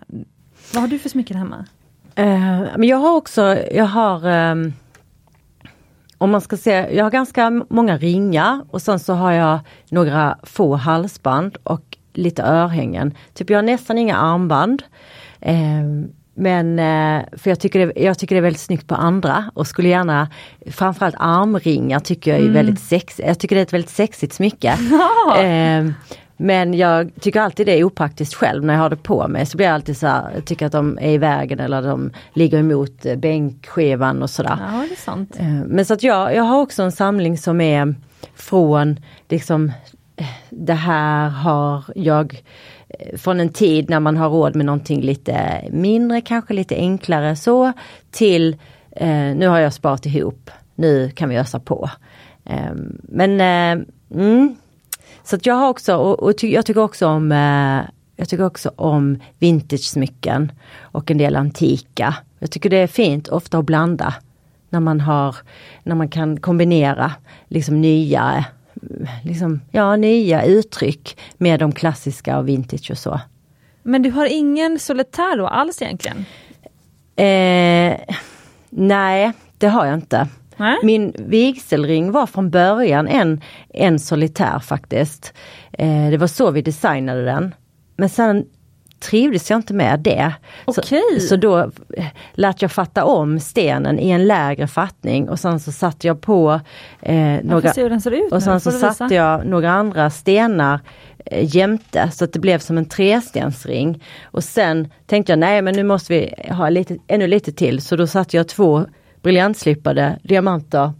vad 0.73 0.81
har 0.81 0.87
du 0.87 0.99
för 0.99 1.09
smycken 1.09 1.37
hemma? 1.37 1.65
Eh, 2.17 2.65
men 2.77 2.83
jag 2.83 2.97
har 2.97 3.15
också, 3.15 3.57
jag 3.71 3.85
har 3.85 4.29
ehm, 4.29 4.73
om 6.17 6.31
man 6.31 6.41
ska 6.41 6.57
se, 6.57 6.71
jag 6.71 7.05
har 7.05 7.11
ganska 7.11 7.49
många 7.69 7.97
ringar 7.97 8.61
och 8.69 8.81
sen 8.81 8.99
så 8.99 9.13
har 9.13 9.31
jag 9.31 9.59
några 9.89 10.37
få 10.43 10.75
halsband 10.75 11.57
och 11.63 11.97
lite 12.13 12.43
örhängen. 12.43 13.13
Typ 13.33 13.49
jag 13.49 13.57
har 13.57 13.63
nästan 13.63 13.97
inga 13.97 14.17
armband. 14.17 14.83
Ehm, 15.41 16.07
men 16.33 16.79
eh, 16.79 17.25
för 17.37 17.49
jag 17.49 17.59
tycker, 17.59 17.87
det, 17.87 18.01
jag 18.01 18.19
tycker 18.19 18.35
det 18.35 18.39
är 18.39 18.43
väldigt 18.43 18.61
snyggt 18.61 18.87
på 18.87 18.95
andra 18.95 19.51
och 19.53 19.67
skulle 19.67 19.89
gärna 19.89 20.29
framförallt 20.71 21.15
armringar 21.19 21.99
tycker 21.99 22.31
jag 22.31 22.39
är 22.39 22.49
väldigt 22.49 22.79
sexigt. 22.79 23.27
Jag 23.27 23.39
tycker 23.39 23.55
det 23.55 23.61
är 23.61 23.63
ett 23.65 23.73
väldigt 23.73 23.91
sexigt 23.91 24.33
smycke. 24.33 24.77
Ehm, 25.37 25.93
men 26.37 26.73
jag 26.73 27.11
tycker 27.19 27.41
alltid 27.41 27.65
det 27.65 27.79
är 27.79 27.83
opraktiskt 27.83 28.33
själv 28.33 28.65
när 28.65 28.73
jag 28.73 28.81
har 28.81 28.89
det 28.89 28.95
på 28.95 29.27
mig. 29.27 29.45
Så 29.45 29.57
blir 29.57 29.67
jag 29.67 29.73
alltid 29.73 29.97
så 29.97 30.07
här, 30.07 30.41
tycker 30.45 30.65
att 30.65 30.71
de 30.71 30.97
är 31.01 31.11
i 31.11 31.17
vägen 31.17 31.59
eller 31.59 31.81
de 31.81 32.11
ligger 32.33 32.57
emot 32.59 33.05
eh, 33.05 33.15
bänkskivan 33.15 34.23
och 34.23 34.29
sådär. 34.29 34.57
Ja, 34.59 34.85
det 34.87 34.93
är 34.93 34.95
sant. 34.95 35.35
Eh, 35.39 35.45
Men 35.47 35.85
så 35.85 35.93
att 35.93 36.03
jag, 36.03 36.35
jag 36.35 36.43
har 36.43 36.61
också 36.61 36.83
en 36.83 36.91
samling 36.91 37.37
som 37.37 37.61
är 37.61 37.95
från 38.35 38.99
liksom 39.29 39.71
eh, 40.15 40.25
det 40.49 40.73
här 40.73 41.29
har 41.29 41.83
jag 41.95 42.43
från 43.17 43.39
en 43.39 43.49
tid 43.49 43.89
när 43.89 43.99
man 43.99 44.17
har 44.17 44.29
råd 44.29 44.55
med 44.55 44.65
någonting 44.65 45.01
lite 45.01 45.63
mindre, 45.71 46.21
kanske 46.21 46.53
lite 46.53 46.75
enklare 46.75 47.35
så 47.35 47.73
till 48.11 48.53
eh, 48.91 49.07
nu 49.09 49.47
har 49.47 49.59
jag 49.59 49.73
sparat 49.73 50.05
ihop, 50.05 50.49
nu 50.75 51.09
kan 51.09 51.29
vi 51.29 51.37
ösa 51.37 51.59
på. 51.59 51.89
Eh, 52.45 52.71
men 53.01 53.41
eh, 53.41 53.85
mm, 54.13 54.55
så 55.27 55.35
att 55.35 55.45
jag 55.45 55.55
har 55.55 55.69
också, 55.69 55.95
och, 55.95 56.23
och 56.23 56.37
ty, 56.37 56.51
jag 56.51 56.65
tycker 56.65 56.81
också 56.81 57.07
om 57.07 57.31
eh, 57.31 57.81
jag 58.15 58.29
tycker 58.29 58.45
också 58.45 58.71
om 58.75 59.19
vintage-smycken 59.39 60.51
och 60.81 61.11
en 61.11 61.17
del 61.17 61.35
antika. 61.35 62.15
Jag 62.39 62.51
tycker 62.51 62.69
det 62.69 62.77
är 62.77 62.87
fint 62.87 63.27
ofta 63.27 63.57
att 63.57 63.65
blanda 63.65 64.13
när 64.69 64.79
man 64.79 65.01
har, 65.01 65.35
när 65.83 65.95
man 65.95 66.09
kan 66.09 66.39
kombinera 66.39 67.11
liksom 67.47 67.81
nya, 67.81 68.45
liksom, 69.23 69.61
ja, 69.71 69.95
nya 69.95 70.43
uttryck 70.43 71.17
med 71.37 71.59
de 71.59 71.71
klassiska 71.71 72.37
och 72.37 72.47
vintage 72.47 72.91
och 72.91 72.97
så. 72.97 73.19
Men 73.83 74.01
du 74.01 74.11
har 74.11 74.25
ingen 74.25 74.79
solitär 74.79 75.37
då 75.37 75.47
alls 75.47 75.81
egentligen? 75.81 76.25
Eh, 77.15 78.15
nej, 78.69 79.31
det 79.57 79.67
har 79.67 79.85
jag 79.85 79.95
inte. 79.95 80.27
Nej? 80.57 80.77
Min 80.83 81.13
vigselring 81.17 82.11
var 82.11 82.25
från 82.25 82.49
början 82.49 83.07
en, 83.07 83.41
en 83.73 83.99
solitär 83.99 84.59
faktiskt. 84.59 85.33
Eh, 85.71 86.09
det 86.09 86.17
var 86.17 86.27
så 86.27 86.51
vi 86.51 86.61
designade 86.61 87.25
den. 87.25 87.55
Men 87.97 88.09
sen 88.09 88.45
trivdes 88.99 89.49
jag 89.49 89.57
inte 89.57 89.73
med 89.73 89.99
det. 89.99 90.33
Okej. 90.65 91.01
Så, 91.19 91.27
så 91.27 91.35
då 91.35 91.59
eh, 91.97 92.05
lät 92.33 92.61
jag 92.61 92.71
fatta 92.71 93.05
om 93.05 93.39
stenen 93.39 93.99
i 93.99 94.09
en 94.09 94.27
lägre 94.27 94.67
fattning 94.67 95.29
och 95.29 95.39
sen 95.39 95.59
så 95.59 95.71
satte 95.71 96.07
jag 96.07 96.21
på 96.21 96.59
eh, 97.01 97.37
några 97.43 97.73
och 98.31 98.43
sen 98.43 98.59
så 98.59 98.71
satte 98.71 99.15
jag 99.15 99.45
några 99.45 99.71
andra 99.71 100.09
stenar 100.09 100.79
eh, 101.25 101.55
jämte 101.55 102.11
så 102.11 102.23
att 102.23 102.33
det 102.33 102.39
blev 102.39 102.59
som 102.59 102.77
en 102.77 102.85
trestensring. 102.85 104.03
Och 104.23 104.43
sen 104.43 104.87
tänkte 105.05 105.31
jag 105.31 105.39
nej 105.39 105.61
men 105.61 105.75
nu 105.75 105.83
måste 105.83 106.13
vi 106.13 106.33
ha 106.53 106.69
lite, 106.69 106.97
ännu 107.07 107.27
lite 107.27 107.51
till 107.51 107.81
så 107.81 107.95
då 107.95 108.07
satte 108.07 108.37
jag 108.37 108.47
två 108.47 108.85
briljantslipade 109.27 110.19
diamanter 110.23 110.91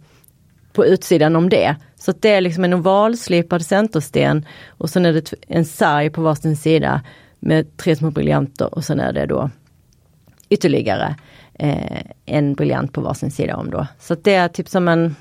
på 0.72 0.86
utsidan 0.86 1.36
om 1.36 1.48
det. 1.48 1.76
Så 1.96 2.10
att 2.10 2.22
det 2.22 2.28
är 2.28 2.40
liksom 2.40 2.64
en 2.64 2.74
ovalslipad 2.74 3.66
centersten 3.66 4.46
och 4.68 4.90
sen 4.90 5.06
är 5.06 5.12
det 5.12 5.34
en 5.46 5.64
sarg 5.64 6.10
på 6.10 6.22
varsin 6.22 6.56
sida 6.56 7.02
med 7.40 7.76
tre 7.76 7.96
små 7.96 8.10
briljanter 8.10 8.74
och 8.74 8.84
sen 8.84 9.00
är 9.00 9.12
det 9.12 9.26
då 9.26 9.50
ytterligare 10.48 11.14
eh, 11.54 12.02
en 12.26 12.54
briljant 12.54 12.92
på 12.92 13.00
varsin 13.00 13.30
sida 13.30 13.56
om 13.56 13.70
då. 13.70 13.86
Så 13.98 14.12
att 14.12 14.24
det 14.24 14.34
är 14.34 14.48
typ 14.48 14.68
som 14.68 14.88
en, 14.88 15.16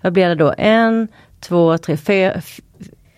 vad 0.00 0.12
blir 0.12 0.28
det 0.28 0.34
då, 0.34 0.54
en, 0.58 1.08
två, 1.40 1.78
tre, 1.78 1.96
fyra, 1.96 2.40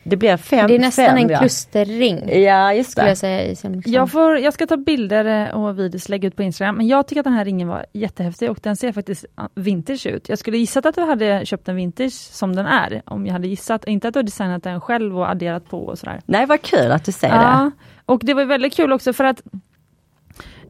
det 0.02 0.16
blir 0.16 0.36
fem, 0.36 0.66
Det 0.68 0.74
är 0.74 0.78
nästan 0.78 1.06
fem, 1.06 1.16
en 1.16 1.28
ja. 1.28 1.38
klusterring. 1.38 2.42
Ja 2.42 2.74
just 2.74 2.90
Skulle 2.90 3.06
det. 3.06 3.10
jag 3.10 3.18
säga 3.18 3.48
liksom. 3.48 3.82
Jag, 3.86 4.10
får, 4.10 4.38
jag 4.38 4.54
ska 4.54 4.66
ta 4.66 4.76
bilder 4.76 5.48
eh, 5.48 5.54
och 5.54 5.78
videos 5.78 6.08
lägga 6.08 6.28
ut 6.28 6.36
på 6.36 6.42
Instagram, 6.42 6.76
men 6.76 6.88
jag 6.88 7.06
tycker 7.06 7.20
att 7.20 7.24
den 7.24 7.32
här 7.32 7.44
ringen 7.44 7.68
var 7.68 7.86
jättehäftig 7.92 8.50
och 8.50 8.58
den 8.62 8.76
ser 8.76 8.92
faktiskt 8.92 9.24
vintage 9.54 10.06
ut. 10.06 10.28
Jag 10.28 10.38
skulle 10.38 10.58
gissat 10.58 10.86
att 10.86 10.94
du 10.94 11.00
hade 11.00 11.46
köpt 11.46 11.68
en 11.68 11.76
vintage 11.76 12.12
som 12.12 12.56
den 12.56 12.66
är, 12.66 13.02
om 13.06 13.26
jag 13.26 13.32
hade 13.32 13.48
gissat. 13.48 13.84
Inte 13.84 14.08
att 14.08 14.14
du 14.14 14.18
har 14.18 14.24
designat 14.24 14.62
den 14.62 14.80
själv 14.80 15.18
och 15.18 15.30
adderat 15.30 15.68
på 15.70 15.78
och 15.78 15.98
sådär. 15.98 16.20
Nej 16.26 16.46
vad 16.46 16.62
kul 16.62 16.92
att 16.92 17.04
du 17.04 17.12
säger 17.12 17.34
det. 17.34 17.40
Ja, 17.40 17.70
och 18.06 18.20
det 18.24 18.34
var 18.34 18.44
väldigt 18.44 18.76
kul 18.76 18.92
också 18.92 19.12
för 19.12 19.24
att 19.24 19.42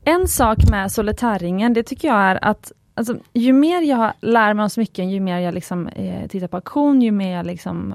en 0.05 0.29
sak 0.29 0.59
med 0.71 0.93
solitärringen, 0.93 1.73
det 1.73 1.83
tycker 1.83 2.09
jag 2.09 2.17
är 2.17 2.45
att 2.45 2.73
Alltså, 3.01 3.19
ju 3.33 3.53
mer 3.53 3.83
jag 3.83 4.13
lär 4.21 4.55
mig 4.55 4.63
om 4.63 4.71
smycken, 4.71 5.11
ju 5.11 5.21
mer 5.21 5.39
jag 5.39 5.55
liksom, 5.55 5.89
eh, 5.89 6.29
tittar 6.29 6.49
på 6.49 6.57
auktion, 6.57 7.03
ju 7.03 7.11
mer 7.11 7.37
jag 7.37 7.47
liksom, 7.47 7.95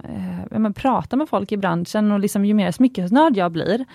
eh, 0.51 0.71
pratar 0.71 1.17
med 1.17 1.29
folk 1.29 1.51
i 1.51 1.57
branschen 1.57 2.11
och 2.11 2.19
liksom, 2.19 2.45
ju 2.45 2.53
mer 2.53 2.71
smyckesnörd 2.71 3.37
jag 3.37 3.51
blir, 3.51 3.85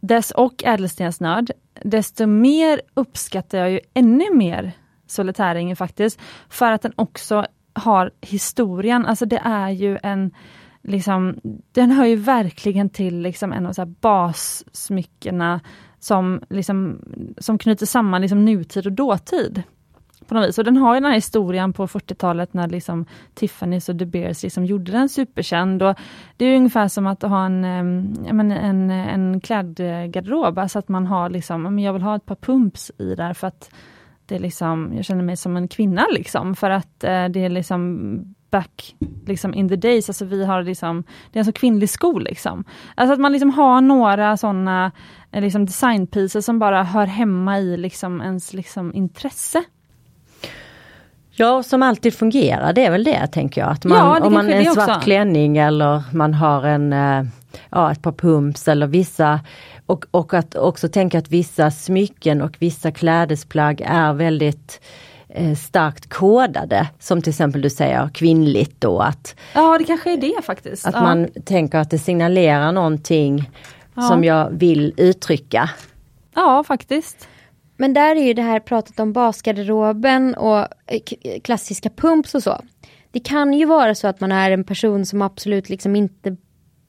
dess, 0.00 0.30
och 0.30 0.64
ädelstensnörd, 0.64 1.50
desto 1.82 2.26
mer 2.26 2.80
uppskattar 2.94 3.58
jag 3.58 3.70
ju 3.70 3.80
ännu 3.94 4.34
mer 4.34 4.72
solitäringen 5.06 5.76
faktiskt. 5.76 6.20
För 6.48 6.72
att 6.72 6.82
den 6.82 6.92
också 6.96 7.46
har 7.72 8.10
historien, 8.20 9.06
alltså 9.06 9.26
det 9.26 9.40
är 9.44 9.70
ju 9.70 9.98
en 10.02 10.30
liksom, 10.82 11.40
den 11.72 11.90
hör 11.90 12.04
ju 12.04 12.16
verkligen 12.16 12.90
till 12.90 13.20
liksom 13.20 13.52
en 13.52 13.66
av 13.66 13.72
så 13.72 13.80
här 13.80 13.94
bassmyckena 14.00 15.60
som, 15.98 16.40
liksom, 16.50 17.00
som 17.38 17.58
knyter 17.58 17.86
samman 17.86 18.20
liksom 18.20 18.44
nutid 18.44 18.86
och 18.86 18.92
dåtid. 18.92 19.62
På 20.28 20.34
något 20.34 20.48
vis. 20.48 20.58
Och 20.58 20.64
den 20.64 20.76
har 20.76 20.94
ju 20.94 21.00
den 21.00 21.08
här 21.08 21.14
historien 21.14 21.72
på 21.72 21.86
40-talet 21.86 22.54
när 22.54 22.68
liksom 22.68 23.06
Tiffany's 23.34 23.90
och 23.90 23.96
De 23.96 24.06
Beers 24.06 24.42
liksom 24.42 24.64
gjorde 24.64 24.92
den 24.92 25.08
superkänd. 25.08 25.82
Och 25.82 25.96
det 26.36 26.44
är 26.44 26.56
ungefär 26.56 26.88
som 26.88 27.06
att 27.06 27.22
ha 27.22 27.46
en, 27.46 27.64
em, 27.64 28.40
en, 28.40 28.90
en 28.90 29.40
klädgarderob, 29.40 30.58
alltså 30.58 30.78
att 30.78 30.88
man 30.88 31.06
har 31.06 31.30
liksom, 31.30 31.78
jag 31.78 31.92
vill 31.92 32.02
ha 32.02 32.16
ett 32.16 32.26
par 32.26 32.34
pumps 32.34 32.92
i 32.98 33.14
där 33.14 33.34
för 33.34 33.46
att 33.46 33.70
det 34.26 34.34
är 34.34 34.38
liksom, 34.38 34.92
jag 34.96 35.04
känner 35.04 35.22
mig 35.22 35.36
som 35.36 35.56
en 35.56 35.68
kvinna 35.68 36.06
liksom, 36.10 36.54
för 36.56 36.70
att 36.70 37.04
eh, 37.04 37.24
det 37.24 37.44
är 37.44 37.48
liksom 37.48 38.34
back 38.50 38.96
liksom 39.26 39.54
in 39.54 39.68
the 39.68 39.76
days, 39.76 40.08
alltså 40.08 40.24
vi 40.24 40.44
har 40.44 40.62
liksom, 40.62 41.04
det 41.32 41.38
är 41.38 41.40
en 41.40 41.44
så 41.44 41.52
kvinnlig 41.52 41.90
sko 41.90 42.18
liksom. 42.18 42.64
Alltså 42.94 43.12
att 43.12 43.20
man 43.20 43.32
liksom 43.32 43.50
har 43.50 43.80
några 43.80 44.36
sådana 44.36 44.92
eh, 45.32 45.42
liksom 45.42 45.66
designpieces 45.66 46.44
som 46.44 46.58
bara 46.58 46.82
hör 46.82 47.06
hemma 47.06 47.58
i 47.58 47.76
liksom 47.76 48.20
ens 48.20 48.52
liksom 48.52 48.94
intresse. 48.94 49.64
Ja, 51.36 51.62
som 51.62 51.82
alltid 51.82 52.14
fungerar, 52.14 52.72
det 52.72 52.84
är 52.84 52.90
väl 52.90 53.04
det 53.04 53.26
tänker 53.26 53.60
jag. 53.60 53.70
Att 53.70 53.84
man, 53.84 53.98
Ja, 53.98 54.26
om 54.26 54.32
man 54.32 54.48
är 54.48 54.52
är 54.52 54.58
en 54.66 54.74
svart 54.74 54.88
också. 54.88 55.00
klänning 55.00 55.56
eller 55.58 56.02
man 56.12 56.34
har 56.34 56.64
en, 56.64 56.92
eh, 56.92 57.24
ja, 57.70 57.92
ett 57.92 58.02
par 58.02 58.12
pumps 58.12 58.68
eller 58.68 58.86
vissa 58.86 59.40
och, 59.86 60.04
och 60.10 60.34
att 60.34 60.54
också 60.54 60.88
tänka 60.88 61.18
att 61.18 61.30
vissa 61.30 61.70
smycken 61.70 62.42
och 62.42 62.56
vissa 62.58 62.90
klädesplagg 62.92 63.80
är 63.86 64.12
väldigt 64.12 64.80
eh, 65.28 65.54
starkt 65.54 66.08
kodade. 66.12 66.88
Som 66.98 67.22
till 67.22 67.30
exempel 67.30 67.62
du 67.62 67.70
säger 67.70 68.08
kvinnligt 68.14 68.80
då 68.80 68.98
att, 69.00 69.34
Ja, 69.54 69.78
det 69.78 69.84
kanske 69.84 70.12
är 70.12 70.16
det 70.16 70.42
faktiskt. 70.44 70.86
att 70.86 70.94
ja. 70.94 71.02
man 71.02 71.28
tänker 71.44 71.78
att 71.78 71.90
det 71.90 71.98
signalerar 71.98 72.72
någonting 72.72 73.50
Ja. 73.94 74.02
som 74.02 74.24
jag 74.24 74.50
vill 74.50 74.94
uttrycka. 74.96 75.70
Ja, 76.34 76.64
faktiskt. 76.66 77.28
Men 77.84 77.94
där 77.94 78.16
är 78.16 78.22
ju 78.22 78.34
det 78.34 78.42
här 78.42 78.60
pratet 78.60 79.00
om 79.00 79.12
basgarderoben 79.12 80.34
och 80.34 80.58
eh, 80.58 81.00
eh, 81.20 81.40
klassiska 81.40 81.90
pumps 81.90 82.34
och 82.34 82.42
så. 82.42 82.60
Det 83.10 83.20
kan 83.20 83.54
ju 83.54 83.64
vara 83.64 83.94
så 83.94 84.06
att 84.06 84.20
man 84.20 84.32
är 84.32 84.50
en 84.50 84.64
person 84.64 85.06
som 85.06 85.22
absolut 85.22 85.68
liksom 85.68 85.96
inte 85.96 86.36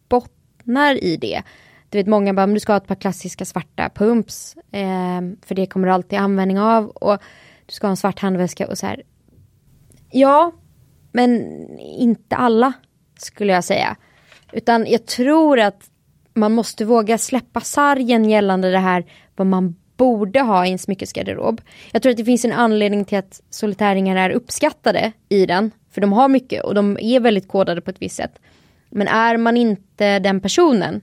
bottnar 0.09 1.03
i 1.03 1.17
det. 1.17 1.43
Du 1.89 1.97
vet 1.97 2.07
många 2.07 2.33
bara, 2.33 2.47
men 2.47 2.53
du 2.53 2.59
ska 2.59 2.73
ha 2.73 2.77
ett 2.77 2.87
par 2.87 2.95
klassiska 2.95 3.45
svarta 3.45 3.89
pumps. 3.89 4.55
Eh, 4.71 5.21
för 5.45 5.55
det 5.55 5.65
kommer 5.65 5.87
du 5.87 5.93
alltid 5.93 6.19
användning 6.19 6.59
av. 6.59 6.87
Och 6.87 7.21
du 7.65 7.73
ska 7.73 7.87
ha 7.87 7.91
en 7.91 7.97
svart 7.97 8.19
handväska 8.19 8.67
och 8.67 8.77
så 8.77 8.85
här. 8.85 9.03
Ja, 10.11 10.51
men 11.11 11.41
inte 11.79 12.35
alla 12.35 12.73
skulle 13.19 13.53
jag 13.53 13.63
säga. 13.63 13.95
Utan 14.51 14.85
jag 14.87 15.05
tror 15.05 15.59
att 15.59 15.89
man 16.33 16.51
måste 16.51 16.85
våga 16.85 17.17
släppa 17.17 17.61
sargen 17.61 18.29
gällande 18.29 18.71
det 18.71 18.79
här 18.79 19.05
vad 19.35 19.47
man 19.47 19.75
borde 19.97 20.41
ha 20.41 20.65
i 20.65 20.71
en 20.71 20.77
smyckesgarderob. 20.77 21.61
Jag 21.91 22.01
tror 22.01 22.11
att 22.11 22.17
det 22.17 22.25
finns 22.25 22.45
en 22.45 22.51
anledning 22.51 23.05
till 23.05 23.17
att 23.17 23.41
solitäringar 23.49 24.15
är 24.15 24.29
uppskattade 24.29 25.11
i 25.29 25.45
den. 25.45 25.71
För 25.91 26.01
de 26.01 26.13
har 26.13 26.27
mycket 26.27 26.63
och 26.63 26.75
de 26.75 26.97
är 27.01 27.19
väldigt 27.19 27.47
kodade 27.47 27.81
på 27.81 27.89
ett 27.89 28.01
visst 28.01 28.15
sätt. 28.15 28.39
Men 28.89 29.07
är 29.07 29.37
man 29.37 29.57
inte 29.57 30.19
den 30.19 30.41
personen 30.41 31.01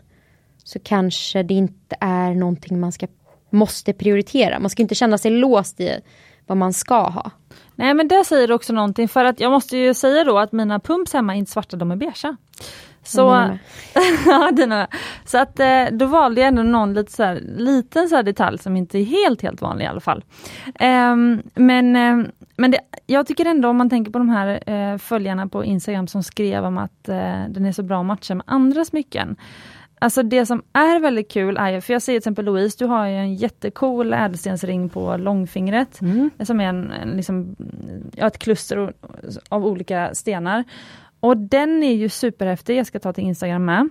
så 0.65 0.79
kanske 0.79 1.43
det 1.43 1.55
inte 1.55 1.97
är 2.01 2.35
någonting 2.35 2.81
man 2.81 2.93
ska, 2.93 3.07
måste 3.51 3.93
prioritera. 3.93 4.59
Man 4.59 4.71
ska 4.71 4.83
inte 4.83 4.95
känna 4.95 5.19
sig 5.19 5.31
låst 5.31 5.81
i 5.81 6.01
vad 6.47 6.59
man 6.59 6.73
ska 6.73 7.09
ha. 7.09 7.31
Nej 7.75 7.95
men 7.95 8.09
det 8.09 8.25
säger 8.25 8.53
också 8.53 8.73
någonting 8.73 9.09
för 9.09 9.25
att 9.25 9.41
jag 9.41 9.53
måste 9.53 9.77
ju 9.77 9.95
säga 9.95 10.25
då 10.25 10.39
att 10.39 10.53
mina 10.53 10.81
pumps 10.81 11.13
hemma 11.13 11.35
är 11.35 11.39
inte 11.39 11.53
svarta, 11.53 11.77
de 11.77 11.91
är 11.91 11.97
beigea. 11.97 12.37
Så, 13.05 13.21
ja, 14.27 14.51
dina 14.53 14.89
så 15.25 15.39
att 15.39 15.61
eh, 15.61 15.85
då 15.93 16.07
valde 16.07 16.41
jag 16.41 16.49
ändå 16.49 16.63
någon 16.63 16.95
lite 16.95 17.13
så 17.13 17.23
här, 17.23 17.41
liten 17.57 18.09
så 18.09 18.23
detalj 18.23 18.59
som 18.59 18.77
inte 18.77 18.99
är 18.99 19.05
helt 19.05 19.43
helt 19.43 19.63
vanlig 19.63 19.85
i 19.85 19.89
alla 19.89 20.01
fall. 20.01 20.25
Ehm, 20.75 21.43
men 21.55 21.97
ehm, 21.97 22.31
men 22.57 22.71
det, 22.71 22.79
jag 23.07 23.27
tycker 23.27 23.45
ändå 23.47 23.69
om 23.69 23.77
man 23.77 23.91
tänker 23.91 24.13
på 24.13 24.19
de 24.19 24.29
här 24.29 24.71
eh, 24.71 24.99
följarna 24.99 25.49
på 25.49 25.65
Instagram 25.65 26.07
som 26.07 26.23
skrev 26.23 26.65
om 26.65 26.79
att 26.79 27.09
eh, 27.09 27.45
den 27.49 27.67
är 27.67 27.73
så 27.73 27.83
bra 27.83 28.01
att 28.01 28.07
matcha 28.07 28.35
med 28.35 28.45
andra 28.47 28.85
smycken. 28.85 29.37
Alltså 29.99 30.23
det 30.23 30.47
som 30.47 30.63
är 30.73 31.01
väldigt 31.01 31.31
kul 31.31 31.57
är 31.57 31.81
för 31.81 31.93
jag 31.93 32.03
ser 32.03 32.13
till 32.13 32.19
exempel 32.19 32.45
Louise, 32.45 32.77
du 32.79 32.85
har 32.85 33.07
ju 33.07 33.15
en 33.15 33.35
jättecool 33.35 34.13
ädelstensring 34.13 34.89
på 34.89 35.17
långfingret. 35.17 36.01
Som 36.47 36.61
är 36.61 36.65
en, 36.65 36.91
en 36.91 37.09
liksom, 37.09 37.57
ja, 38.17 38.27
ett 38.27 38.39
kluster 38.39 38.93
av 39.49 39.67
olika 39.67 40.15
stenar. 40.15 40.65
Och 41.23 41.37
den 41.37 41.83
är 41.83 41.95
ju 41.95 42.09
superhäftig, 42.09 42.79
jag 42.79 42.87
ska 42.87 42.99
ta 42.99 43.13
till 43.13 43.25
Instagram 43.25 43.65
med. 43.65 43.89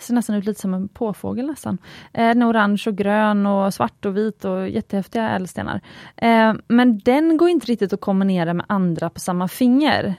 Ser 0.00 0.14
nästan 0.14 0.36
ut 0.36 0.44
lite 0.44 0.60
som 0.60 0.74
en 0.74 0.88
påfågel 0.88 1.46
nästan. 1.46 1.78
Eh, 2.12 2.28
den 2.28 2.42
är 2.42 2.50
orange 2.50 2.82
och 2.86 2.96
grön 2.96 3.46
och 3.46 3.74
svart 3.74 4.04
och 4.04 4.16
vit 4.16 4.44
och 4.44 4.68
jättehäftiga 4.68 5.30
ädelstenar. 5.30 5.80
Eh, 6.16 6.54
men 6.68 6.98
den 6.98 7.36
går 7.36 7.48
inte 7.48 7.66
riktigt 7.66 7.92
att 7.92 8.00
kombinera 8.00 8.54
med 8.54 8.66
andra 8.68 9.10
på 9.10 9.20
samma 9.20 9.48
finger. 9.48 10.14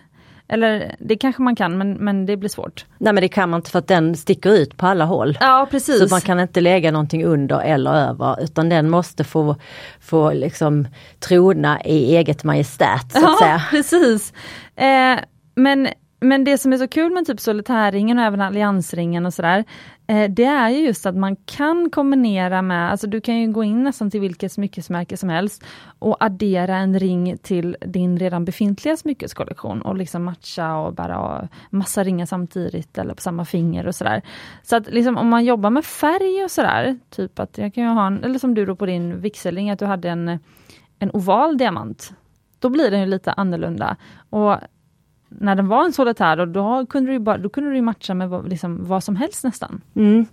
Eller 0.48 0.96
det 1.00 1.16
kanske 1.16 1.42
man 1.42 1.56
kan 1.56 1.78
men, 1.78 1.94
men 1.94 2.26
det 2.26 2.38
blir 2.38 2.50
svårt. 2.50 2.86
Nej 2.98 3.14
men 3.14 3.22
det 3.22 3.28
kan 3.28 3.50
man 3.50 3.58
inte 3.58 3.72
för 3.72 3.80
att 3.80 3.88
den 3.88 4.16
sticker 4.16 4.50
ut 4.50 4.78
på 4.78 4.88
alla 4.88 5.06
håll. 5.06 5.38
Ja 5.42 5.68
precis. 5.72 6.00
Så 6.00 6.16
man 6.16 6.22
kan 6.22 6.40
inte 6.40 6.62
lägga 6.62 6.92
någonting 6.92 7.26
under 7.26 7.60
eller 7.62 7.94
över 7.94 8.44
utan 8.44 8.70
den 8.70 8.90
måste 8.90 9.24
få, 9.24 9.56
få 10.00 10.34
liksom 10.34 10.88
trona 11.20 11.84
i 11.84 12.16
eget 12.16 12.44
majestät 12.44 13.12
så 13.12 13.18
att 13.18 13.24
ja, 13.24 13.38
säga. 13.42 13.62
precis. 13.70 14.34
Eh, 14.76 15.20
men, 15.56 15.88
men 16.24 16.44
det 16.44 16.58
som 16.58 16.74
är 16.74 16.78
så 16.78 16.88
kul 16.88 17.14
med 17.14 17.26
typ 17.26 17.40
solitärringen 17.40 18.20
och 18.20 18.26
även 18.26 18.42
alliansringen 18.42 19.26
och 19.26 19.34
sådär, 19.34 19.64
eh, 20.08 20.32
det 20.32 20.46
är 20.46 20.70
ju 20.70 20.78
just 20.78 21.06
att 21.06 21.16
man 21.16 21.36
kan 21.36 21.90
kombinera 21.90 22.62
med, 22.62 22.92
alltså 22.92 23.08
du 23.08 23.22
kan 23.22 23.40
ju 23.40 23.52
gå 23.52 23.64
in 23.64 23.84
nästan 23.84 24.12
till 24.12 24.20
vilket 24.20 24.52
smyckesmärke 24.52 25.18
som 25.18 25.30
helst 25.30 25.64
och 26.00 26.24
addera 26.24 26.76
en 26.78 27.00
ring 27.00 27.38
till 27.38 27.78
din 27.82 28.20
redan 28.20 28.46
befintliga 28.46 28.98
smyckeskollektion 28.98 29.82
och 29.82 29.96
liksom 29.96 30.24
matcha 30.24 30.76
och 30.76 30.94
bara 30.94 31.14
ha 31.14 31.48
massa 31.70 32.04
ringar 32.04 32.26
samtidigt 32.26 32.98
eller 32.98 33.14
på 33.14 33.22
samma 33.22 33.46
finger 33.46 33.88
och 33.88 33.96
sådär. 33.96 34.22
Så 34.64 34.76
att 34.76 34.92
liksom 34.92 35.18
om 35.18 35.30
man 35.30 35.46
jobbar 35.46 35.70
med 35.70 35.86
färg 35.86 36.44
och 36.44 36.52
sådär, 36.52 37.00
typ 37.10 37.40
att 37.40 37.58
jag 37.58 37.74
kan 37.74 37.84
ju 37.84 37.90
ha 37.90 38.08
en, 38.08 38.24
eller 38.24 38.40
som 38.40 38.54
du 38.54 38.66
då 38.66 38.76
på 38.76 38.86
din 38.86 39.22
vigselring, 39.22 39.70
att 39.70 39.80
du 39.80 39.86
hade 39.86 40.10
en, 40.10 40.40
en 41.00 41.12
oval 41.14 41.58
diamant. 41.58 42.14
Då 42.60 42.70
blir 42.70 42.92
den 42.92 43.00
ju 43.00 43.06
lite 43.06 43.32
annorlunda. 43.32 43.98
Och 44.30 44.58
när 45.40 45.56
den 45.56 45.68
var 45.68 45.86
en 45.86 45.94
solitär, 45.94 46.36
då, 46.36 46.46
då, 46.46 46.86
kunde, 46.86 47.10
du 47.10 47.14
ju 47.14 47.20
bara, 47.20 47.38
då 47.38 47.50
kunde 47.50 47.70
du 47.70 47.76
ju 47.76 47.82
matcha 47.82 48.14
med 48.14 48.30
vad, 48.30 48.50
liksom, 48.50 48.86
vad 48.86 49.04
som 49.04 49.16
helst 49.16 49.44
nästan. 49.44 49.82
Mm, 49.96 50.26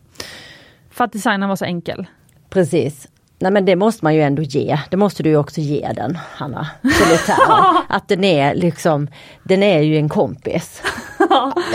För 0.91 1.05
att 1.05 1.13
designen 1.13 1.49
var 1.49 1.57
så 1.57 1.65
enkel. 1.65 2.07
precis. 2.51 3.09
Nej 3.43 3.53
men 3.53 3.65
det 3.65 3.77
måste 3.77 4.05
man 4.05 4.15
ju 4.15 4.23
ändå 4.23 4.43
ge. 4.43 4.79
Det 4.91 4.97
måste 4.97 5.23
du 5.23 5.29
ju 5.31 5.37
också 5.37 5.61
ge 5.61 5.93
den 5.97 6.19
Hanna. 6.35 6.67
Solitären. 6.83 7.77
att 7.89 8.09
den 8.09 8.25
är 8.25 8.55
liksom, 8.55 9.09
den 9.43 9.63
är 9.63 9.81
ju 9.81 9.97
en 9.97 10.09
kompis. 10.09 10.83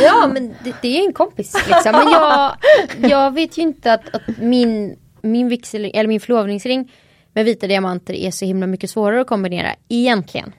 Ja 0.02 0.30
men 0.34 0.56
det, 0.64 0.76
det 0.82 1.00
är 1.00 1.06
en 1.08 1.14
kompis 1.14 1.54
liksom. 1.68 1.92
Men 1.92 2.12
jag, 2.12 2.56
jag 3.12 3.34
vet 3.34 3.58
ju 3.58 3.62
inte 3.62 3.94
att, 3.94 4.16
att 4.16 4.38
min, 4.38 4.96
min, 5.22 5.50
vigsel, 5.50 5.92
eller 5.94 6.08
min 6.08 6.20
förlovningsring 6.20 6.92
med 7.34 7.46
vita 7.46 7.68
diamanter 7.68 8.14
är 8.14 8.32
så 8.32 8.46
himla 8.46 8.68
mycket 8.68 8.90
svårare 8.90 9.22
att 9.22 9.28
kombinera 9.28 9.68
egentligen. 9.90 10.54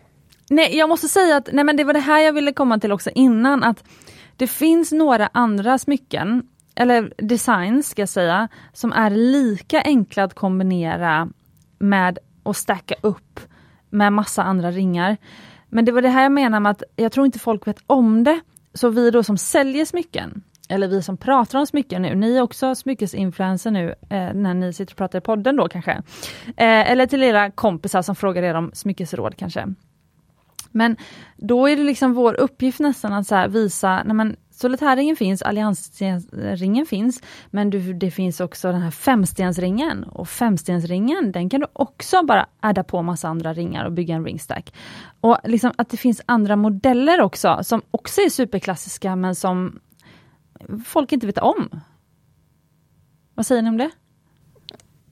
Nej, 0.51 0.77
jag 0.77 0.89
måste 0.89 1.09
säga 1.09 1.37
att 1.37 1.49
nej, 1.53 1.65
men 1.65 1.77
det 1.77 1.85
var 1.85 1.93
det 1.93 2.01
här 2.01 2.21
jag 2.21 2.33
ville 2.33 2.53
komma 2.53 2.79
till 2.79 2.93
också 2.93 3.11
innan, 3.11 3.63
att 3.63 3.85
det 4.37 4.47
finns 4.47 4.93
några 4.93 5.29
andra 5.33 5.79
smycken, 5.79 6.43
eller 6.75 7.13
designs 7.19 7.89
ska 7.89 8.03
jag 8.03 8.09
säga, 8.09 8.49
som 8.73 8.93
är 8.93 9.11
lika 9.11 9.83
enkla 9.83 10.25
att 10.25 10.35
kombinera 10.35 11.29
med 11.79 12.19
och 12.43 12.57
stacka 12.57 12.95
upp 13.01 13.41
med 13.91 14.13
massa 14.13 14.43
andra 14.43 14.71
ringar. 14.71 15.17
Men 15.69 15.85
det 15.85 15.93
var 15.93 16.03
det 16.03 16.09
här 16.09 16.23
jag 16.23 16.33
menar 16.33 16.61
med 16.61 16.71
att 16.71 16.83
jag 16.97 17.13
tror 17.13 17.27
inte 17.27 17.39
folk 17.39 17.67
vet 17.67 17.79
om 17.87 18.25
det. 18.25 18.41
Så 18.75 18.89
vi 18.89 19.11
då 19.11 19.23
som 19.23 19.39
säljer 19.39 19.85
smycken, 19.85 20.43
eller 20.69 20.89
vi 20.89 21.03
som 21.03 21.17
pratar 21.17 21.59
om 21.59 21.67
smycken 21.67 22.03
nu, 22.03 22.15
ni 22.15 22.37
är 22.37 22.43
också 22.43 22.75
smyckesinfluencer 22.75 23.71
nu 23.71 23.95
eh, 24.11 24.33
när 24.35 24.55
ni 24.55 24.73
sitter 24.73 24.93
och 24.93 24.97
pratar 24.97 25.19
i 25.19 25.23
podden 25.23 25.57
då 25.57 25.69
kanske. 25.69 25.93
Eh, 26.47 26.91
eller 26.91 27.07
till 27.07 27.23
era 27.23 27.51
kompisar 27.51 28.03
som 28.03 28.17
frågar 28.17 28.43
er 28.43 28.55
om 28.55 28.71
smyckesråd 28.75 29.37
kanske. 29.37 29.67
Men 30.77 30.97
då 31.37 31.69
är 31.69 31.77
det 31.77 31.85
liksom 31.85 32.15
vår 32.15 32.35
uppgift 32.35 32.81
nästan 32.81 33.13
att 33.13 33.27
så 33.27 33.49
visa, 33.49 34.03
nej 34.03 34.15
men 34.15 34.37
solitärringen 34.51 35.17
finns, 35.17 35.43
alliansringen 35.43 36.87
finns, 36.87 37.23
men 37.51 37.71
du, 37.71 37.93
det 37.93 38.11
finns 38.11 38.41
också 38.41 38.73
den 38.73 38.83
här 38.83 38.91
femstensringen. 38.91 40.05
Och 40.05 40.29
femstensringen, 40.29 41.33
den 41.33 41.51
kan 41.51 41.61
du 41.61 41.67
också 41.73 42.23
bara 42.23 42.47
adda 42.61 42.85
på 42.85 43.03
massa 43.03 43.29
andra 43.29 43.53
ringar 43.53 43.85
och 43.85 43.93
bygga 43.93 44.15
en 44.15 44.25
ringstack. 44.25 44.75
Och 45.21 45.39
liksom 45.45 45.73
att 45.79 45.89
det 45.89 45.97
finns 45.97 46.23
andra 46.27 46.57
modeller 46.57 47.21
också, 47.21 47.59
som 47.63 47.83
också 47.91 48.21
är 48.21 48.31
superklassiska, 48.31 49.17
men 49.17 49.35
som 49.35 49.81
folk 50.85 51.13
inte 51.13 51.27
vet 51.27 51.39
om. 51.39 51.81
Vad 53.35 53.47
säger 53.47 53.63
ni 53.63 53.69
om 53.69 53.77
det? 53.77 53.91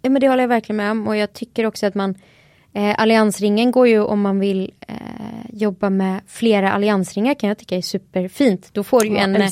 Ja, 0.02 0.10
men 0.10 0.20
det 0.20 0.28
håller 0.28 0.42
jag 0.42 0.48
verkligen 0.48 0.76
med 0.76 0.90
om 0.90 1.08
och 1.08 1.16
jag 1.16 1.32
tycker 1.32 1.66
också 1.66 1.86
att 1.86 1.94
man 1.94 2.14
eh, 2.74 2.94
Alliansringen 2.98 3.70
går 3.70 3.88
ju 3.88 4.00
om 4.00 4.20
man 4.20 4.40
vill 4.40 4.72
eh, 4.88 4.96
jobba 5.52 5.90
med 5.90 6.20
flera 6.26 6.72
alliansringar 6.72 7.34
kan 7.34 7.48
jag 7.48 7.58
tycka 7.58 7.76
är 7.76 7.82
superfint. 7.82 8.68
Då 8.72 8.84
får 8.84 9.00
du 9.00 9.06
ju 9.06 9.16
en, 9.16 9.50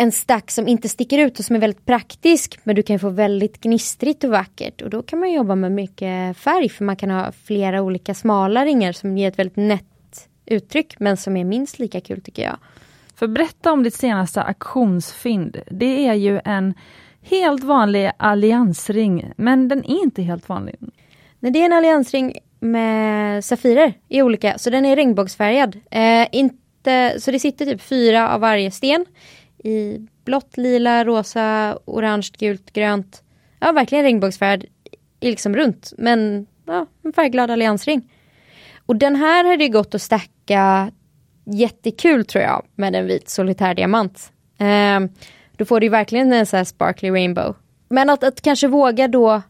en 0.00 0.12
stack 0.12 0.50
som 0.50 0.68
inte 0.68 0.88
sticker 0.88 1.18
ut 1.18 1.38
och 1.38 1.44
som 1.44 1.56
är 1.56 1.60
väldigt 1.60 1.86
praktisk. 1.86 2.58
Men 2.62 2.76
du 2.76 2.82
kan 2.82 2.98
få 2.98 3.08
väldigt 3.08 3.60
gnistrigt 3.60 4.24
och 4.24 4.30
vackert. 4.30 4.82
Och 4.82 4.90
då 4.90 5.02
kan 5.02 5.18
man 5.18 5.32
jobba 5.32 5.54
med 5.54 5.72
mycket 5.72 6.36
färg 6.36 6.68
för 6.68 6.84
man 6.84 6.96
kan 6.96 7.10
ha 7.10 7.32
flera 7.32 7.82
olika 7.82 8.14
smala 8.14 8.64
ringar 8.64 8.92
som 8.92 9.18
ger 9.18 9.28
ett 9.28 9.38
väldigt 9.38 9.56
nätt 9.56 10.28
uttryck 10.46 10.94
men 10.98 11.16
som 11.16 11.36
är 11.36 11.44
minst 11.44 11.78
lika 11.78 12.00
kul 12.00 12.20
tycker 12.20 12.42
jag. 12.42 12.56
För 13.14 13.26
berätta 13.26 13.72
om 13.72 13.82
ditt 13.82 13.94
senaste 13.94 14.42
auktionsfynd. 14.42 15.56
Det 15.70 16.06
är 16.06 16.14
ju 16.14 16.40
en 16.44 16.74
helt 17.22 17.64
vanlig 17.64 18.10
alliansring, 18.16 19.32
men 19.36 19.68
den 19.68 19.84
är 19.84 20.02
inte 20.02 20.22
helt 20.22 20.48
vanlig. 20.48 20.76
Nej, 21.40 21.52
det 21.52 21.58
är 21.58 21.64
en 21.64 21.72
alliansring 21.72 22.38
med 22.60 23.44
Safirer 23.44 23.92
i 24.08 24.22
olika, 24.22 24.58
så 24.58 24.70
den 24.70 24.84
är 24.84 24.96
regnbågsfärgad. 24.96 25.80
Eh, 25.90 26.26
inte, 26.32 27.14
så 27.18 27.30
det 27.30 27.38
sitter 27.38 27.66
typ 27.66 27.80
fyra 27.80 28.30
av 28.34 28.40
varje 28.40 28.70
sten 28.70 29.06
i 29.64 29.98
blått, 30.24 30.56
lila, 30.56 31.04
rosa, 31.04 31.78
orange, 31.84 32.28
gult, 32.38 32.72
grönt. 32.72 33.22
Ja, 33.60 33.72
verkligen 33.72 34.04
regnbågsfärgad 34.04 34.64
liksom 35.20 35.56
runt, 35.56 35.92
men 35.98 36.46
ja, 36.66 36.86
en 37.04 37.12
färgglad 37.12 37.50
alliansring. 37.50 38.12
Och 38.86 38.96
den 38.96 39.16
här 39.16 39.44
hade 39.44 39.64
ju 39.64 39.70
gått 39.70 39.94
att 39.94 40.02
stacka 40.02 40.90
jättekul 41.44 42.24
tror 42.24 42.44
jag 42.44 42.66
med 42.74 42.96
en 42.96 43.06
vit 43.06 43.28
solitärdiamant. 43.28 44.32
Eh, 44.58 45.00
då 45.56 45.64
får 45.64 45.80
du 45.80 45.88
verkligen 45.88 46.32
en 46.32 46.46
sån 46.46 46.56
här 46.56 46.64
sparkly 46.64 47.10
rainbow. 47.10 47.56
Men 47.88 48.10
att, 48.10 48.24
att 48.24 48.40
kanske 48.40 48.68
våga 48.68 49.08
då 49.08 49.42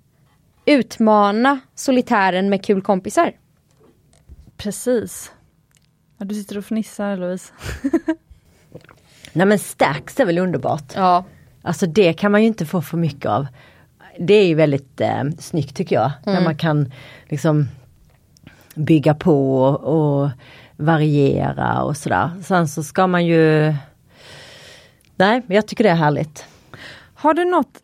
utmana 0.69 1.61
solitären 1.75 2.49
med 2.49 2.65
kul 2.65 2.83
kompisar. 2.83 3.33
Precis. 4.57 5.33
Ja, 6.19 6.25
du 6.25 6.35
sitter 6.35 6.59
och 6.59 6.65
fnissar 6.65 7.17
Louise. 7.17 7.53
Nej 9.33 9.47
men 9.47 9.59
stacks 9.59 10.21
är 10.21 10.27
väl 10.27 10.39
underbart. 10.39 10.93
Ja. 10.95 11.25
Alltså 11.63 11.87
det 11.87 12.13
kan 12.13 12.33
man 12.33 12.41
ju 12.41 12.47
inte 12.47 12.67
få 12.67 12.83
för 12.83 12.97
mycket 12.97 13.27
av. 13.27 13.47
Det 14.19 14.35
är 14.35 14.47
ju 14.47 14.55
väldigt 14.55 15.01
eh, 15.01 15.25
snyggt 15.39 15.77
tycker 15.77 15.97
jag. 15.97 16.13
Mm. 16.27 16.35
När 16.35 16.45
man 16.45 16.57
kan 16.57 16.93
liksom 17.29 17.69
bygga 18.75 19.15
på 19.15 19.63
och 19.65 20.31
variera 20.77 21.83
och 21.83 21.97
sådär. 21.97 22.31
Sen 22.45 22.69
så 22.69 22.83
ska 22.83 23.07
man 23.07 23.27
ju... 23.27 23.75
Nej, 25.17 25.43
jag 25.47 25.67
tycker 25.67 25.85
det 25.85 25.91
är 25.91 25.95
härligt. 25.95 26.47
Har 27.15 27.35
du 27.35 27.45
något 27.45 27.83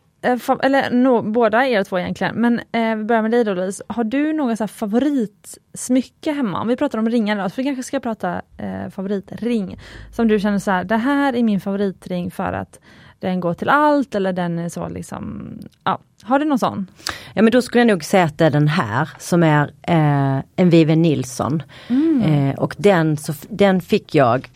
eller 0.63 0.91
no, 0.91 1.21
båda 1.21 1.67
er 1.67 1.83
två 1.83 1.99
egentligen, 1.99 2.35
men 2.35 2.59
eh, 2.71 2.95
vi 2.95 3.03
börjar 3.03 3.21
med 3.21 3.31
dig 3.31 3.43
då 3.43 3.53
Louise. 3.53 3.83
Har 3.87 4.03
du 4.03 4.33
något 4.33 4.57
så 4.57 4.67
favoritsmycke 4.67 6.31
hemma? 6.31 6.61
Om 6.61 6.67
vi 6.67 6.75
pratar 6.75 6.99
om 6.99 7.09
ringar 7.09 7.43
då, 7.43 7.49
så 7.49 7.53
vi 7.57 7.63
kanske 7.63 7.83
ska 7.83 7.99
prata 7.99 8.41
eh, 8.57 8.89
favoritring. 8.89 9.79
Som 10.11 10.27
du 10.27 10.39
känner 10.39 10.59
så 10.59 10.71
här, 10.71 10.83
det 10.83 10.97
här 10.97 11.33
är 11.33 11.43
min 11.43 11.59
favoritring 11.59 12.31
för 12.31 12.53
att 12.53 12.79
den 13.19 13.39
går 13.39 13.53
till 13.53 13.69
allt 13.69 14.15
eller 14.15 14.33
den 14.33 14.59
är 14.59 14.69
så 14.69 14.89
liksom, 14.89 15.49
ja. 15.83 15.99
Har 16.23 16.39
du 16.39 16.45
någon 16.45 16.59
sån? 16.59 16.87
Ja 17.33 17.41
men 17.41 17.51
då 17.51 17.61
skulle 17.61 17.81
jag 17.81 17.87
nog 17.87 18.03
säga 18.03 18.23
att 18.23 18.37
det 18.37 18.45
är 18.45 18.51
den 18.51 18.67
här 18.67 19.09
som 19.19 19.43
är 19.43 19.71
eh, 19.81 20.43
en 20.55 20.69
Vive 20.69 20.95
Nilsson. 20.95 21.63
Mm. 21.87 22.21
Eh, 22.21 22.55
och 22.55 22.75
den, 22.77 23.17
så, 23.17 23.33
den 23.49 23.81
fick 23.81 24.15
jag 24.15 24.49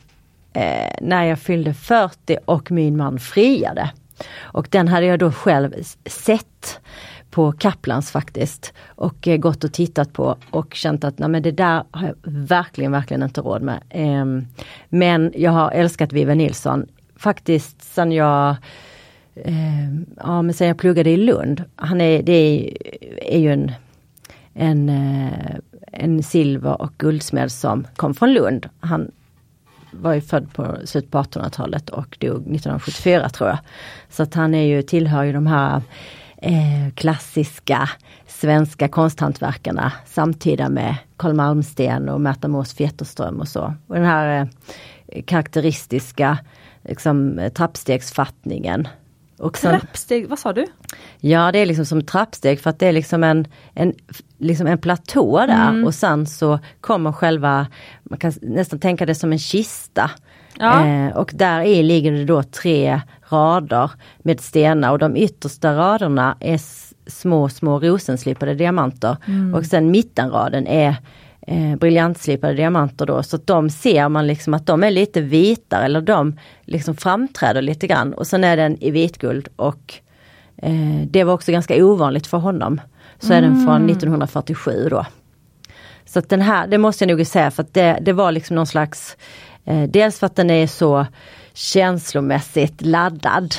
eh, 0.53 0.95
när 1.01 1.23
jag 1.23 1.39
fyllde 1.39 1.73
40 1.73 2.37
och 2.45 2.71
min 2.71 2.97
man 2.97 3.19
friade. 3.19 3.91
Och 4.39 4.67
den 4.71 4.87
hade 4.87 5.05
jag 5.05 5.19
då 5.19 5.31
själv 5.31 5.73
sett 6.05 6.79
på 7.31 7.51
Kaplans 7.51 8.11
faktiskt 8.11 8.73
och 8.87 9.27
eh, 9.27 9.37
gått 9.37 9.63
och 9.63 9.73
tittat 9.73 10.13
på 10.13 10.37
och 10.49 10.73
känt 10.73 11.03
att 11.03 11.19
nej 11.19 11.29
men 11.29 11.43
det 11.43 11.51
där 11.51 11.83
har 11.91 12.07
jag 12.07 12.15
verkligen, 12.31 12.91
verkligen 12.91 13.23
inte 13.23 13.41
råd 13.41 13.61
med. 13.61 13.83
Eh, 13.89 14.25
men 14.89 15.33
jag 15.35 15.51
har 15.51 15.71
älskat 15.71 16.13
Vive 16.13 16.35
Nilsson 16.35 16.87
faktiskt 17.15 17.81
sen 17.81 18.11
jag 18.11 18.55
ehm, 19.35 20.05
ja, 20.17 20.41
men 20.41 20.53
sen 20.53 20.67
jag 20.67 20.77
pluggade 20.77 21.09
i 21.09 21.17
Lund. 21.17 21.63
Han 21.75 22.01
är, 22.01 22.23
det 22.23 22.31
är, 22.31 22.77
är 23.33 23.39
ju 23.39 23.53
en, 23.53 23.71
en, 24.53 24.89
eh, 24.89 25.55
en 25.91 26.23
silver 26.23 26.81
och 26.81 26.93
guldsmed 26.97 27.51
som 27.51 27.87
kom 27.95 28.13
från 28.13 28.33
Lund. 28.33 28.69
Han 28.79 29.11
var 29.91 30.13
ju 30.13 30.21
född 30.21 30.53
på 30.53 30.77
slutet 30.85 31.11
på 31.11 31.17
1800-talet 31.17 31.89
och 31.89 32.17
dog 32.19 32.35
1974 32.35 33.29
tror 33.29 33.49
jag. 33.49 33.57
Så 34.09 34.23
att 34.23 34.33
han 34.33 34.55
är 34.55 34.63
ju, 34.63 34.81
tillhör 34.81 35.23
ju 35.23 35.33
de 35.33 35.47
här 35.47 35.81
eh, 36.37 36.93
klassiska 36.95 37.89
svenska 38.27 38.87
konsthantverkarna 38.87 39.91
samtida 40.05 40.69
med 40.69 40.95
Carl 41.17 41.33
Malmsten 41.33 42.09
och 42.09 42.21
Märta 42.21 42.47
Mås 42.47 42.73
Fetterström 42.73 43.39
och 43.39 43.47
så. 43.47 43.73
Och 43.87 43.95
den 43.95 44.05
här 44.05 44.49
eh, 45.07 45.23
karaktäristiska 45.23 46.37
liksom, 46.83 47.49
trappstegsfattningen 47.55 48.87
och 49.39 49.57
sen, 49.57 49.79
trappsteg, 49.79 50.29
vad 50.29 50.39
sa 50.39 50.53
du? 50.53 50.65
Ja 51.19 51.51
det 51.51 51.59
är 51.59 51.65
liksom 51.65 51.85
som 51.85 52.01
trappsteg 52.01 52.59
för 52.59 52.69
att 52.69 52.79
det 52.79 52.87
är 52.87 52.91
liksom 52.91 53.23
en, 53.23 53.47
en, 53.73 53.93
liksom 54.37 54.67
en 54.67 54.77
platå 54.77 55.37
där 55.37 55.69
mm. 55.69 55.85
och 55.85 55.95
sen 55.95 56.25
så 56.25 56.59
kommer 56.81 57.11
själva, 57.11 57.67
man 58.03 58.19
kan 58.19 58.33
nästan 58.41 58.79
tänka 58.79 59.05
det 59.05 59.15
som 59.15 59.31
en 59.31 59.39
kista. 59.39 60.11
Ja. 60.59 60.85
Eh, 60.85 61.17
och 61.17 61.31
där 61.35 61.61
i 61.61 61.83
ligger 61.83 62.11
det 62.11 62.25
då 62.25 62.43
tre 62.43 63.01
rader 63.29 63.91
med 64.17 64.41
stenar 64.41 64.91
och 64.91 64.99
de 64.99 65.17
yttersta 65.17 65.75
raderna 65.75 66.37
är 66.39 66.59
små 67.07 67.49
små 67.49 67.79
rosenslipade 67.79 68.53
diamanter. 68.53 69.17
Mm. 69.25 69.53
Och 69.53 69.65
sen 69.65 69.91
mittenraden 69.91 70.67
är 70.67 70.95
eh, 71.49 71.75
briljantslipade 71.75 72.53
diamanter 72.53 73.05
då 73.05 73.23
så 73.23 73.35
att 73.35 73.47
de 73.47 73.69
ser 73.69 74.09
man 74.09 74.27
liksom 74.27 74.53
att 74.53 74.65
de 74.65 74.83
är 74.83 74.91
lite 74.91 75.21
vitare 75.21 75.85
eller 75.85 76.01
de 76.01 76.39
liksom 76.61 76.95
framträder 76.95 77.61
lite 77.61 77.87
grann 77.87 78.13
och 78.13 78.27
sen 78.27 78.43
är 78.43 78.57
den 78.57 78.83
i 78.83 78.91
vitguld 78.91 79.47
och 79.55 79.93
eh, 80.57 81.01
det 81.09 81.23
var 81.23 81.33
också 81.33 81.51
ganska 81.51 81.85
ovanligt 81.85 82.27
för 82.27 82.37
honom. 82.37 82.81
Så 83.19 83.33
mm. 83.33 83.37
är 83.37 83.41
den 83.41 83.65
från 83.65 83.89
1947 83.89 84.87
då. 84.89 85.05
Så 86.05 86.19
att 86.19 86.29
den 86.29 86.41
här, 86.41 86.67
det 86.67 86.77
måste 86.77 87.05
jag 87.05 87.17
nog 87.17 87.27
säga 87.27 87.51
för 87.51 87.63
att 87.63 87.73
det, 87.73 87.99
det 88.01 88.13
var 88.13 88.31
liksom 88.31 88.55
någon 88.55 88.67
slags 88.67 89.17
eh, 89.65 89.83
Dels 89.83 90.19
för 90.19 90.25
att 90.25 90.35
den 90.35 90.49
är 90.49 90.67
så 90.67 91.05
känslomässigt 91.53 92.81
laddad. 92.81 93.55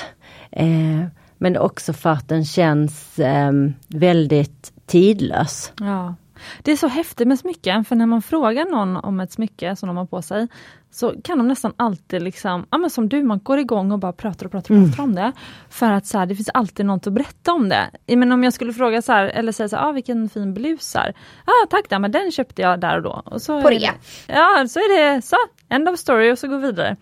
Eh, 0.53 1.05
men 1.39 1.57
också 1.57 1.93
för 1.93 2.11
att 2.11 2.29
den 2.29 2.45
känns 2.45 3.19
eh, 3.19 3.53
väldigt 3.89 4.73
tidlös. 4.87 5.73
Ja. 5.81 6.15
Det 6.63 6.73
är 6.73 6.77
så 6.77 6.89
häftigt 6.89 7.29
med 7.29 7.39
smycken, 7.39 7.85
för 7.85 7.97
när 7.97 8.07
man 8.07 8.23
frågar 8.23 8.65
någon 8.65 8.97
om 8.97 9.21
ett 9.21 9.33
smycke 9.33 9.77
som 9.77 9.87
de 9.87 9.97
har 9.97 10.07
på 10.07 10.23
sig, 10.23 10.49
så 10.91 11.15
kan 11.25 11.39
de 11.39 11.49
nästan 11.49 11.73
alltid, 11.77 12.23
liksom, 12.23 12.67
ja, 12.71 12.79
men 12.79 12.91
som 12.91 13.09
du, 13.09 13.23
man 13.23 13.39
går 13.39 13.59
igång 13.59 13.93
och 13.93 13.99
bara 13.99 14.13
pratar 14.13 14.47
och 14.47 14.53
pratar, 14.53 14.75
och 14.75 14.87
pratar 14.87 15.03
mm. 15.03 15.11
om 15.11 15.15
det. 15.15 15.33
För 15.69 15.93
att 15.93 16.07
så 16.07 16.19
här, 16.19 16.27
det 16.27 16.37
finns 16.37 16.49
alltid 16.49 16.87
något 16.87 17.07
att 17.07 17.13
berätta 17.13 17.53
om 17.53 17.69
det. 17.69 17.91
Men 18.17 18.33
om 18.33 18.45
jag 18.45 18.53
skulle 18.53 18.73
fråga 18.73 19.03
så 19.03 19.13
här, 19.13 19.25
eller 19.25 19.53
säga 19.53 19.69
så 19.69 19.77
här, 19.77 19.89
ah, 19.89 19.93
vilken 19.93 20.29
fin 20.29 20.55
blus 20.55 20.95
här. 20.95 21.15
Ah, 21.45 21.67
tack, 21.71 21.89
där, 21.89 21.99
men 21.99 22.13
den 22.13 22.31
köpte 22.33 22.63
jag 22.63 22.81
där 22.81 22.97
och 22.97 23.03
då. 23.03 23.23
Och 23.25 23.43
så 23.43 23.63
på 23.63 23.71
det? 23.71 23.93
Ja, 24.27 24.67
så 24.69 24.79
är 24.79 25.15
det 25.15 25.23
så, 25.23 25.37
end 25.69 25.89
of 25.89 25.99
story 25.99 26.33
och 26.33 26.39
så 26.39 26.49
går 26.49 26.59
vi 26.59 26.67
vidare. 26.67 26.97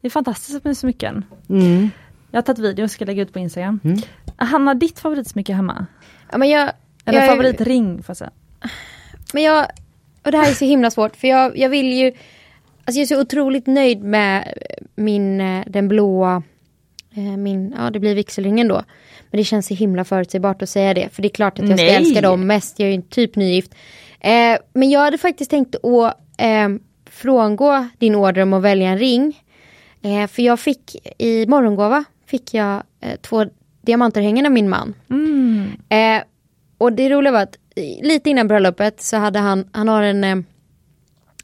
Det 0.00 0.08
är 0.08 0.10
fantastiskt 0.10 0.64
med 0.64 0.76
smycken. 0.76 1.24
Mm. 1.48 1.90
Jag 2.30 2.38
har 2.38 2.42
tagit 2.42 2.58
video 2.58 2.84
och 2.84 2.90
ska 2.90 3.04
lägga 3.04 3.22
ut 3.22 3.32
på 3.32 3.38
Instagram. 3.38 3.80
Mm. 3.84 3.98
Hanna, 4.36 4.74
ditt 4.74 5.00
favoritsmycke 5.00 5.52
hemma? 5.52 5.86
Ja, 6.30 6.38
men 6.38 6.50
jag, 6.50 6.72
Eller 7.04 7.20
jag, 7.20 7.28
favoritring 7.28 8.02
får 8.02 8.10
jag 8.10 8.16
säga. 8.16 8.30
Men 9.32 9.42
jag, 9.42 9.66
och 10.24 10.32
det 10.32 10.38
här 10.38 10.50
är 10.50 10.54
så 10.54 10.64
himla 10.64 10.90
svårt 10.90 11.16
för 11.16 11.28
jag, 11.28 11.58
jag 11.58 11.68
vill 11.68 11.92
ju, 11.92 12.06
alltså 12.84 12.98
jag 12.98 13.02
är 13.02 13.06
så 13.06 13.20
otroligt 13.20 13.66
nöjd 13.66 14.02
med 14.02 14.54
min, 14.94 15.40
eh, 15.40 15.64
den 15.66 15.88
blåa, 15.88 16.42
eh, 17.14 17.36
min, 17.36 17.74
ja 17.78 17.90
det 17.90 18.00
blir 18.00 18.14
vigselringen 18.14 18.68
då. 18.68 18.82
Men 19.30 19.38
det 19.38 19.44
känns 19.44 19.66
så 19.66 19.74
himla 19.74 20.04
förutsägbart 20.04 20.62
att 20.62 20.68
säga 20.68 20.94
det, 20.94 21.08
för 21.12 21.22
det 21.22 21.28
är 21.28 21.34
klart 21.34 21.58
att 21.58 21.68
jag 21.68 21.78
ska 21.78 21.86
Nej. 21.86 21.96
älska 21.96 22.20
dem 22.20 22.46
mest, 22.46 22.78
jag 22.78 22.88
är 22.88 22.92
ju 22.92 23.02
typ 23.02 23.36
nygift. 23.36 23.74
Eh, 24.20 24.58
men 24.72 24.90
jag 24.90 25.00
hade 25.00 25.18
faktiskt 25.18 25.50
tänkt 25.50 25.76
att 25.84 26.16
eh, 26.36 26.68
frångå 27.10 27.88
din 27.98 28.14
order 28.14 28.42
om 28.42 28.52
att 28.52 28.62
välja 28.62 28.88
en 28.88 28.98
ring. 28.98 29.42
Eh, 30.02 30.26
för 30.26 30.42
jag 30.42 30.60
fick 30.60 30.96
i 31.18 31.46
morgongåva 31.46 32.04
fick 32.26 32.54
jag 32.54 32.82
eh, 33.00 33.16
två 33.20 33.44
diamantörhängen 33.82 34.46
av 34.46 34.52
min 34.52 34.68
man. 34.68 34.94
Mm. 35.10 35.70
Och 36.84 36.92
det 36.92 37.08
roliga 37.08 37.32
var 37.32 37.40
att 37.40 37.56
lite 38.02 38.30
innan 38.30 38.48
bröllopet 38.48 39.02
så 39.02 39.16
hade 39.16 39.38
han, 39.38 39.68
han 39.72 39.88
har 39.88 40.02
en 40.02 40.24
eh, 40.24 40.36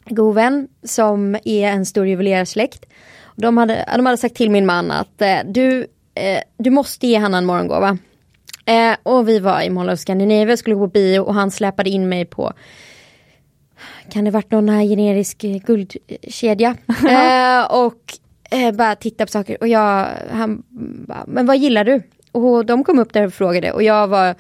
god 0.05 0.35
vän 0.35 0.69
som 0.83 1.35
är 1.45 1.69
en 1.69 1.87
stor 1.87 2.07
juvelerarsläkt. 2.07 2.87
De 3.37 3.57
hade, 3.57 3.89
de 3.97 4.07
hade 4.07 4.19
sagt 4.19 4.35
till 4.35 4.51
min 4.51 4.67
man 4.67 4.91
att 4.91 5.23
eh, 5.23 5.39
du, 5.45 5.87
eh, 6.15 6.41
du 6.57 6.71
måste 6.71 7.07
ge 7.07 7.19
Hanna 7.19 7.39
en 7.39 7.47
morgongåva. 7.47 7.99
Eh, 8.65 8.97
och 9.03 9.29
vi 9.29 9.39
var 9.39 9.63
i 9.63 9.71
Mall 9.71 9.91
of 9.91 9.99
Scandinavia 9.99 10.57
skulle 10.57 10.77
gå 10.77 10.87
på 10.87 10.93
bio 10.93 11.21
och 11.21 11.35
han 11.35 11.51
släpade 11.51 11.91
in 11.91 12.09
mig 12.09 12.25
på 12.25 12.53
kan 14.11 14.25
det 14.25 14.31
varit 14.31 14.51
någon 14.51 14.69
här 14.69 14.85
generisk 14.85 15.45
eh, 15.45 15.57
guldkedja? 15.57 16.77
eh, 17.09 17.73
och 17.73 18.03
eh, 18.51 18.73
bara 18.73 18.95
titta 18.95 19.27
på 19.27 19.33
saker 19.33 19.57
och 19.61 19.69
jag, 19.69 20.09
han 20.31 20.63
bara, 21.07 21.25
men 21.27 21.47
vad 21.47 21.57
gillar 21.57 21.85
du? 21.85 22.03
Och 22.33 22.67
de 22.67 22.85
kom 22.85 22.99
upp 22.99 23.13
där 23.13 23.27
och 23.27 23.35
frågade 23.35 23.73
och 23.73 23.83
jag 23.83 24.09
var 24.09 24.35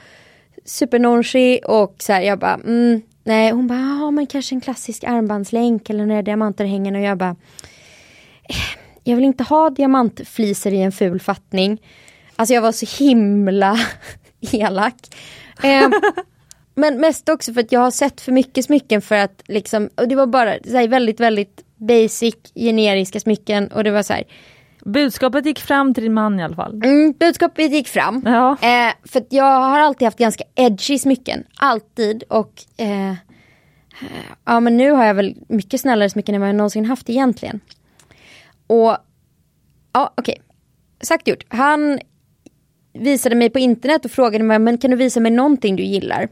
supernonchig 0.71 1.61
och 1.65 1.95
så 1.99 2.13
här, 2.13 2.21
jag 2.21 2.39
bara, 2.39 2.55
mm, 2.55 3.03
nej, 3.25 3.51
hon 3.51 3.67
bara, 3.67 3.79
ja 3.79 4.11
men 4.11 4.27
kanske 4.27 4.55
en 4.55 4.61
klassisk 4.61 5.05
armbandslänk 5.05 5.91
eller 5.91 6.07
när 6.07 6.23
diamanter 6.23 6.65
hänger 6.65 6.95
och 6.95 7.01
jag 7.01 7.19
bara, 7.19 7.37
eh, 8.49 8.79
jag 9.05 9.17
vill 9.17 9.25
inte 9.25 9.45
ha 9.45 9.71
diamantfliser 9.71 10.73
i 10.73 10.83
en 10.83 10.93
ful 10.93 11.21
fattning. 11.21 11.83
Alltså 12.37 12.55
jag 12.55 12.63
var 12.63 12.73
så 12.73 13.05
himla 13.05 13.79
elak. 14.53 14.95
Eh, 15.63 15.89
men 16.75 17.01
mest 17.01 17.29
också 17.29 17.53
för 17.53 17.61
att 17.61 17.73
jag 17.73 17.81
har 17.81 17.91
sett 17.91 18.21
för 18.21 18.33
mycket 18.33 18.65
smycken 18.65 19.03
för 19.03 19.17
att 19.17 19.43
liksom, 19.47 19.91
och 19.95 20.09
det 20.09 20.15
var 20.15 20.27
bara 20.27 20.55
så 20.65 20.77
här, 20.77 20.89
väldigt, 20.89 21.21
väldigt 21.21 21.65
basic, 21.77 22.35
generiska 22.55 23.21
smycken 23.21 23.69
och 23.69 23.85
det 23.85 23.91
var 23.91 24.03
så 24.03 24.13
här. 24.13 24.25
Budskapet 24.85 25.47
gick 25.47 25.61
fram 25.61 25.95
till 25.95 26.03
din 26.03 26.15
man 26.15 26.41
i 26.41 26.43
alla 26.43 26.57
fall. 26.57 26.75
Mm, 26.85 27.15
budskapet 27.21 27.73
gick 27.73 27.89
fram. 27.89 28.23
Ja. 28.25 28.53
Eh, 28.53 28.93
för 29.05 29.23
jag 29.31 29.61
har 29.61 29.79
alltid 29.79 30.07
haft 30.07 30.19
ganska 30.19 30.45
edgy 30.55 30.99
smycken, 30.99 31.45
alltid 31.57 32.23
och 32.23 32.65
eh, 32.77 33.15
ja 34.45 34.61
men 34.61 34.77
nu 34.77 34.91
har 34.91 35.05
jag 35.05 35.15
väl 35.15 35.37
mycket 35.49 35.81
snällare 35.81 36.11
smycken 36.11 36.35
än 36.35 36.41
vad 36.41 36.49
jag 36.49 36.57
någonsin 36.57 36.85
haft 36.85 37.11
egentligen. 37.11 37.61
Och 38.67 38.97
ja 39.93 40.13
okej, 40.17 40.39
okay. 40.39 40.45
sagt 41.01 41.29
gjort. 41.29 41.45
Han 41.49 41.99
visade 42.93 43.35
mig 43.35 43.51
på 43.51 43.59
internet 43.59 44.05
och 44.05 44.11
frågade 44.11 44.45
mig, 44.45 44.59
men 44.59 44.79
kan 44.79 44.91
du 44.91 44.97
visa 44.97 45.21
mig 45.21 45.33
någonting 45.33 45.77
du 45.77 45.83
gillar? 45.83 46.29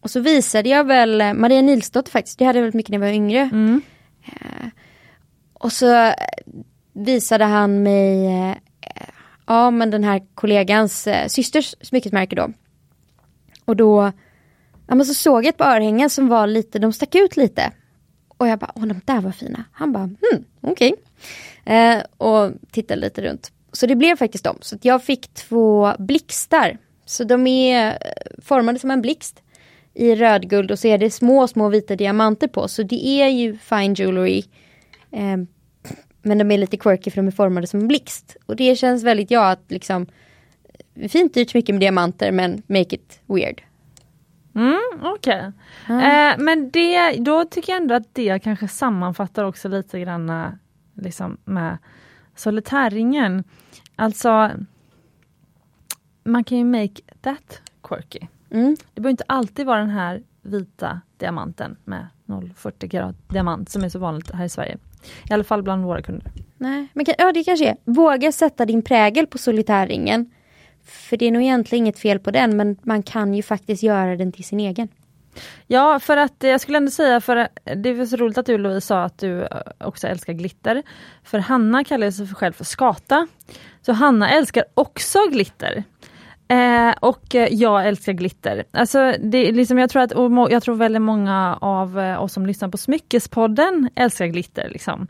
Och 0.00 0.10
så 0.10 0.20
visade 0.20 0.68
jag 0.68 0.86
väl 0.86 1.34
Maria 1.34 1.62
Nilsdotter 1.62 2.10
faktiskt, 2.10 2.38
det 2.38 2.44
hade 2.44 2.58
jag 2.58 2.62
väldigt 2.62 2.74
mycket 2.74 2.90
när 2.90 2.98
jag 2.98 3.06
var 3.06 3.14
yngre. 3.14 3.40
Mm. 3.52 3.82
Eh, 4.24 4.66
och 5.54 5.72
så 5.72 6.12
visade 6.92 7.44
han 7.44 7.82
mig, 7.82 8.26
eh, 8.26 8.56
ja 9.46 9.70
men 9.70 9.90
den 9.90 10.04
här 10.04 10.22
kollegans 10.34 11.06
eh, 11.06 11.26
systers 11.28 11.74
smyckesmärke 11.80 12.36
då. 12.36 12.52
Och 13.64 13.76
då, 13.76 14.12
ja 14.86 14.94
men 14.94 15.06
så 15.06 15.14
såg 15.14 15.44
jag 15.44 15.48
ett 15.48 15.56
par 15.56 15.76
örhängen 15.76 16.10
som 16.10 16.28
var 16.28 16.46
lite, 16.46 16.78
de 16.78 16.92
stack 16.92 17.14
ut 17.14 17.36
lite. 17.36 17.72
Och 18.28 18.48
jag 18.48 18.58
bara, 18.58 18.72
åh 18.74 18.86
de 18.86 19.00
där 19.04 19.20
var 19.20 19.32
fina. 19.32 19.64
Han 19.72 19.92
bara, 19.92 20.04
hmm, 20.04 20.44
okej. 20.60 20.94
Okay. 21.64 21.76
Eh, 21.76 22.02
och 22.16 22.52
tittade 22.70 23.00
lite 23.00 23.22
runt. 23.22 23.52
Så 23.72 23.86
det 23.86 23.96
blev 23.96 24.16
faktiskt 24.16 24.44
dem. 24.44 24.58
Så 24.60 24.78
jag 24.82 25.04
fick 25.04 25.34
två 25.34 25.92
blixtar. 25.98 26.78
Så 27.04 27.24
de 27.24 27.46
är 27.46 27.86
eh, 27.86 28.42
formade 28.42 28.78
som 28.78 28.90
en 28.90 29.02
blixt 29.02 29.42
i 29.94 30.14
rödguld 30.14 30.70
och 30.70 30.78
så 30.78 30.88
är 30.88 30.98
det 30.98 31.10
små, 31.10 31.48
små 31.48 31.68
vita 31.68 31.96
diamanter 31.96 32.48
på. 32.48 32.68
Så 32.68 32.82
det 32.82 33.06
är 33.06 33.28
ju 33.28 33.58
fine 33.58 33.94
jewelry. 33.94 34.44
Eh, 35.12 35.36
men 36.22 36.38
de 36.38 36.50
är 36.50 36.58
lite 36.58 36.76
quirky 36.76 37.10
för 37.10 37.16
de 37.16 37.26
är 37.26 37.30
formade 37.30 37.66
som 37.66 37.80
en 37.80 37.88
blixt. 37.88 38.36
Och 38.46 38.56
det 38.56 38.76
känns 38.76 39.04
väldigt, 39.04 39.30
ja, 39.30 39.50
att 39.50 39.64
liksom 39.68 40.06
fint 41.08 41.34
dyrt 41.34 41.54
mycket 41.54 41.74
med 41.74 41.80
diamanter 41.80 42.32
men 42.32 42.62
make 42.66 42.94
it 42.96 43.20
weird. 43.26 43.62
Mm, 44.54 44.80
Okej. 45.02 45.38
Okay. 45.38 45.52
Mm. 45.96 46.30
Eh, 46.30 46.44
men 46.44 46.70
det, 46.70 47.12
då 47.12 47.44
tycker 47.44 47.72
jag 47.72 47.82
ändå 47.82 47.94
att 47.94 48.14
det 48.14 48.38
kanske 48.38 48.68
sammanfattar 48.68 49.44
också 49.44 49.68
lite 49.68 50.00
grann 50.00 50.58
liksom 50.94 51.36
med 51.44 51.78
solitärringen. 52.36 53.44
Alltså, 53.96 54.50
man 56.24 56.44
kan 56.44 56.58
ju 56.58 56.64
make 56.64 57.02
that 57.20 57.62
quirky. 57.82 58.26
Mm. 58.50 58.76
Det 58.94 59.00
behöver 59.00 59.10
inte 59.10 59.24
alltid 59.26 59.66
vara 59.66 59.80
den 59.80 59.90
här 59.90 60.22
vita 60.42 61.00
diamanten 61.16 61.76
med 61.84 62.06
0,40 62.26 62.88
karat 62.88 63.28
diamant 63.28 63.68
som 63.68 63.84
är 63.84 63.88
så 63.88 63.98
vanligt 63.98 64.30
här 64.30 64.44
i 64.44 64.48
Sverige. 64.48 64.78
I 65.30 65.32
alla 65.32 65.44
fall 65.44 65.62
bland 65.62 65.84
våra 65.84 66.02
kunder. 66.02 66.32
Nej, 66.56 66.86
men 66.92 67.06
ja 67.18 67.32
det 67.32 67.44
kanske 67.44 67.68
är. 67.68 67.76
Våga 67.84 68.32
sätta 68.32 68.66
din 68.66 68.82
prägel 68.82 69.26
på 69.26 69.38
solitärringen. 69.38 70.30
För 70.84 71.16
det 71.16 71.26
är 71.26 71.30
nog 71.30 71.42
egentligen 71.42 71.84
inget 71.84 71.98
fel 71.98 72.18
på 72.18 72.30
den 72.30 72.56
men 72.56 72.76
man 72.82 73.02
kan 73.02 73.34
ju 73.34 73.42
faktiskt 73.42 73.82
göra 73.82 74.16
den 74.16 74.32
till 74.32 74.44
sin 74.44 74.60
egen. 74.60 74.88
Ja, 75.66 76.00
för 76.00 76.16
att 76.16 76.36
jag 76.38 76.60
skulle 76.60 76.78
ändå 76.78 76.90
säga, 76.90 77.20
för 77.20 77.48
det 77.76 77.92
var 77.92 78.06
så 78.06 78.16
roligt 78.16 78.38
att 78.38 78.46
du 78.46 78.58
Louise 78.58 78.86
sa 78.86 79.02
att 79.02 79.18
du 79.18 79.48
också 79.78 80.06
älskar 80.06 80.32
glitter. 80.32 80.82
För 81.24 81.38
Hanna 81.38 81.84
kallar 81.84 82.10
sig 82.10 82.26
själv 82.26 82.52
för 82.52 82.64
skata. 82.64 83.26
Så 83.82 83.92
Hanna 83.92 84.30
älskar 84.30 84.64
också 84.74 85.18
glitter. 85.30 85.84
Eh, 86.52 86.94
och 87.00 87.34
eh, 87.34 87.48
jag 87.54 87.86
älskar 87.86 88.12
glitter. 88.12 88.64
Alltså, 88.70 89.14
det 89.20 89.48
är 89.48 89.52
liksom, 89.52 89.78
jag, 89.78 89.90
tror 89.90 90.02
att, 90.02 90.50
jag 90.52 90.62
tror 90.62 90.74
väldigt 90.74 91.02
många 91.02 91.58
av 91.60 91.98
eh, 91.98 92.22
oss 92.22 92.32
som 92.32 92.46
lyssnar 92.46 92.68
på 92.68 92.78
Smyckespodden 92.78 93.88
älskar 93.94 94.26
glitter. 94.26 94.68
Liksom. 94.68 95.06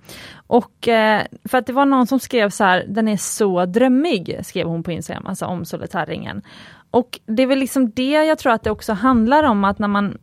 Och 0.47 0.88
eh, 0.88 1.22
för 1.45 1.59
att 1.59 1.66
det 1.66 1.72
var 1.72 1.86
någon 1.86 2.07
som 2.07 2.20
skrev 2.20 2.51
så 2.51 2.64
här, 2.64 2.84
den 2.88 3.09
är 3.09 3.16
så 3.16 3.66
drömmig, 3.66 4.40
skrev 4.43 4.66
hon 4.66 4.82
på 4.82 4.93
Instagram, 4.93 5.26
alltså 5.26 5.47
om 5.47 5.64
solitärringen. 5.64 6.43
Och 6.90 7.20
det 7.26 7.43
är 7.43 7.47
väl 7.47 7.59
liksom 7.59 7.90
det 7.90 8.11
jag 8.24 8.38
tror 8.38 8.53
att 8.53 8.62
det 8.62 8.70
också 8.70 8.93
handlar 8.93 9.43
om, 9.43 9.64
att 9.64 9.78
när 9.78 9.88
man 9.88 10.18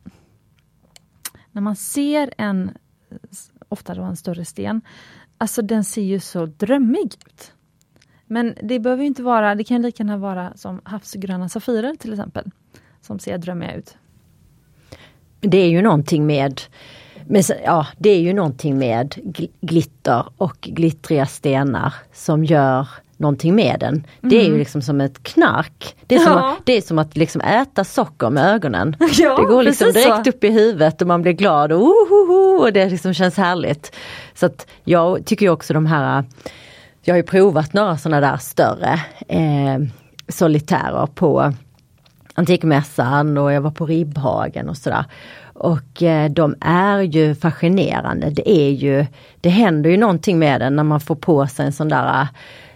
när 1.51 1.61
man 1.61 1.76
ser 1.76 2.34
en, 2.38 2.72
ofta 3.70 3.95
då 3.95 4.03
en 4.03 4.17
större 4.17 4.45
sten, 4.45 4.82
alltså 5.38 5.61
den 5.61 5.84
ser 5.84 6.01
ju 6.01 6.20
så 6.20 6.45
drömmig 6.45 7.13
ut. 7.26 7.53
Men 8.32 8.55
det 8.63 8.80
behöver 8.80 9.03
inte 9.03 9.23
vara, 9.23 9.55
det 9.55 9.63
kan 9.63 9.82
lika 9.82 10.03
gärna 10.03 10.17
vara 10.17 10.53
som 10.55 10.82
havsgröna 10.84 11.49
safirer 11.49 11.95
till 11.99 12.13
exempel. 12.13 12.51
Som 13.01 13.19
ser 13.19 13.38
drömmiga 13.38 13.73
ut. 13.73 13.97
Det 15.39 15.57
är 15.57 15.69
ju 15.69 15.82
någonting 15.82 16.25
med 16.25 16.61
men, 17.27 17.43
ja, 17.63 17.88
det 17.97 18.09
är 18.09 18.19
ju 18.19 18.34
någonting 18.34 18.77
med 18.77 19.15
glitter 19.61 20.25
och 20.38 20.57
glittriga 20.61 21.25
stenar 21.25 21.93
som 22.13 22.45
gör 22.45 22.88
någonting 23.17 23.55
med 23.55 23.80
den. 23.80 24.03
Det 24.21 24.36
är 24.36 24.41
ju 24.41 24.47
mm. 24.47 24.59
liksom 24.59 24.82
som 24.82 25.01
ett 25.01 25.23
knark. 25.23 25.95
Det 26.07 26.15
är 26.15 26.19
som, 26.19 26.32
ja. 26.32 26.51
att, 26.51 26.65
det 26.65 26.77
är 26.77 26.82
som 26.82 26.99
att 26.99 27.17
liksom 27.17 27.41
äta 27.41 27.84
socker 27.84 28.30
med 28.30 28.53
ögonen. 28.53 28.95
Ja, 29.17 29.38
det 29.38 29.45
går 29.45 29.63
liksom 29.63 29.91
direkt 29.91 30.25
så. 30.25 30.30
upp 30.30 30.43
i 30.43 30.49
huvudet 30.49 31.01
och 31.01 31.07
man 31.07 31.21
blir 31.21 31.34
glad 31.34 31.71
och, 31.71 31.82
oh, 31.82 32.61
och 32.61 32.73
det 32.73 32.89
liksom 32.89 33.13
känns 33.13 33.38
härligt. 33.38 33.95
Så 34.34 34.45
att 34.45 34.67
jag 34.84 35.25
tycker 35.25 35.49
också 35.49 35.73
de 35.73 35.86
här 35.86 36.23
jag 37.10 37.14
har 37.14 37.18
ju 37.18 37.24
provat 37.24 37.74
några 37.74 37.97
sådana 37.97 38.32
där 38.32 38.38
större 38.38 38.99
eh, 39.28 39.78
solitärer 40.28 41.05
på 41.05 41.53
Antikmässan 42.34 43.38
och 43.38 43.53
jag 43.53 43.62
var 43.62 43.72
på 43.72 43.86
Ribbhagen 43.86 44.70
och 44.70 44.78
sådär. 44.78 45.05
Och 45.53 46.03
eh, 46.03 46.32
de 46.32 46.55
är 46.62 47.01
ju 47.01 47.36
fascinerande. 47.36 48.30
Det 48.30 48.49
är 48.49 48.70
ju, 48.70 49.05
det 49.41 49.49
händer 49.49 49.89
ju 49.89 49.97
någonting 49.97 50.39
med 50.39 50.62
den 50.62 50.76
när 50.76 50.84
man 50.84 50.99
får 50.99 51.16
på 51.16 51.47
sig 51.47 51.66
en 51.66 51.74
sån 51.74 51.89
där 51.89 52.28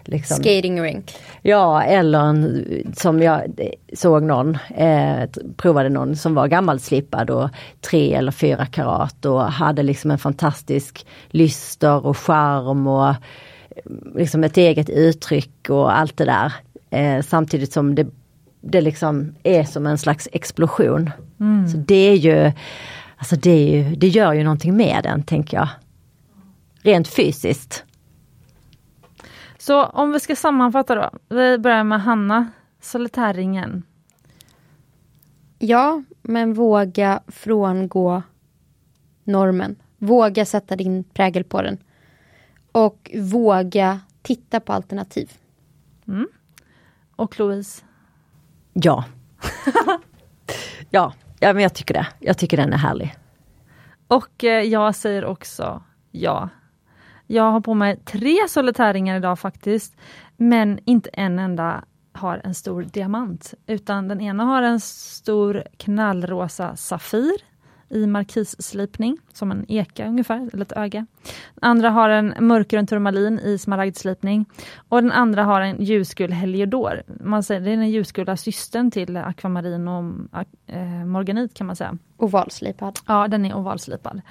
Liksom. 0.06 0.38
Skating 0.38 0.82
rink. 0.82 1.16
Ja 1.42 1.84
eller 1.84 2.20
en, 2.20 2.94
som 2.96 3.22
jag 3.22 3.42
såg 3.94 4.24
någon, 4.24 4.58
eh, 4.76 5.30
provade 5.58 5.90
någon 5.90 6.16
som 6.16 6.36
var 6.36 6.48
gammalslipad 6.48 7.30
och 7.30 7.50
tre 7.82 8.14
eller 8.14 8.32
fyra 8.32 8.66
karat 8.66 9.26
och 9.26 9.42
hade 9.42 9.84
liksom 9.84 10.12
en 10.12 10.18
fantastisk 10.18 11.06
lyster 11.30 12.06
och 12.06 12.18
charm 12.18 12.88
och 12.88 13.16
liksom 14.16 14.44
ett 14.44 14.58
eget 14.58 14.90
uttryck 14.90 15.70
och 15.70 15.98
allt 15.98 16.18
det 16.18 16.26
där. 16.26 16.54
Eh, 16.90 17.22
samtidigt 17.22 17.74
som 17.74 17.96
det, 17.96 18.08
det 18.62 18.82
liksom 18.82 19.36
är 19.44 19.64
som 19.64 19.88
en 19.88 19.98
slags 19.98 20.30
explosion. 20.32 21.10
Mm. 21.40 21.68
Så 21.68 21.78
det 21.78 22.10
är 22.10 22.16
ju, 22.16 22.52
alltså 23.18 23.36
det, 23.36 23.52
är 23.52 23.76
ju, 23.76 23.96
det 23.96 24.08
gör 24.08 24.34
ju 24.34 24.44
någonting 24.44 24.78
med 24.78 25.04
den 25.04 25.24
tänker 25.24 25.58
jag. 25.58 25.68
Rent 26.82 27.08
fysiskt. 27.08 27.84
Så 29.58 29.84
om 29.84 30.12
vi 30.12 30.20
ska 30.20 30.36
sammanfatta 30.36 30.96
då. 30.96 31.10
Vi 31.30 31.58
börjar 31.58 31.84
med 31.84 32.02
Hanna, 32.02 32.52
solitärringen. 32.82 33.84
Ja, 35.60 36.04
men 36.22 36.54
våga 36.54 37.20
frångå 37.28 38.22
normen. 39.24 39.76
Våga 39.98 40.46
sätta 40.46 40.76
din 40.76 41.04
prägel 41.04 41.44
på 41.44 41.62
den. 41.62 41.78
Och 42.74 43.12
våga 43.16 44.00
titta 44.22 44.60
på 44.60 44.74
alternativ. 44.74 45.32
Mm. 46.08 46.28
Och 47.16 47.40
Louise? 47.40 47.84
Ja. 48.74 49.06
ja, 50.90 51.14
ja, 51.40 51.54
men 51.54 51.64
jag 51.64 51.74
tycker 51.74 51.94
det. 51.94 52.08
Jag 52.20 52.38
tycker 52.38 52.58
den 52.58 52.74
är 52.74 52.78
härlig. 52.78 53.16
Och 54.08 54.44
eh, 54.44 54.64
jag 54.64 54.96
säger 54.96 55.26
också 55.26 55.84
ja. 56.12 56.50
Jag 57.28 57.52
har 57.52 57.62
på 57.62 57.74
mig 57.74 58.00
tre 58.06 58.38
solitärringar 58.50 59.18
idag 59.18 59.40
faktiskt. 59.40 59.98
Men 60.38 60.80
inte 60.86 61.10
en 61.10 61.40
enda 61.40 61.84
har 62.14 62.42
en 62.44 62.56
stor 62.56 62.84
diamant. 62.84 63.54
Utan 63.68 64.08
den 64.08 64.22
ena 64.22 64.44
har 64.44 64.62
en 64.62 64.80
stor 64.80 65.64
knallrosa 65.78 66.76
Safir 66.76 67.53
i 67.94 68.08
markisslipning, 68.08 69.18
som 69.34 69.52
en 69.52 69.66
eka 69.72 70.08
ungefär, 70.08 70.50
eller 70.54 70.66
ett 70.66 70.78
öga. 70.78 71.06
Den 71.56 71.70
andra 71.70 71.90
har 71.90 72.10
en 72.10 72.34
mörkgrön 72.40 72.88
turmalin 72.88 73.40
i 73.40 73.58
smaragdslipning 73.58 74.46
och 74.90 75.02
den 75.02 75.12
andra 75.12 75.44
har 75.44 75.62
en 75.62 75.84
ljusgul 75.84 76.32
heliodor. 76.32 77.04
Man 77.24 77.44
säger, 77.44 77.62
det 77.62 77.72
är 77.72 77.78
den 77.78 77.90
ljusgula 77.90 78.38
systern 78.38 78.92
till 78.92 79.18
akvamarin 79.18 79.88
och 79.88 80.74
eh, 80.76 81.06
morganit 81.06 81.54
kan 81.54 81.68
man 81.68 81.76
säga. 81.76 81.98
Ovalslipad. 82.18 83.00
Ja, 83.08 83.28
den 83.28 83.46
är 83.46 83.56
ovalslipad. 83.56 84.22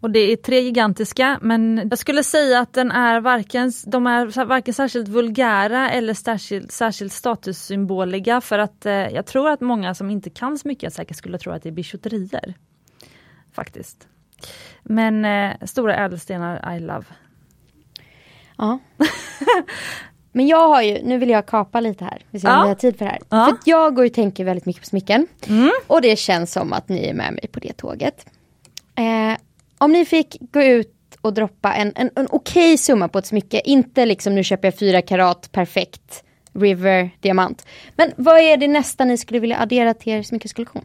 Och 0.00 0.10
det 0.10 0.18
är 0.18 0.36
tre 0.36 0.60
gigantiska, 0.60 1.38
men 1.42 1.88
jag 1.90 1.98
skulle 1.98 2.22
säga 2.22 2.60
att 2.60 2.72
den 2.72 2.90
är 2.90 3.20
varken, 3.20 3.72
de 3.86 4.06
är 4.06 4.44
varken 4.44 4.74
särskilt 4.74 5.08
vulgära 5.08 5.90
eller 5.90 6.14
särskilt, 6.14 6.72
särskilt 6.72 7.12
statussymboliga 7.12 8.40
för 8.40 8.58
att 8.58 8.86
eh, 8.86 8.92
jag 8.92 9.26
tror 9.26 9.50
att 9.50 9.60
många 9.60 9.94
som 9.94 10.10
inte 10.10 10.30
kan 10.30 10.58
smycken 10.58 10.90
säkert 10.90 11.16
skulle 11.16 11.38
tro 11.38 11.52
att 11.52 11.62
det 11.62 11.68
är 11.68 11.72
bijouterier 11.72 12.54
faktiskt. 13.58 14.08
Men 14.82 15.24
eh, 15.24 15.66
stora 15.66 15.96
ädelstenar 15.96 16.76
I 16.76 16.80
love. 16.80 17.04
Ja. 18.58 18.78
Men 20.32 20.46
jag 20.46 20.68
har 20.68 20.82
ju, 20.82 21.02
nu 21.04 21.18
vill 21.18 21.30
jag 21.30 21.46
kapa 21.46 21.80
lite 21.80 22.04
här, 22.04 22.22
vi 22.30 22.40
ser 22.40 22.48
om 22.48 22.54
ja. 22.54 22.62
vi 22.62 22.68
har 22.68 22.74
tid 22.74 22.98
för 22.98 23.04
det 23.04 23.10
här. 23.10 23.20
Ja. 23.28 23.44
För 23.44 23.70
jag 23.70 23.94
går 23.94 24.04
och 24.04 24.12
tänker 24.12 24.44
väldigt 24.44 24.66
mycket 24.66 24.82
på 24.82 24.86
smycken. 24.86 25.26
Mm. 25.46 25.70
Och 25.86 26.02
det 26.02 26.18
känns 26.18 26.52
som 26.52 26.72
att 26.72 26.88
ni 26.88 27.06
är 27.06 27.14
med 27.14 27.32
mig 27.32 27.48
på 27.52 27.60
det 27.60 27.72
tåget. 27.72 28.26
Eh, 28.94 29.38
om 29.78 29.92
ni 29.92 30.04
fick 30.04 30.36
gå 30.40 30.62
ut 30.62 30.94
och 31.20 31.34
droppa 31.34 31.74
en, 31.74 31.92
en, 31.96 32.10
en 32.16 32.26
okej 32.30 32.78
summa 32.78 33.08
på 33.08 33.18
ett 33.18 33.26
smycke, 33.26 33.60
inte 33.64 34.06
liksom 34.06 34.34
nu 34.34 34.44
köper 34.44 34.68
jag 34.68 34.78
fyra 34.78 35.02
karat 35.02 35.52
perfekt 35.52 36.24
River 36.52 37.10
diamant. 37.20 37.66
Men 37.96 38.12
vad 38.16 38.40
är 38.40 38.56
det 38.56 38.68
nästa 38.68 39.04
ni 39.04 39.18
skulle 39.18 39.40
vilja 39.40 39.58
addera 39.58 39.94
till 39.94 40.12
er 40.12 40.22
smyckeskollektion? 40.22 40.84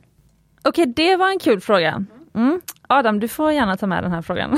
Okej, 0.63 0.85
det 0.85 1.15
var 1.15 1.29
en 1.29 1.39
kul 1.39 1.61
fråga. 1.61 2.05
Mm. 2.35 2.61
Adam, 2.87 3.19
du 3.19 3.27
får 3.27 3.51
gärna 3.51 3.77
ta 3.77 3.87
med 3.87 4.03
den 4.03 4.11
här 4.11 4.21
frågan. 4.21 4.57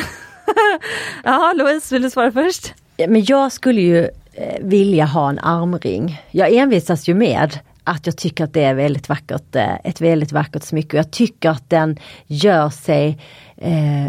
ja, 1.23 1.53
Louise, 1.57 1.95
vill 1.95 2.01
du 2.01 2.09
svara 2.09 2.31
först? 2.31 2.73
Men 2.97 3.25
jag 3.25 3.51
skulle 3.51 3.81
ju 3.81 4.03
eh, 4.33 4.59
vilja 4.61 5.05
ha 5.05 5.29
en 5.29 5.39
armring. 5.39 6.21
Jag 6.31 6.53
envisas 6.53 7.09
ju 7.09 7.13
med 7.13 7.59
att 7.83 8.05
jag 8.05 8.17
tycker 8.17 8.43
att 8.43 8.53
det 8.53 8.63
är 8.63 8.73
väldigt 8.73 9.09
vackert, 9.09 9.55
eh, 9.55 9.75
ett 9.83 10.01
väldigt 10.01 10.31
vackert 10.31 10.63
smycke. 10.63 10.97
Jag 10.97 11.11
tycker 11.11 11.49
att 11.49 11.69
den 11.69 11.99
gör 12.27 12.69
sig 12.69 13.19
eh, 13.57 14.05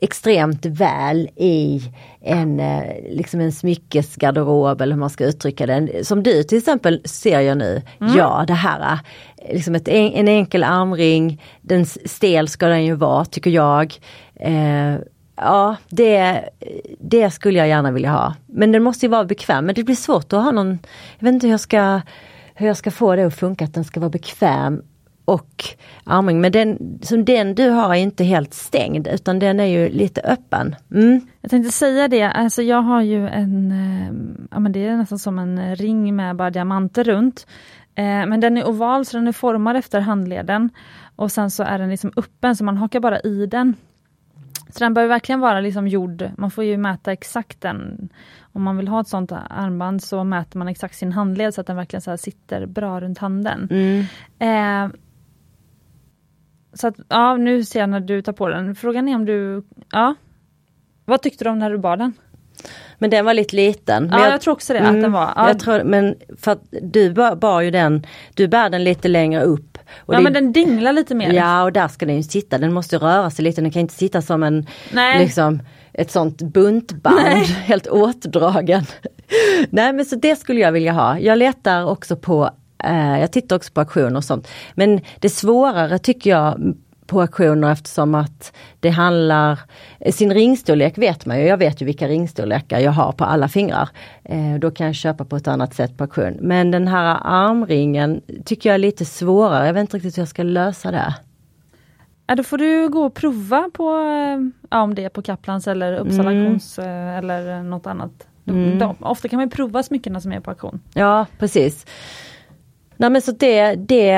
extremt 0.00 0.66
väl 0.66 1.28
i 1.36 1.82
en, 2.20 2.60
eh, 2.60 2.82
liksom 3.10 3.40
en 3.40 3.52
smyckesgarderob 3.52 4.80
eller 4.80 4.94
hur 4.94 5.00
man 5.00 5.10
ska 5.10 5.24
uttrycka 5.24 5.66
den. 5.66 5.90
Som 6.04 6.22
du 6.22 6.42
till 6.42 6.58
exempel 6.58 7.00
ser 7.04 7.40
jag 7.40 7.58
nu, 7.58 7.82
ja 7.98 8.44
det 8.46 8.52
här, 8.52 8.92
eh, 8.92 9.54
liksom 9.54 9.74
ett, 9.74 9.88
en, 9.88 10.12
en 10.12 10.28
enkel 10.28 10.64
armring, 10.64 11.42
den 11.60 11.86
stel 11.86 12.48
ska 12.48 12.66
den 12.66 12.84
ju 12.84 12.94
vara 12.94 13.24
tycker 13.24 13.50
jag. 13.50 13.94
Eh, 14.34 14.96
ja, 15.36 15.76
det, 15.88 16.48
det 17.00 17.30
skulle 17.30 17.58
jag 17.58 17.68
gärna 17.68 17.90
vilja 17.90 18.10
ha. 18.10 18.34
Men 18.46 18.72
den 18.72 18.82
måste 18.82 19.06
ju 19.06 19.10
vara 19.10 19.24
bekväm, 19.24 19.66
men 19.66 19.74
det 19.74 19.84
blir 19.84 19.96
svårt 19.96 20.32
att 20.32 20.44
ha 20.44 20.50
någon, 20.50 20.78
jag 21.18 21.24
vet 21.24 21.34
inte 21.34 21.46
hur 21.46 21.52
jag 21.52 21.60
ska, 21.60 22.00
hur 22.54 22.66
jag 22.66 22.76
ska 22.76 22.90
få 22.90 23.16
det 23.16 23.24
att 23.24 23.34
funka, 23.34 23.64
att 23.64 23.74
den 23.74 23.84
ska 23.84 24.00
vara 24.00 24.10
bekväm 24.10 24.82
och 25.24 25.64
armring. 26.04 26.40
Men 26.40 26.52
den, 26.52 26.98
som 27.02 27.24
den 27.24 27.54
du 27.54 27.68
har 27.68 27.94
är 27.94 27.98
inte 27.98 28.24
helt 28.24 28.54
stängd 28.54 29.08
utan 29.08 29.38
den 29.38 29.60
är 29.60 29.64
ju 29.64 29.88
lite 29.88 30.20
öppen. 30.20 30.76
Mm. 30.90 31.20
Jag 31.40 31.50
tänkte 31.50 31.72
säga 31.72 32.08
det, 32.08 32.22
alltså 32.22 32.62
jag 32.62 32.82
har 32.82 33.02
ju 33.02 33.28
en, 33.28 33.72
eh, 33.72 34.12
ja 34.50 34.60
men 34.60 34.72
det 34.72 34.86
är 34.86 34.96
nästan 34.96 35.18
som 35.18 35.38
en 35.38 35.76
ring 35.76 36.16
med 36.16 36.36
bara 36.36 36.50
diamanter 36.50 37.04
runt. 37.04 37.46
Eh, 37.94 38.04
men 38.04 38.40
den 38.40 38.56
är 38.56 38.68
oval 38.68 39.04
så 39.04 39.16
den 39.16 39.28
är 39.28 39.32
formad 39.32 39.76
efter 39.76 40.00
handleden. 40.00 40.70
Och 41.16 41.32
sen 41.32 41.50
så 41.50 41.62
är 41.62 41.78
den 41.78 41.90
liksom 41.90 42.12
öppen 42.16 42.56
så 42.56 42.64
man 42.64 42.76
hakar 42.76 43.00
bara 43.00 43.20
i 43.20 43.46
den. 43.46 43.74
Så 44.68 44.78
den 44.78 44.94
bör 44.94 45.06
verkligen 45.06 45.40
vara 45.40 45.60
liksom 45.60 45.88
gjord, 45.88 46.30
man 46.36 46.50
får 46.50 46.64
ju 46.64 46.76
mäta 46.76 47.12
exakt 47.12 47.60
den. 47.60 48.08
Om 48.52 48.62
man 48.62 48.76
vill 48.76 48.88
ha 48.88 49.00
ett 49.00 49.08
sånt 49.08 49.32
armband 49.32 50.02
så 50.02 50.24
mäter 50.24 50.58
man 50.58 50.68
exakt 50.68 50.96
sin 50.96 51.12
handled 51.12 51.54
så 51.54 51.60
att 51.60 51.66
den 51.66 51.76
verkligen 51.76 52.00
så 52.00 52.16
sitter 52.16 52.66
bra 52.66 53.00
runt 53.00 53.18
handen. 53.18 53.68
Mm. 53.70 54.04
Eh, 54.38 54.92
så 56.74 56.86
att, 56.86 56.94
ja, 57.08 57.36
nu 57.36 57.64
ser 57.64 57.80
jag 57.80 57.88
när 57.88 58.00
du 58.00 58.22
tar 58.22 58.32
på 58.32 58.48
den. 58.48 58.74
Frågan 58.74 59.08
är 59.08 59.14
om 59.14 59.24
du, 59.24 59.62
ja. 59.92 60.14
Vad 61.04 61.22
tyckte 61.22 61.44
du 61.44 61.50
om 61.50 61.58
när 61.58 61.70
du 61.70 61.78
bar 61.78 61.96
den? 61.96 62.12
Men 62.98 63.10
den 63.10 63.24
var 63.24 63.34
lite 63.34 63.56
liten. 63.56 64.06
Men 64.06 64.20
Ja, 64.20 64.28
jag, 64.30 64.40
tror 64.40 64.52
också 64.54 64.72
det, 64.72 64.80
att 64.80 65.00
den 65.02 65.12
var. 65.12 65.32
Ja, 65.36 65.48
Jag 65.48 65.58
tror, 65.58 65.84
men 65.84 66.14
för 66.38 66.50
att 66.52 66.62
du 66.82 67.12
bar, 67.12 67.36
bar 67.36 67.60
ju 67.60 67.70
den, 67.70 68.06
du 68.34 68.48
bär 68.48 68.70
den 68.70 68.84
lite 68.84 69.08
längre 69.08 69.42
upp. 69.42 69.78
Ja 70.06 70.16
det- 70.16 70.22
men 70.22 70.32
den 70.32 70.52
dinglar 70.52 70.92
lite 70.92 71.14
mer. 71.14 71.32
Ja 71.32 71.62
och 71.62 71.72
där 71.72 71.88
ska 71.88 72.06
den 72.06 72.16
ju 72.16 72.22
sitta, 72.22 72.58
den 72.58 72.72
måste 72.72 72.96
röra 72.98 73.30
sig 73.30 73.44
lite, 73.44 73.60
den 73.60 73.70
kan 73.70 73.80
inte 73.80 73.94
sitta 73.94 74.22
som 74.22 74.42
en 74.42 74.66
Nej. 74.92 75.18
liksom 75.18 75.62
ett 75.92 76.10
sånt 76.10 76.42
buntband, 76.42 77.18
helt 77.64 77.86
åtdragen. 77.86 78.82
Nej 79.70 79.92
men 79.92 80.04
så 80.04 80.16
det 80.16 80.36
skulle 80.36 80.60
jag 80.60 80.72
vilja 80.72 80.92
ha. 80.92 81.18
Jag 81.18 81.38
letar 81.38 81.84
också 81.84 82.16
på, 82.16 82.50
jag 83.20 83.32
tittar 83.32 83.56
också 83.56 83.72
på 83.72 83.80
auktioner 83.80 84.16
och 84.16 84.24
sånt. 84.24 84.48
Men 84.74 85.00
det 85.20 85.28
svårare 85.28 85.98
tycker 85.98 86.30
jag 86.30 86.74
på 87.06 87.20
auktioner 87.20 87.72
eftersom 87.72 88.14
att 88.14 88.52
det 88.80 88.88
handlar, 88.90 89.58
sin 90.10 90.34
ringstorlek 90.34 90.98
vet 90.98 91.26
man 91.26 91.38
ju, 91.40 91.46
jag 91.46 91.56
vet 91.56 91.82
ju 91.82 91.86
vilka 91.86 92.08
ringstorlekar 92.08 92.78
jag 92.80 92.92
har 92.92 93.12
på 93.12 93.24
alla 93.24 93.48
fingrar. 93.48 93.88
Eh, 94.24 94.54
då 94.58 94.70
kan 94.70 94.86
jag 94.86 94.94
köpa 94.94 95.24
på 95.24 95.36
ett 95.36 95.48
annat 95.48 95.74
sätt 95.74 95.96
på 95.96 96.04
auktion. 96.04 96.36
Men 96.40 96.70
den 96.70 96.88
här 96.88 97.18
armringen 97.24 98.20
tycker 98.44 98.68
jag 98.70 98.74
är 98.74 98.78
lite 98.78 99.04
svårare, 99.04 99.66
jag 99.66 99.74
vet 99.74 99.80
inte 99.80 99.96
riktigt 99.96 100.18
hur 100.18 100.20
jag 100.22 100.28
ska 100.28 100.42
lösa 100.42 100.90
det. 100.90 101.14
Ja, 102.26 102.34
då 102.34 102.42
får 102.42 102.58
du 102.58 102.88
gå 102.88 103.04
och 103.04 103.14
prova 103.14 103.70
på, 103.72 103.88
eh, 103.94 104.66
ja, 104.70 104.82
om 104.82 104.94
det 104.94 105.04
är 105.04 105.08
på 105.08 105.22
Kaplans 105.22 105.68
eller 105.68 105.96
Uppsala 105.96 106.30
Mm. 106.30 106.42
auktions 106.42 106.78
eh, 106.78 107.16
eller 107.18 107.62
något 107.62 107.86
annat. 107.86 108.26
Mm. 108.48 108.78
de, 108.78 108.96
ofta 109.00 109.28
kan 109.28 109.36
man 109.36 109.46
ju 109.46 109.50
prova 109.50 109.82
smyckena 109.82 110.20
som 110.20 110.32
är 110.32 110.40
på 110.40 110.50
auktion. 110.50 110.80
Ja 110.94 111.26
precis. 111.38 111.86
Nej 113.02 113.10
men 113.10 113.22
så 113.22 113.32
det, 113.32 113.74
det 113.74 114.10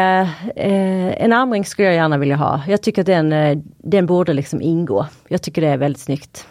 eh, 0.57 1.23
en 1.25 1.33
armring 1.33 1.65
skulle 1.65 1.89
jag 1.89 1.95
gärna 1.95 2.19
vilja 2.19 2.37
ha. 2.37 2.61
Jag 2.69 2.83
tycker 2.83 3.03
att 3.03 3.07
den, 3.07 3.33
eh, 3.33 3.59
den 3.79 4.07
borde 4.07 4.33
liksom 4.33 4.63
ingå. 4.63 5.07
Jag 5.29 5.43
tycker 5.43 5.63
det 5.63 5.69
är 5.69 5.77
väldigt 5.77 6.03
snyggt. 6.03 6.47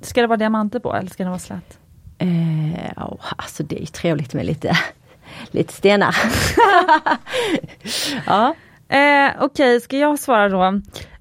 Ska 0.00 0.20
det 0.20 0.26
vara 0.26 0.36
diamanter 0.36 0.78
på 0.78 0.94
eller 0.94 1.10
ska 1.10 1.22
den 1.22 1.30
vara 1.30 1.38
slät? 1.38 1.78
Eh, 2.18 2.92
ja, 2.96 3.18
alltså 3.36 3.62
det 3.62 3.76
är 3.76 3.80
ju 3.80 3.86
trevligt 3.86 4.34
med 4.34 4.46
lite, 4.46 4.72
lite 5.50 5.72
stenar. 5.72 6.16
ja. 8.26 8.54
Eh, 8.88 9.32
Okej, 9.40 9.80
ska 9.80 9.98
jag 9.98 10.18
svara 10.18 10.48
då? 10.48 10.80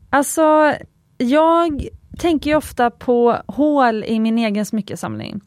Alltså, 0.09 0.73
jag 1.17 1.87
tänker 2.19 2.55
ofta 2.55 2.89
på 2.89 3.37
hål 3.47 4.03
i 4.03 4.19
min 4.19 4.37
egen 4.37 4.65
smyckesamling. 4.65 5.41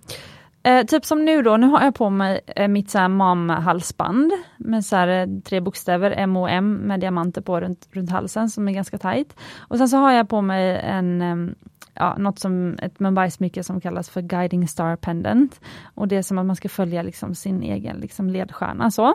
Eh, 0.65 0.87
typ 0.87 1.05
som 1.05 1.25
nu 1.25 1.43
då, 1.43 1.57
nu 1.57 1.67
har 1.67 1.81
jag 1.85 1.95
på 1.95 2.11
mig 2.11 2.41
eh, 2.47 2.69
mitt 2.69 2.91
så 2.91 2.99
här 2.99 3.09
MAM-halsband 3.09 4.33
med 4.57 4.85
så 4.85 4.97
här, 4.97 5.09
eh, 5.09 5.27
tre 5.45 5.61
bokstäver, 5.61 6.11
M 6.49 6.73
med 6.73 7.01
diamanter 7.01 7.41
på 7.41 7.61
runt, 7.61 7.89
runt 7.93 8.11
halsen 8.11 8.51
som 8.51 8.69
är 8.69 8.73
ganska 8.73 8.99
tajt. 8.99 9.37
Och 9.59 9.79
sen 9.79 9.89
så 9.89 9.97
har 9.97 10.13
jag 10.13 10.29
på 10.29 10.41
mig 10.41 10.81
en, 10.85 11.23
eh, 11.23 11.55
ja, 11.95 12.17
något 12.19 12.39
som 12.39 12.79
ett 12.83 12.99
Mumbai-smycke 12.99 13.63
som 13.63 13.81
kallas 13.81 14.11
för 14.11 14.21
Guiding 14.21 14.69
Star 14.69 14.97
Pendant. 14.97 15.61
Och 15.95 16.09
det 16.09 16.17
är 16.17 16.23
som 16.23 16.39
att 16.39 16.47
man 16.47 16.57
ska 16.57 16.69
följa 16.69 17.03
liksom 17.03 17.35
sin 17.35 17.63
egen 17.63 17.97
liksom 17.97 18.31
ledstjärna. 18.31 18.91
Så. 18.91 19.15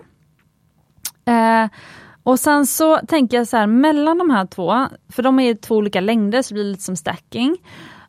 Eh, 1.25 1.67
och 2.23 2.39
sen 2.39 2.65
så 2.65 2.97
tänker 2.97 3.37
jag 3.37 3.47
så 3.47 3.57
här 3.57 3.67
mellan 3.67 4.17
de 4.17 4.29
här 4.29 4.45
två, 4.45 4.87
för 5.09 5.23
de 5.23 5.39
är 5.39 5.55
två 5.55 5.75
olika 5.75 6.01
längder 6.01 6.41
så 6.41 6.53
det 6.53 6.53
blir 6.53 6.71
lite 6.71 6.83
som 6.83 6.95
stacking. 6.95 7.57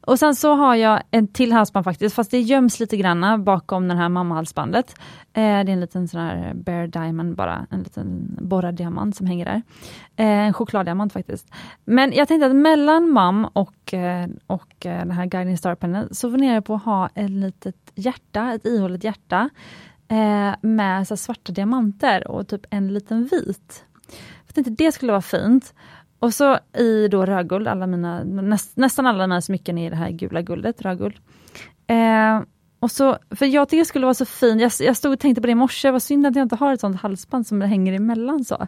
Och 0.09 0.19
sen 0.19 0.35
så 0.35 0.55
har 0.55 0.75
jag 0.75 1.03
en 1.11 1.29
till 1.29 1.53
halsband 1.53 1.85
faktiskt, 1.85 2.15
fast 2.15 2.31
det 2.31 2.41
göms 2.41 2.81
lite 2.81 2.97
grann 2.97 3.45
bakom 3.45 3.89
det 3.89 3.95
här 3.95 4.09
mammahalsbandet. 4.09 4.95
Eh, 5.33 5.43
det 5.43 5.43
är 5.43 5.69
en 5.69 5.81
liten 5.81 6.09
sån 6.09 6.21
här 6.21 6.55
bare 6.55 6.87
diamond 6.87 7.37
bara, 7.37 7.67
en 7.71 7.83
liten 7.83 8.37
borrad 8.41 8.75
diamant 8.75 9.17
som 9.17 9.27
hänger 9.27 9.45
där. 9.45 9.63
Eh, 10.17 10.47
en 10.47 10.53
chokladdiamant 10.53 11.13
faktiskt. 11.13 11.47
Men 11.85 12.13
jag 12.13 12.29
tänkte 12.29 12.47
att 12.47 12.57
mellan 12.57 13.11
mam 13.11 13.45
och, 13.45 13.95
eh, 13.95 14.29
och 14.47 14.87
eh, 14.87 14.99
den 14.99 15.11
här 15.11 15.27
Guiding 15.27 15.59
Star 15.59 15.75
Pennen 15.75 16.15
så 16.15 16.31
funderar 16.31 16.55
jag 16.55 16.65
på 16.65 16.75
att 16.75 16.85
ha 16.85 17.09
ett 17.15 17.31
litet 17.31 17.93
hjärta, 17.95 18.53
ett 18.55 18.67
ihåligt 18.67 19.05
hjärta 19.05 19.51
eh, 20.09 20.55
med 20.61 21.09
så 21.09 21.17
svarta 21.17 21.53
diamanter 21.53 22.29
och 22.29 22.49
typ 22.49 22.67
en 22.71 22.95
liten 22.95 23.25
vit. 23.25 23.85
Jag 24.47 24.55
tänkte 24.55 24.85
det 24.85 24.93
skulle 24.93 25.13
vara 25.13 25.23
fint. 25.23 25.75
Och 26.19 26.35
så 26.35 26.59
i 26.79 27.09
då 27.09 27.27
rödguld, 27.27 27.69
alla 27.69 27.87
mina, 27.87 28.25
näst, 28.25 28.77
nästan 28.77 29.07
alla 29.07 29.27
mina 29.27 29.41
smycken 29.41 29.79
är 29.79 29.87
i 29.87 29.91
det 29.91 29.97
här 29.97 30.11
gula 30.11 30.43
guldet, 30.43 30.83
rödguld. 30.83 31.15
Eh, 31.87 32.41
och 32.81 32.91
så, 32.91 33.19
för 33.31 33.47
jag 33.47 33.69
tycker 33.69 33.79
det 33.79 33.85
skulle 33.85 34.07
vara 34.07 34.15
så 34.15 34.25
fint, 34.25 34.61
jag, 34.61 34.73
jag 34.81 34.97
stod 34.97 35.13
och 35.13 35.19
tänkte 35.19 35.41
på 35.41 35.47
det 35.47 35.51
i 35.51 35.55
morse, 35.55 35.91
vad 35.91 36.03
synd 36.03 36.27
att 36.27 36.37
jag 36.37 36.43
inte 36.43 36.57
har 36.57 36.73
ett 36.75 36.81
sånt 36.81 37.01
halsband 37.01 37.47
som 37.47 37.59
det 37.59 37.67
hänger 37.67 37.93
emellan 37.93 38.45
så. 38.45 38.67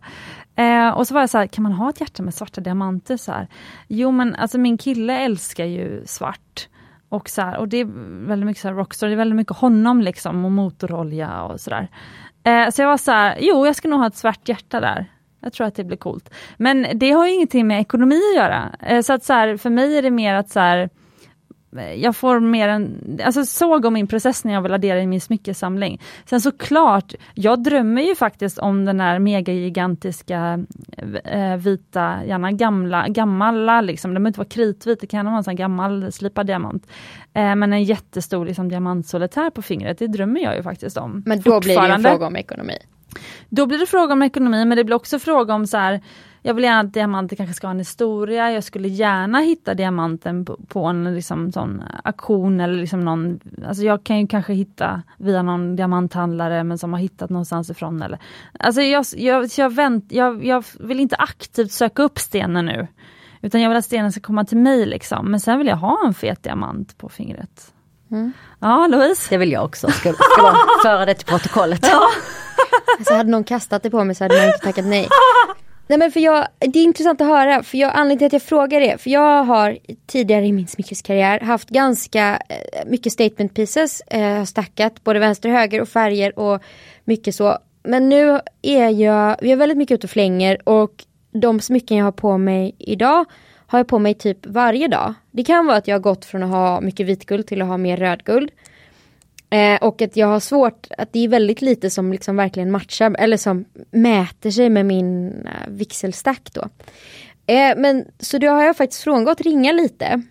Eh, 0.56 0.88
och 0.88 1.06
så 1.06 1.14
var 1.14 1.20
jag 1.20 1.30
så 1.30 1.38
här, 1.38 1.46
kan 1.46 1.62
man 1.62 1.72
ha 1.72 1.90
ett 1.90 2.00
hjärta 2.00 2.22
med 2.22 2.34
svarta 2.34 2.60
diamanter 2.60 3.16
så 3.16 3.32
här? 3.32 3.48
Jo 3.88 4.10
men 4.10 4.34
alltså 4.34 4.58
min 4.58 4.78
kille 4.78 5.18
älskar 5.18 5.64
ju 5.64 6.02
svart. 6.06 6.68
och, 7.08 7.28
så 7.28 7.42
här, 7.42 7.56
och 7.56 7.68
det 7.68 7.76
är 7.76 7.84
väldigt 8.26 8.46
mycket 8.46 8.62
så 8.62 8.68
här 8.68 8.74
rockstar, 8.74 9.06
det 9.06 9.14
är 9.14 9.16
väldigt 9.16 9.36
mycket 9.36 9.56
honom 9.56 10.00
liksom 10.00 10.44
och 10.44 10.52
motorolja 10.52 11.42
och 11.42 11.60
sådär. 11.60 11.88
Eh, 12.44 12.70
så 12.70 12.82
jag 12.82 12.88
var 12.88 12.96
så 12.96 13.10
här, 13.10 13.38
jo 13.40 13.66
jag 13.66 13.76
ska 13.76 13.88
nog 13.88 14.00
ha 14.00 14.06
ett 14.06 14.16
svart 14.16 14.48
hjärta 14.48 14.80
där. 14.80 15.06
Jag 15.40 15.52
tror 15.52 15.66
att 15.66 15.74
det 15.74 15.84
blir 15.84 15.96
coolt. 15.96 16.30
Men 16.56 16.86
det 16.94 17.10
har 17.10 17.26
ju 17.26 17.34
ingenting 17.34 17.66
med 17.66 17.80
ekonomi 17.80 18.20
att 18.32 18.36
göra. 18.36 18.70
Eh, 18.80 19.02
så 19.02 19.12
att 19.12 19.24
så 19.24 19.32
här, 19.32 19.56
för 19.56 19.70
mig 19.70 19.98
är 19.98 20.02
det 20.02 20.10
mer 20.10 20.34
att 20.34 20.50
så 20.50 20.60
här, 20.60 20.90
jag 21.96 22.16
får 22.16 22.40
mer 22.40 22.68
en, 22.68 23.18
alltså 23.24 23.44
såg 23.44 23.84
om 23.84 23.92
min 23.94 24.06
process 24.06 24.44
när 24.44 24.52
jag 24.52 24.62
vill 24.62 24.72
addera 24.72 25.02
i 25.02 25.06
min 25.06 25.20
smyckesamling. 25.20 26.00
Sen 26.24 26.40
såklart, 26.40 27.14
jag 27.34 27.62
drömmer 27.62 28.02
ju 28.02 28.14
faktiskt 28.14 28.58
om 28.58 28.84
den 28.84 29.00
här 29.00 29.18
megagigantiska 29.18 30.64
eh, 31.24 31.56
vita, 31.56 32.24
gärna 32.24 32.52
gamla, 32.52 33.08
gammala 33.08 33.80
liksom, 33.80 34.10
det 34.10 34.14
behöver 34.14 34.28
inte 34.28 34.40
vara 34.40 34.48
kritvit, 34.48 35.00
det 35.00 35.06
kan 35.06 35.26
vara 35.26 35.36
en 35.36 35.44
sån 35.44 35.56
gammal 35.56 36.12
slipad 36.12 36.46
diamant. 36.46 36.86
Eh, 37.34 37.54
men 37.54 37.72
en 37.72 37.84
jättestor 37.84 38.46
liksom, 38.46 38.68
diamantsolitär 38.68 39.50
på 39.50 39.62
fingret, 39.62 39.98
det 39.98 40.06
drömmer 40.06 40.40
jag 40.40 40.56
ju 40.56 40.62
faktiskt 40.62 40.96
om. 40.96 41.22
Men 41.26 41.40
då 41.40 41.60
blir 41.60 41.80
det 41.80 41.94
en 41.94 42.02
fråga 42.02 42.26
om 42.26 42.36
ekonomi? 42.36 42.78
Då 43.48 43.66
blir 43.66 43.78
det 43.78 43.86
fråga 43.86 44.12
om 44.12 44.22
ekonomi, 44.22 44.64
men 44.64 44.76
det 44.76 44.84
blir 44.84 44.96
också 44.96 45.18
fråga 45.18 45.54
om 45.54 45.66
så 45.66 45.76
här, 45.76 46.00
jag 46.42 46.54
vill 46.54 46.64
gärna 46.64 46.80
att 46.80 46.94
diamanten 46.94 47.36
kanske 47.36 47.54
ska 47.54 47.66
ha 47.66 47.72
en 47.72 47.78
historia, 47.78 48.52
jag 48.52 48.64
skulle 48.64 48.88
gärna 48.88 49.40
hitta 49.40 49.74
diamanten 49.74 50.44
på, 50.44 50.56
på 50.68 50.84
en 50.84 51.14
liksom 51.14 51.52
sån 51.52 51.82
auktion 52.04 52.60
eller 52.60 52.74
liksom 52.74 53.00
någon, 53.00 53.40
alltså 53.66 53.84
jag 53.84 54.04
kan 54.04 54.20
ju 54.20 54.26
kanske 54.26 54.52
hitta 54.52 55.02
via 55.18 55.42
någon 55.42 55.76
diamanthandlare 55.76 56.64
men 56.64 56.78
som 56.78 56.92
har 56.92 57.00
hittat 57.00 57.30
någonstans 57.30 57.70
ifrån. 57.70 58.02
Eller, 58.02 58.18
alltså 58.58 58.80
jag, 58.82 59.04
jag, 59.16 59.48
jag, 59.56 59.74
vänt, 59.74 60.12
jag, 60.12 60.44
jag 60.44 60.64
vill 60.80 61.00
inte 61.00 61.16
aktivt 61.16 61.72
söka 61.72 62.02
upp 62.02 62.18
stenen 62.18 62.66
nu. 62.66 62.86
Utan 63.42 63.60
jag 63.60 63.70
vill 63.70 63.78
att 63.78 63.84
stenen 63.84 64.12
ska 64.12 64.20
komma 64.20 64.44
till 64.44 64.58
mig 64.58 64.86
liksom. 64.86 65.30
Men 65.30 65.40
sen 65.40 65.58
vill 65.58 65.66
jag 65.66 65.76
ha 65.76 66.06
en 66.06 66.14
fet 66.14 66.42
diamant 66.42 66.98
på 66.98 67.08
fingret. 67.08 67.72
Mm. 68.12 68.32
Ja 68.60 68.86
Louise? 68.86 69.26
Det 69.30 69.36
vill 69.36 69.52
jag 69.52 69.64
också, 69.64 69.90
ska, 69.90 70.12
ska 70.12 70.42
bara 70.42 70.56
föra 70.82 71.06
det 71.06 71.14
till 71.14 71.26
protokollet. 71.26 71.80
Ja. 71.82 72.08
alltså 72.98 73.14
hade 73.14 73.30
någon 73.30 73.44
kastat 73.44 73.82
det 73.82 73.90
på 73.90 74.04
mig 74.04 74.14
så 74.14 74.24
hade 74.24 74.36
man 74.36 74.46
inte 74.46 74.58
tackat 74.58 74.84
nej. 74.84 75.08
Nej 75.86 75.98
men 75.98 76.12
för 76.12 76.20
jag, 76.20 76.46
det 76.58 76.78
är 76.78 76.82
intressant 76.82 77.20
att 77.20 77.26
höra, 77.26 77.62
för 77.62 77.78
jag, 77.78 77.90
anledningen 77.94 78.18
till 78.18 78.26
att 78.26 78.32
jag 78.32 78.42
frågar 78.42 78.80
det, 78.80 78.98
för 78.98 79.10
jag 79.10 79.44
har 79.44 79.78
tidigare 80.06 80.46
i 80.46 80.52
min 80.52 80.66
smyckeskarriär 80.68 81.40
haft 81.40 81.68
ganska 81.68 82.42
eh, 82.48 82.86
mycket 82.86 83.12
statement 83.12 83.54
pieces, 83.54 84.00
eh, 84.00 84.44
stackat 84.44 85.04
både 85.04 85.18
vänster 85.18 85.48
och 85.48 85.54
höger 85.54 85.80
och 85.80 85.88
färger 85.88 86.38
och 86.38 86.62
mycket 87.04 87.34
så. 87.34 87.58
Men 87.82 88.08
nu 88.08 88.40
är 88.62 88.88
jag, 88.88 89.36
vi 89.40 89.52
är 89.52 89.56
väldigt 89.56 89.78
mycket 89.78 89.94
ute 89.94 90.06
och 90.06 90.10
flänger 90.10 90.68
och 90.68 91.04
de 91.32 91.60
smycken 91.60 91.96
jag 91.96 92.04
har 92.04 92.12
på 92.12 92.38
mig 92.38 92.74
idag 92.78 93.24
har 93.70 93.78
jag 93.78 93.88
på 93.88 93.98
mig 93.98 94.14
typ 94.14 94.46
varje 94.46 94.88
dag. 94.88 95.14
Det 95.30 95.44
kan 95.44 95.66
vara 95.66 95.76
att 95.76 95.88
jag 95.88 95.94
har 95.94 96.00
gått 96.00 96.24
från 96.24 96.42
att 96.42 96.50
ha 96.50 96.80
mycket 96.80 97.06
vitguld 97.06 97.46
till 97.46 97.62
att 97.62 97.68
ha 97.68 97.76
mer 97.76 97.96
rödguld. 97.96 98.50
Eh, 99.50 99.82
och 99.82 100.02
att 100.02 100.16
jag 100.16 100.26
har 100.26 100.40
svårt, 100.40 100.86
att 100.98 101.12
det 101.12 101.24
är 101.24 101.28
väldigt 101.28 101.62
lite 101.62 101.90
som 101.90 102.12
liksom 102.12 102.36
verkligen 102.36 102.70
matchar 102.70 103.16
eller 103.18 103.36
som 103.36 103.64
mäter 103.90 104.50
sig 104.50 104.70
med 104.70 104.86
min 104.86 105.28
uh, 105.28 105.68
vigselstack 105.68 106.50
då. 106.52 106.60
Eh, 107.46 107.76
men 107.76 108.04
så 108.18 108.38
då 108.38 108.48
har 108.48 108.64
jag 108.64 108.76
faktiskt 108.76 109.02
frångått 109.02 109.40
ringa 109.40 109.72
lite. 109.72 110.22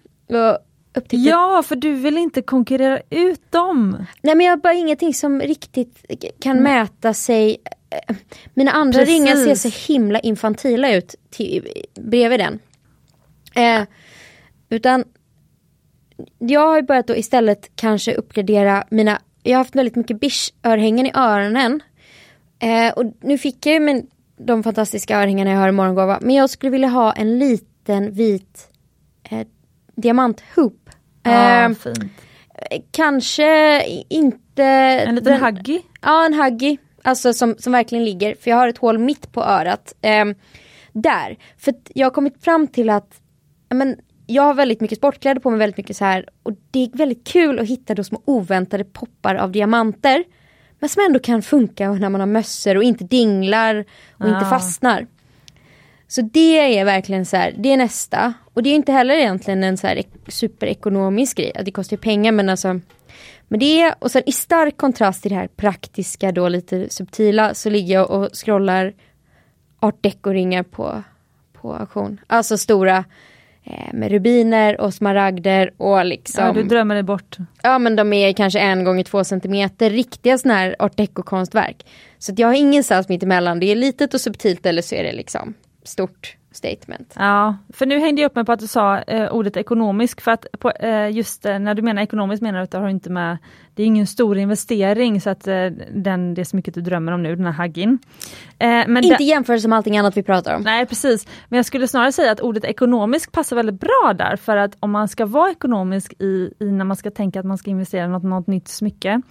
ja, 1.09 1.63
för 1.65 1.75
du 1.75 1.93
vill 1.93 2.17
inte 2.17 2.41
konkurrera 2.41 2.99
ut 3.09 3.51
dem. 3.51 4.05
Nej 4.21 4.35
men 4.35 4.45
jag 4.45 4.51
har 4.53 4.57
bara 4.57 4.73
ingenting 4.73 5.13
som 5.13 5.41
riktigt 5.41 6.05
kan 6.39 6.57
mm. 6.57 6.63
mäta 6.63 7.13
sig. 7.13 7.57
Eh, 7.89 8.15
mina 8.53 8.71
andra 8.71 8.99
Precis. 8.99 9.15
ringar 9.15 9.35
ser 9.35 9.69
så 9.69 9.93
himla 9.93 10.19
infantila 10.19 10.93
ut 10.93 11.15
till, 11.29 11.67
bredvid 11.95 12.39
den. 12.39 12.59
Eh, 13.55 13.83
utan 14.69 15.03
jag 16.37 16.67
har 16.67 16.81
börjat 16.81 17.07
då 17.07 17.15
istället 17.15 17.71
kanske 17.75 18.13
uppgradera 18.13 18.83
mina, 18.89 19.21
jag 19.43 19.51
har 19.51 19.57
haft 19.57 19.75
väldigt 19.75 19.95
mycket 19.95 20.19
bish-örhängen 20.19 21.05
i 21.05 21.11
öronen. 21.13 21.81
Eh, 22.59 22.93
och 22.93 23.13
nu 23.21 23.37
fick 23.37 23.65
jag 23.65 23.73
ju 23.73 23.79
men, 23.79 24.07
de 24.37 24.63
fantastiska 24.63 25.21
örhängena 25.21 25.51
jag 25.51 25.59
har 25.59 25.69
i 25.69 25.71
morgongåva. 25.71 26.19
Men 26.21 26.35
jag 26.35 26.49
skulle 26.49 26.69
vilja 26.69 26.87
ha 26.87 27.13
en 27.13 27.39
liten 27.39 28.11
vit 28.11 28.69
eh, 29.29 29.47
diamanthoop. 29.95 30.89
Eh, 31.25 31.65
ah, 31.65 31.73
fint. 31.73 31.99
Kanske 32.91 33.83
inte... 34.09 34.63
En 34.63 35.15
liten 35.15 35.33
den, 35.33 35.43
huggy? 35.43 35.81
Ja, 36.01 36.25
en 36.25 36.33
huggy. 36.33 36.77
Alltså 37.03 37.33
som, 37.33 37.55
som 37.59 37.73
verkligen 37.73 38.05
ligger, 38.05 38.35
för 38.35 38.49
jag 38.49 38.57
har 38.57 38.67
ett 38.67 38.77
hål 38.77 38.97
mitt 38.97 39.31
på 39.31 39.43
örat. 39.43 39.93
Eh, 40.01 40.25
där. 40.93 41.37
För 41.57 41.73
jag 41.93 42.05
har 42.05 42.11
kommit 42.11 42.43
fram 42.43 42.67
till 42.67 42.89
att 42.89 43.21
men, 43.75 43.97
jag 44.27 44.43
har 44.43 44.53
väldigt 44.53 44.81
mycket 44.81 44.97
sportkläder 44.97 45.41
på 45.41 45.49
mig, 45.49 45.59
väldigt 45.59 45.77
mycket 45.77 45.97
så 45.97 46.05
här 46.05 46.25
och 46.43 46.53
det 46.71 46.83
är 46.83 46.97
väldigt 46.97 47.27
kul 47.27 47.59
att 47.59 47.67
hitta 47.67 47.95
då 47.95 48.03
små 48.03 48.21
oväntade 48.25 48.83
poppar 48.83 49.35
av 49.35 49.51
diamanter. 49.51 50.23
Men 50.79 50.89
som 50.89 51.05
ändå 51.05 51.19
kan 51.19 51.41
funka 51.41 51.91
när 51.91 52.09
man 52.09 52.21
har 52.21 52.27
mössor 52.27 52.77
och 52.77 52.83
inte 52.83 53.03
dinglar 53.03 53.85
och 54.13 54.27
ja. 54.27 54.35
inte 54.35 54.49
fastnar. 54.49 55.07
Så 56.07 56.21
det 56.21 56.77
är 56.77 56.85
verkligen 56.85 57.25
så 57.25 57.37
här, 57.37 57.55
det 57.57 57.71
är 57.71 57.77
nästa. 57.77 58.33
Och 58.53 58.63
det 58.63 58.69
är 58.69 58.75
inte 58.75 58.91
heller 58.91 59.13
egentligen 59.13 59.63
en 59.63 59.77
så 59.77 59.87
här 59.87 60.03
superekonomisk 60.27 61.37
grej, 61.37 61.61
det 61.65 61.71
kostar 61.71 61.97
ju 61.97 62.01
pengar 62.01 62.31
men 62.31 62.49
alltså 62.49 62.79
men 63.49 63.59
det 63.59 63.93
och 63.99 64.11
sen 64.11 64.23
i 64.25 64.31
stark 64.31 64.77
kontrast 64.77 65.21
till 65.21 65.31
det 65.31 65.37
här 65.37 65.47
praktiska 65.47 66.31
då 66.31 66.49
lite 66.49 66.89
subtila 66.89 67.53
så 67.53 67.69
ligger 67.69 67.93
jag 67.93 68.11
och 68.11 68.29
scrollar 68.33 68.93
art 69.79 70.03
deco-ringar 70.03 70.63
på, 70.63 71.03
på 71.53 71.73
auktion. 71.73 72.21
Alltså 72.27 72.57
stora 72.57 73.05
med 73.93 74.11
rubiner 74.11 74.81
och 74.81 74.93
smaragder 74.93 75.71
och 75.77 76.05
liksom. 76.05 76.45
Ja, 76.45 76.53
du 76.53 76.63
drömmer 76.63 76.95
dig 76.95 77.03
bort. 77.03 77.37
Ja, 77.63 77.79
men 77.79 77.95
de 77.95 78.13
är 78.13 78.33
kanske 78.33 78.59
en 78.59 78.83
gånger 78.83 79.03
två 79.03 79.23
centimeter, 79.23 79.89
riktiga 79.89 80.37
sådana 80.37 80.59
här 80.59 80.75
art 80.79 80.97
deco-konstverk. 80.97 81.85
Så 82.17 82.33
jag 82.37 82.47
har 82.47 82.55
ingenstans 82.55 83.09
mitt 83.09 83.23
emellan, 83.23 83.59
det 83.59 83.71
är 83.71 83.75
litet 83.75 84.13
och 84.13 84.21
subtilt 84.21 84.65
eller 84.65 84.81
så 84.81 84.95
är 84.95 85.03
det 85.03 85.11
liksom 85.11 85.53
stort 85.83 86.35
statement. 86.59 87.13
Ja, 87.15 87.57
för 87.73 87.85
nu 87.85 87.99
hängde 87.99 88.21
jag 88.21 88.29
upp 88.29 88.35
mig 88.35 88.45
på 88.45 88.51
att 88.51 88.59
du 88.59 88.67
sa 88.67 88.97
eh, 88.97 89.31
ordet 89.31 89.57
ekonomisk, 89.57 90.21
för 90.21 90.31
att 90.31 90.45
på, 90.59 90.71
eh, 90.71 91.11
just 91.11 91.45
eh, 91.45 91.59
när 91.59 91.75
du 91.75 91.81
menar 91.81 92.01
ekonomiskt 92.01 92.41
menar 92.41 92.59
du 92.59 92.63
att 92.63 92.71
du 92.71 92.77
har 92.77 92.89
inte 92.89 93.09
med 93.09 93.37
det 93.79 93.83
är 93.83 93.87
ingen 93.87 94.07
stor 94.07 94.37
investering 94.37 95.21
så 95.21 95.29
att 95.29 95.47
eh, 95.47 95.65
den, 95.93 96.33
det 96.33 96.41
är 96.41 96.43
så 96.43 96.55
mycket 96.55 96.73
du 96.73 96.81
drömmer 96.81 97.11
om 97.11 97.23
nu, 97.23 97.35
den 97.35 97.45
här 97.45 97.51
haggin. 97.51 97.99
Eh, 98.57 98.67
men 98.87 99.03
inte 99.03 99.23
jämfört 99.23 99.65
med 99.65 99.77
allting 99.77 99.97
annat 99.97 100.17
vi 100.17 100.23
pratar 100.23 100.55
om. 100.55 100.61
Nej 100.61 100.85
precis, 100.85 101.27
men 101.49 101.57
jag 101.57 101.65
skulle 101.65 101.87
snarare 101.87 102.11
säga 102.11 102.31
att 102.31 102.39
ordet 102.39 102.65
ekonomisk 102.65 103.31
passar 103.31 103.55
väldigt 103.55 103.79
bra 103.79 104.13
där 104.15 104.35
för 104.35 104.57
att 104.57 104.77
om 104.79 104.91
man 104.91 105.07
ska 105.07 105.25
vara 105.25 105.51
ekonomisk 105.51 106.13
i, 106.19 106.53
i 106.59 106.71
när 106.71 106.85
man 106.85 106.97
ska 106.97 107.11
tänka 107.11 107.39
att 107.39 107.45
man 107.45 107.57
ska 107.57 107.71
investera 107.71 108.05
i 108.05 108.07
något, 108.07 108.23
något 108.23 108.47
nytt 108.47 108.67
smycke. 108.67 109.21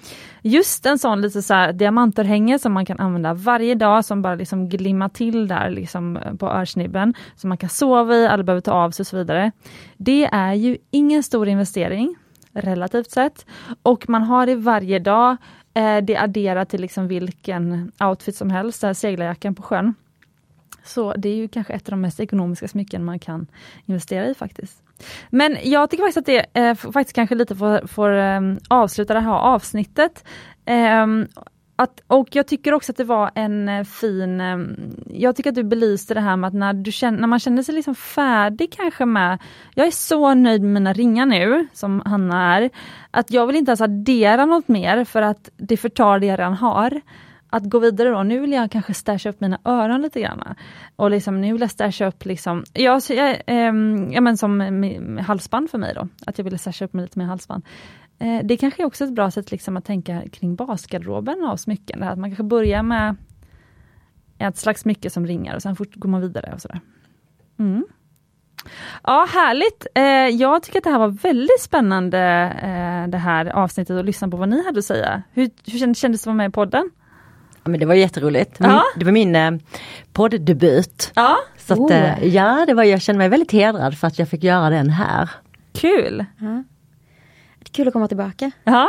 Just 0.42 0.86
en 0.86 0.98
sån 0.98 1.20
lite 1.20 1.42
så 1.42 1.54
här 1.54 1.72
diamantörhänge 1.72 2.58
som 2.58 2.72
man 2.72 2.86
kan 2.86 3.00
använda 3.00 3.34
varje 3.34 3.74
dag 3.74 4.04
som 4.04 4.22
bara 4.22 4.34
liksom 4.34 4.68
glimmar 4.68 5.08
till 5.08 5.48
där 5.48 5.70
liksom 5.70 6.18
på 6.38 6.46
örsnibben 6.50 7.14
som 7.36 7.48
man 7.48 7.58
kan 7.58 7.70
sova 7.70 8.14
i, 8.14 8.26
aldrig 8.26 8.46
behöver 8.46 8.60
ta 8.60 8.72
av 8.72 8.90
sig 8.90 9.02
och 9.02 9.06
så 9.06 9.16
vidare. 9.16 9.52
Det 9.96 10.24
är 10.24 10.54
ju 10.54 10.78
ingen 10.90 11.22
stor 11.22 11.48
investering 11.48 12.16
relativt 12.52 13.10
sett. 13.10 13.46
Och 13.82 14.08
man 14.08 14.22
har 14.22 14.46
det 14.46 14.54
varje 14.54 14.98
dag. 14.98 15.36
Eh, 15.74 15.98
det 15.98 16.16
adderar 16.16 16.64
till 16.64 16.80
liksom 16.80 17.08
vilken 17.08 17.92
outfit 18.00 18.36
som 18.36 18.50
helst, 18.50 18.80
där 18.80 18.94
seglarjackan 18.94 19.54
på 19.54 19.62
sjön. 19.62 19.94
Så 20.84 21.12
det 21.12 21.28
är 21.28 21.34
ju 21.34 21.48
kanske 21.48 21.72
ett 21.72 21.88
av 21.88 21.90
de 21.90 22.00
mest 22.00 22.20
ekonomiska 22.20 22.68
smycken 22.68 23.04
man 23.04 23.18
kan 23.18 23.46
investera 23.86 24.26
i 24.26 24.34
faktiskt. 24.34 24.82
Men 25.30 25.56
jag 25.62 25.90
tycker 25.90 26.04
faktiskt 26.04 26.18
att 26.18 26.26
det 26.26 26.60
eh, 26.60 26.74
faktiskt 26.74 27.14
kanske 27.14 27.34
lite 27.34 27.56
får, 27.56 27.86
får 27.86 28.12
eh, 28.12 28.40
avsluta 28.68 29.14
det 29.14 29.20
här 29.20 29.32
avsnittet. 29.32 30.24
Eh, 30.64 31.06
att, 31.80 32.02
och 32.06 32.28
jag 32.32 32.46
tycker 32.46 32.74
också 32.74 32.92
att 32.92 32.96
det 32.96 33.04
var 33.04 33.30
en 33.34 33.68
eh, 33.68 33.84
fin, 33.84 34.40
eh, 34.40 34.58
jag 35.06 35.36
tycker 35.36 35.50
att 35.50 35.54
du 35.54 35.62
belyste 35.62 36.14
det 36.14 36.20
här 36.20 36.36
med 36.36 36.48
att 36.48 36.54
när, 36.54 36.72
du 36.72 36.92
känner, 36.92 37.18
när 37.18 37.26
man 37.26 37.38
känner 37.38 37.62
sig 37.62 37.74
liksom 37.74 37.94
färdig 37.94 38.72
kanske 38.72 39.04
med, 39.04 39.38
jag 39.74 39.86
är 39.86 39.90
så 39.90 40.34
nöjd 40.34 40.62
med 40.62 40.72
mina 40.72 40.92
ringar 40.92 41.26
nu, 41.26 41.66
som 41.72 42.02
Hanna 42.04 42.56
är, 42.56 42.70
att 43.10 43.30
jag 43.30 43.46
vill 43.46 43.56
inte 43.56 43.70
ens 43.70 43.80
addera 43.80 44.44
något 44.46 44.68
mer 44.68 45.04
för 45.04 45.22
att 45.22 45.50
det 45.56 45.76
förtar 45.76 46.18
det 46.18 46.26
jag 46.26 46.38
redan 46.38 46.54
har. 46.54 47.00
Att 47.50 47.70
gå 47.70 47.78
vidare 47.78 48.08
då, 48.08 48.22
nu 48.22 48.40
vill 48.40 48.52
jag 48.52 48.70
kanske 48.70 48.94
stasha 48.94 49.28
upp 49.28 49.40
mina 49.40 49.58
öron 49.64 50.02
lite 50.02 50.20
grann. 50.20 50.54
Och 50.96 51.10
liksom, 51.10 51.40
nu 51.40 51.52
vill 51.52 51.60
jag 51.60 51.70
stasha 51.70 52.06
upp 52.06 52.24
liksom, 52.24 52.64
ja, 52.72 53.00
så 53.00 53.14
jag, 53.14 53.30
eh, 53.46 53.72
ja 54.10 54.20
men 54.20 54.36
som 54.36 54.60
eh, 54.60 55.24
halsband 55.24 55.70
för 55.70 55.78
mig 55.78 55.94
då, 55.94 56.08
att 56.26 56.38
jag 56.38 56.44
ville 56.44 56.58
stasha 56.58 56.84
upp 56.84 56.92
mig 56.92 57.02
lite 57.02 57.18
mer 57.18 57.26
halsband. 57.26 57.64
Eh, 58.18 58.40
det 58.44 58.56
kanske 58.56 58.82
är 58.82 58.86
också 58.86 59.04
ett 59.04 59.12
bra 59.12 59.30
sätt 59.30 59.50
liksom 59.50 59.76
att 59.76 59.84
tänka 59.84 60.22
kring 60.32 60.54
basgarderoben 60.54 61.44
av 61.44 61.56
smycken. 61.56 62.02
Att 62.02 62.18
man 62.18 62.30
kanske 62.30 62.44
börjar 62.44 62.82
med 62.82 63.16
ett 64.38 64.56
slags 64.56 64.80
smycke 64.80 65.10
som 65.10 65.26
ringar 65.26 65.54
och 65.54 65.62
sen 65.62 65.76
fort 65.76 65.94
går 65.94 66.08
man 66.08 66.20
vidare. 66.20 66.52
och 66.54 66.60
sådär. 66.60 66.80
Mm. 67.58 67.86
Ja, 69.02 69.28
härligt! 69.32 69.86
Eh, 69.94 70.36
jag 70.36 70.62
tycker 70.62 70.78
att 70.78 70.84
det 70.84 70.90
här 70.90 70.98
var 70.98 71.08
väldigt 71.08 71.60
spännande 71.60 72.18
eh, 72.62 73.10
det 73.10 73.18
här 73.18 73.46
avsnittet 73.46 73.96
och 73.96 74.04
lyssna 74.04 74.28
på 74.28 74.36
vad 74.36 74.48
ni 74.48 74.64
hade 74.64 74.78
att 74.78 74.84
säga. 74.84 75.22
Hur, 75.32 75.50
hur 75.66 75.78
kändes 75.78 76.00
det 76.00 76.14
att 76.14 76.26
vara 76.26 76.36
med 76.36 76.48
i 76.48 76.52
podden? 76.52 76.90
Ja, 77.64 77.70
men 77.70 77.80
det 77.80 77.86
var 77.86 77.94
jätteroligt. 77.94 78.56
Ja. 78.58 78.82
det 78.96 79.04
var 79.04 79.12
min 79.12 79.36
eh, 79.36 79.50
podddebut. 80.12 81.12
Ja. 81.14 81.36
Så 81.58 81.72
att, 81.72 81.78
oh. 81.78 82.24
ja, 82.26 82.64
det 82.66 82.74
var, 82.74 82.84
jag 82.84 83.02
känner 83.02 83.18
mig 83.18 83.28
väldigt 83.28 83.52
hedrad 83.52 83.98
för 83.98 84.06
att 84.06 84.18
jag 84.18 84.28
fick 84.28 84.44
göra 84.44 84.70
den 84.70 84.90
här. 84.90 85.30
Kul! 85.72 86.24
Ja. 86.38 86.64
Kul 87.72 87.88
att 87.88 87.92
komma 87.92 88.08
tillbaka. 88.08 88.50
Ja. 88.64 88.88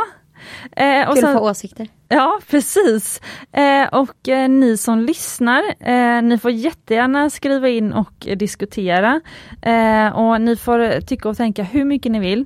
Eh, 0.76 1.08
och 1.08 1.14
Kul 1.14 1.20
sen, 1.22 1.30
att 1.36 1.38
få 1.42 1.50
åsikter. 1.50 1.88
Ja, 2.08 2.40
precis. 2.50 3.20
Eh, 3.52 3.88
och 3.92 4.28
eh, 4.28 4.48
ni 4.48 4.76
som 4.76 5.00
lyssnar, 5.00 5.62
eh, 5.80 6.22
ni 6.22 6.38
får 6.38 6.50
jättegärna 6.50 7.30
skriva 7.30 7.68
in 7.68 7.92
och 7.92 8.28
diskutera. 8.36 9.20
Eh, 9.62 10.08
och 10.18 10.40
ni 10.40 10.56
får 10.56 11.00
tycka 11.00 11.28
och 11.28 11.36
tänka 11.36 11.62
hur 11.62 11.84
mycket 11.84 12.12
ni 12.12 12.18
vill. 12.20 12.44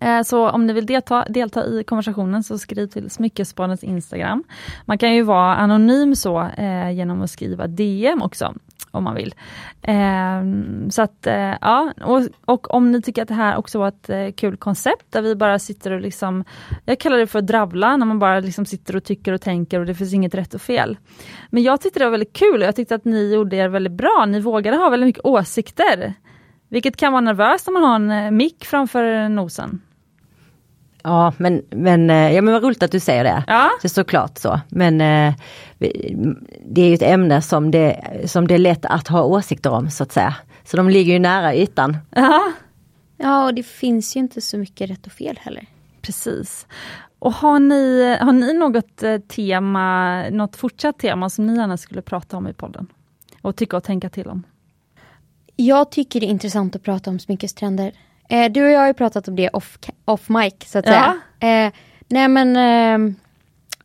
Eh, 0.00 0.22
Så 0.22 0.50
om 0.50 0.66
ni 0.66 0.72
vill 0.72 0.86
delta, 0.86 1.24
delta 1.28 1.66
i 1.66 1.84
konversationen 1.84 2.42
så 2.42 2.58
skriv 2.58 2.86
till 2.86 3.10
Smyckespanens 3.10 3.84
Instagram. 3.84 4.44
Man 4.86 4.98
kan 4.98 5.14
ju 5.14 5.22
vara 5.22 5.54
anonym 5.56 6.16
så 6.16 6.48
eh, 6.56 6.90
genom 6.90 7.22
att 7.22 7.30
skriva 7.30 7.66
DM 7.66 8.22
också 8.22 8.54
om 8.92 9.04
man 9.04 9.14
vill. 9.14 9.34
Eh, 9.82 10.42
så 10.90 11.02
att 11.02 11.26
eh, 11.26 11.54
ja, 11.60 11.92
och, 12.04 12.22
och 12.44 12.74
om 12.74 12.92
ni 12.92 13.02
tycker 13.02 13.22
att 13.22 13.28
det 13.28 13.34
här 13.34 13.56
också 13.56 13.78
var 13.78 13.88
ett 13.88 14.10
eh, 14.10 14.30
kul 14.36 14.56
koncept 14.56 15.06
där 15.10 15.22
vi 15.22 15.36
bara 15.36 15.58
sitter 15.58 15.90
och 15.90 16.00
liksom, 16.00 16.44
jag 16.84 16.98
kallar 16.98 17.18
det 17.18 17.26
för 17.26 17.38
att 17.38 17.46
dravla, 17.46 17.96
när 17.96 18.06
man 18.06 18.18
bara 18.18 18.40
liksom 18.40 18.66
sitter 18.66 18.96
och 18.96 19.04
tycker 19.04 19.32
och 19.32 19.40
tänker 19.40 19.80
och 19.80 19.86
det 19.86 19.94
finns 19.94 20.14
inget 20.14 20.34
rätt 20.34 20.54
och 20.54 20.62
fel. 20.62 20.96
Men 21.50 21.62
jag 21.62 21.80
tyckte 21.80 21.98
det 21.98 22.04
var 22.04 22.10
väldigt 22.10 22.32
kul 22.32 22.60
och 22.60 22.66
jag 22.66 22.76
tyckte 22.76 22.94
att 22.94 23.04
ni 23.04 23.34
gjorde 23.34 23.56
er 23.56 23.68
väldigt 23.68 23.92
bra, 23.92 24.24
ni 24.28 24.40
vågade 24.40 24.76
ha 24.76 24.88
väldigt 24.88 25.06
mycket 25.06 25.24
åsikter. 25.24 26.14
Vilket 26.68 26.96
kan 26.96 27.12
vara 27.12 27.20
nervöst 27.20 27.66
när 27.66 27.72
man 27.72 27.82
har 27.82 27.96
en 27.96 28.10
eh, 28.10 28.30
mick 28.30 28.64
framför 28.64 29.28
nosen. 29.28 29.80
Ja 31.04 31.32
men, 31.36 31.62
men, 31.70 32.10
eh, 32.10 32.32
ja, 32.32 32.42
men 32.42 32.54
vad 32.54 32.62
roligt 32.62 32.82
att 32.82 32.92
du 32.92 33.00
säger 33.00 33.24
det. 33.24 33.44
Ja. 33.46 33.70
Det 33.82 33.86
är 33.86 33.90
såklart 33.90 34.38
så. 34.38 34.60
Men 34.68 35.00
eh, 35.00 35.34
det 36.66 36.82
är 36.82 36.88
ju 36.88 36.94
ett 36.94 37.02
ämne 37.02 37.42
som 37.42 37.70
det, 37.70 38.20
som 38.26 38.48
det 38.48 38.54
är 38.54 38.58
lätt 38.58 38.84
att 38.86 39.08
ha 39.08 39.22
åsikter 39.22 39.70
om 39.70 39.90
så 39.90 40.02
att 40.02 40.12
säga. 40.12 40.36
Så 40.64 40.76
de 40.76 40.88
ligger 40.88 41.12
ju 41.12 41.18
nära 41.18 41.54
ytan. 41.54 41.96
Ja, 42.10 42.52
Ja, 43.16 43.44
och 43.44 43.54
det 43.54 43.62
finns 43.62 44.16
ju 44.16 44.20
inte 44.20 44.40
så 44.40 44.58
mycket 44.58 44.90
rätt 44.90 45.06
och 45.06 45.12
fel 45.12 45.38
heller. 45.42 45.66
precis. 46.02 46.66
Och 47.18 47.32
har 47.32 47.58
ni, 47.58 48.16
har 48.20 48.32
ni 48.32 48.52
något 48.52 49.02
eh, 49.02 49.18
tema, 49.18 50.22
något 50.30 50.56
fortsatt 50.56 50.98
tema 50.98 51.30
som 51.30 51.46
ni 51.46 51.56
gärna 51.56 51.76
skulle 51.76 52.02
prata 52.02 52.36
om 52.36 52.48
i 52.48 52.52
podden? 52.52 52.86
Och 53.42 53.56
tycka 53.56 53.76
och 53.76 53.84
tänka 53.84 54.08
till 54.08 54.26
om? 54.26 54.42
Jag 55.56 55.90
tycker 55.90 56.20
det 56.20 56.26
är 56.26 56.30
intressant 56.30 56.76
att 56.76 56.82
prata 56.82 57.10
om 57.10 57.18
smyckestrender. 57.18 57.92
Eh, 58.32 58.52
du 58.52 58.64
och 58.64 58.70
jag 58.70 58.80
har 58.80 58.86
ju 58.86 58.94
pratat 58.94 59.28
om 59.28 59.36
det 59.36 59.48
off, 59.48 59.78
off 60.04 60.28
mic 60.28 60.54
så 60.66 60.78
att 60.78 60.84
säga. 60.86 61.16
Eh, 61.66 61.72
nej 62.08 62.28
men 62.28 62.56
eh, 62.56 63.14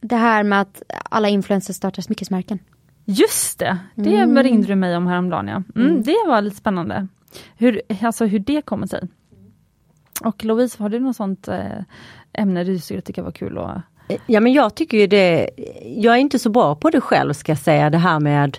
det 0.01 0.15
här 0.15 0.43
med 0.43 0.61
att 0.61 0.81
alla 1.09 1.29
influencers 1.29 1.75
startar 1.75 2.01
smyckesmärken. 2.01 2.59
Just 3.05 3.59
det, 3.59 3.77
det 3.95 4.15
Mm. 4.15 4.43
ringde 4.43 4.67
du 4.67 4.75
mig 4.75 4.97
om 4.97 5.07
häromdagen. 5.07 5.47
Ja. 5.47 5.63
Mm, 5.81 6.03
Det 6.03 6.15
var 6.27 6.41
lite 6.41 6.55
spännande. 6.55 7.07
Hur, 7.57 7.81
alltså 8.01 8.25
hur 8.25 8.39
det 8.39 8.61
kommer 8.61 8.87
sig. 8.87 9.07
Och 10.23 10.45
Louise, 10.45 10.83
har 10.83 10.89
du 10.89 10.99
något 10.99 11.15
sånt 11.15 11.47
eh, 11.47 11.81
ämne 12.33 12.63
du 12.63 12.79
skulle 12.79 13.01
tycka 13.01 13.23
var 13.23 13.31
kul 13.31 13.57
att 13.57 13.81
Ja 14.26 14.39
men 14.39 14.53
jag 14.53 14.76
tycker 14.76 14.97
ju 14.97 15.08
det, 15.08 15.49
jag 15.84 16.14
är 16.16 16.20
inte 16.20 16.39
så 16.39 16.49
bra 16.49 16.76
på 16.76 16.89
det 16.89 17.01
själv 17.01 17.34
ska 17.34 17.51
jag 17.51 17.60
säga 17.60 17.89
det 17.89 17.97
här 17.97 18.20
med 18.20 18.58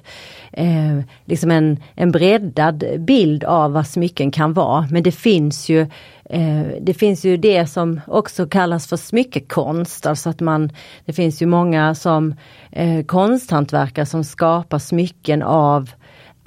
eh, 0.52 1.00
liksom 1.24 1.50
en, 1.50 1.82
en 1.94 2.12
breddad 2.12 2.84
bild 2.98 3.44
av 3.44 3.72
vad 3.72 3.86
smycken 3.86 4.30
kan 4.30 4.52
vara. 4.52 4.88
Men 4.90 5.02
det 5.02 5.12
finns 5.12 5.68
ju 5.68 5.80
eh, 6.24 6.66
det 6.80 6.94
finns 6.94 7.24
ju 7.24 7.36
det 7.36 7.66
som 7.66 8.00
också 8.06 8.46
kallas 8.46 8.86
för 8.86 8.96
smyckekonst. 8.96 10.06
Alltså 10.06 10.30
att 10.30 10.40
man, 10.40 10.72
det 11.04 11.12
finns 11.12 11.42
ju 11.42 11.46
många 11.46 11.94
som 11.94 12.34
eh, 12.72 13.04
konsthantverkare 13.04 14.06
som 14.06 14.24
skapar 14.24 14.78
smycken 14.78 15.42
av 15.42 15.90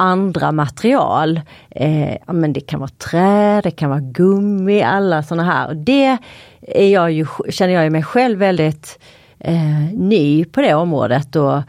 andra 0.02 0.52
material. 0.52 1.41
Eh, 1.70 2.18
men 2.28 2.54
det 2.54 2.62
kan 2.62 2.80
vara 2.80 2.91
trä, 2.97 3.62
det 3.62 3.72
kan 3.72 3.89
vara 3.89 3.99
gummi, 3.99 4.82
alla 4.82 5.24
sådana 5.24 5.52
här. 5.52 5.68
Och 5.68 5.76
det 5.76 6.18
är 6.62 6.89
jag 6.89 7.12
ju, 7.12 7.26
känner 7.49 7.74
jag 7.74 7.84
ju 7.84 7.89
mig 7.89 8.04
själv 8.04 8.39
väldigt 8.39 8.99
eh, 9.39 9.93
ny 9.93 10.45
på 10.45 10.62
det 10.62 10.74
området 10.74 11.36
och, 11.36 11.62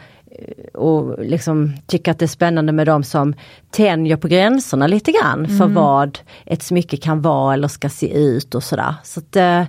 och 0.74 1.24
liksom 1.24 1.72
tycker 1.86 2.10
att 2.10 2.18
det 2.18 2.24
är 2.24 2.26
spännande 2.26 2.72
med 2.72 2.86
de 2.86 3.04
som 3.04 3.34
tänjer 3.70 4.16
på 4.16 4.28
gränserna 4.28 4.86
lite 4.86 5.12
grann 5.12 5.48
för 5.58 5.66
vad 5.66 6.18
ett 6.46 6.62
smycke 6.62 6.96
kan 6.96 7.22
vara 7.22 7.54
eller 7.54 7.68
ska 7.68 7.88
se 7.88 8.18
ut 8.18 8.54
och 8.54 8.62
sådär. 8.62 8.94
Så 9.02 9.20
att, 9.20 9.36
eh, 9.36 9.64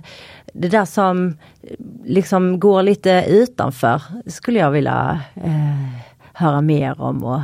det 0.52 0.68
där 0.68 0.84
som 0.84 1.36
liksom 2.04 2.60
går 2.60 2.82
lite 2.82 3.24
utanför 3.28 4.02
skulle 4.26 4.58
jag 4.58 4.70
vilja 4.70 5.20
eh, 5.34 6.00
höra 6.32 6.60
mer 6.60 7.00
om 7.00 7.24
och 7.24 7.40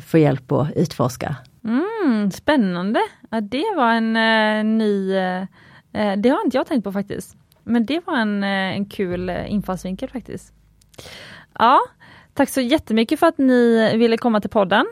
få 0.00 0.18
hjälp 0.18 0.52
att 0.52 0.72
utforska. 0.76 1.36
Mm, 1.64 2.30
spännande. 2.30 3.00
Ja, 3.30 3.40
det 3.40 3.64
var 3.76 3.92
en 3.92 4.16
eh, 4.16 4.64
ny... 4.64 5.14
Eh, 5.14 5.42
eh, 5.92 6.16
det 6.16 6.28
har 6.28 6.44
inte 6.44 6.56
jag 6.56 6.66
tänkt 6.66 6.84
på 6.84 6.92
faktiskt. 6.92 7.36
Men 7.64 7.86
det 7.86 8.06
var 8.06 8.16
en, 8.16 8.44
eh, 8.44 8.48
en 8.48 8.86
kul 8.86 9.28
eh, 9.28 9.52
infallsvinkel 9.52 10.08
faktiskt. 10.08 10.52
Ja, 11.58 11.80
tack 12.34 12.48
så 12.48 12.60
jättemycket 12.60 13.20
för 13.20 13.26
att 13.26 13.38
ni 13.38 13.92
ville 13.96 14.16
komma 14.16 14.40
till 14.40 14.50
podden. 14.50 14.86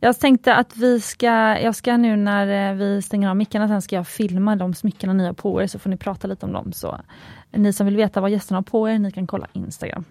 Jag 0.00 0.20
tänkte 0.20 0.54
att 0.54 0.76
vi 0.76 1.00
ska, 1.00 1.26
jag 1.60 1.74
ska 1.74 1.96
nu 1.96 2.16
när 2.16 2.70
eh, 2.70 2.76
vi 2.76 3.02
stänger 3.02 3.28
av 3.28 3.36
mickarna 3.36 3.68
sen 3.68 3.82
ska 3.82 3.96
jag 3.96 4.06
filma 4.06 4.56
de 4.56 4.74
smyckena 4.74 5.12
ni 5.12 5.26
har 5.26 5.32
på 5.32 5.62
er 5.62 5.66
så 5.66 5.78
får 5.78 5.90
ni 5.90 5.96
prata 5.96 6.28
lite 6.28 6.46
om 6.46 6.52
dem. 6.52 6.72
Så 6.72 7.00
ni 7.50 7.72
som 7.72 7.86
vill 7.86 7.96
veta 7.96 8.20
vad 8.20 8.30
gästerna 8.30 8.58
har 8.58 8.62
på 8.62 8.88
er, 8.88 8.98
ni 8.98 9.12
kan 9.12 9.26
kolla 9.26 9.46
Instagram. 9.52 10.04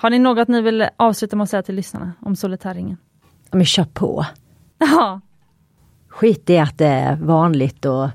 Har 0.00 0.10
ni 0.10 0.18
något 0.18 0.48
ni 0.48 0.60
vill 0.60 0.88
avsluta 0.96 1.36
med 1.36 1.44
att 1.44 1.50
säga 1.50 1.62
till 1.62 1.74
lyssnarna 1.74 2.12
om 2.20 2.36
solitärringen? 2.36 2.96
Ja, 3.50 3.56
Men 3.56 3.66
kör 3.66 3.84
på! 3.84 4.26
Ja, 4.78 5.20
Skit 6.08 6.50
i 6.50 6.58
att 6.58 6.78
det 6.78 6.86
är 6.86 7.16
vanligt 7.16 7.84
och 7.84 8.08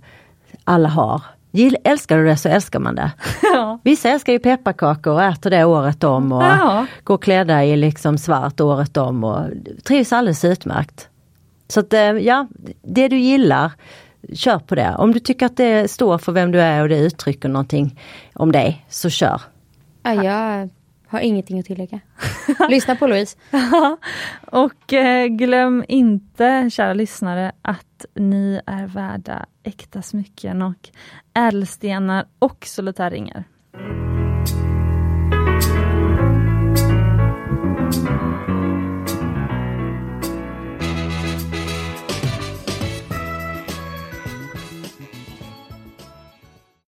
alla 0.63 0.89
har. 0.89 1.21
Gill, 1.51 1.77
älskar 1.83 2.17
du 2.17 2.25
det 2.25 2.37
så 2.37 2.49
älskar 2.49 2.79
man 2.79 2.95
det. 2.95 3.11
ja. 3.53 3.79
Vissa 3.83 4.09
älskar 4.09 4.33
ju 4.33 4.39
pepparkakor 4.39 5.13
och 5.13 5.23
äter 5.23 5.49
det 5.49 5.63
året 5.65 6.03
om 6.03 6.31
och 6.31 6.43
Ja. 6.43 6.85
går 7.03 7.17
klädda 7.17 7.63
i 7.65 7.75
liksom 7.75 8.17
svart 8.17 8.61
året 8.61 8.97
om 8.97 9.23
och 9.23 9.45
trivs 9.83 10.13
alldeles 10.13 10.45
utmärkt. 10.45 11.09
Så 11.67 11.79
att 11.79 11.93
eh, 11.93 11.99
ja, 12.01 12.47
det 12.81 13.07
du 13.07 13.17
gillar, 13.17 13.71
kör 14.33 14.59
på 14.59 14.75
det. 14.75 14.95
Om 14.97 15.11
du 15.11 15.19
tycker 15.19 15.45
att 15.45 15.57
det 15.57 15.91
står 15.91 16.17
för 16.17 16.31
vem 16.31 16.51
du 16.51 16.61
är 16.61 16.81
och 16.81 16.89
det 16.89 16.97
uttrycker 16.99 17.49
någonting 17.49 17.99
om 18.33 18.51
dig, 18.51 18.85
så 18.89 19.09
kör. 19.09 19.41
Ja, 20.03 20.13
jag 20.13 20.69
har 21.13 21.19
ingenting 21.19 21.59
att 21.59 21.65
tillägga. 21.65 21.99
Lyssna 22.69 22.95
på 22.95 23.07
Louise. 23.07 23.37
Och 24.41 24.93
eh, 24.93 25.27
glöm 25.27 25.85
inte, 25.87 26.69
kära 26.69 26.93
lyssnare, 26.93 27.51
att 27.61 28.05
ni 28.15 28.61
är 28.65 28.87
värda 28.87 29.45
äkta 29.63 30.01
smycken 30.01 30.61
och 30.61 30.89
ädelstenar 31.33 32.25
och 32.39 32.65
solitärringar. 32.65 33.43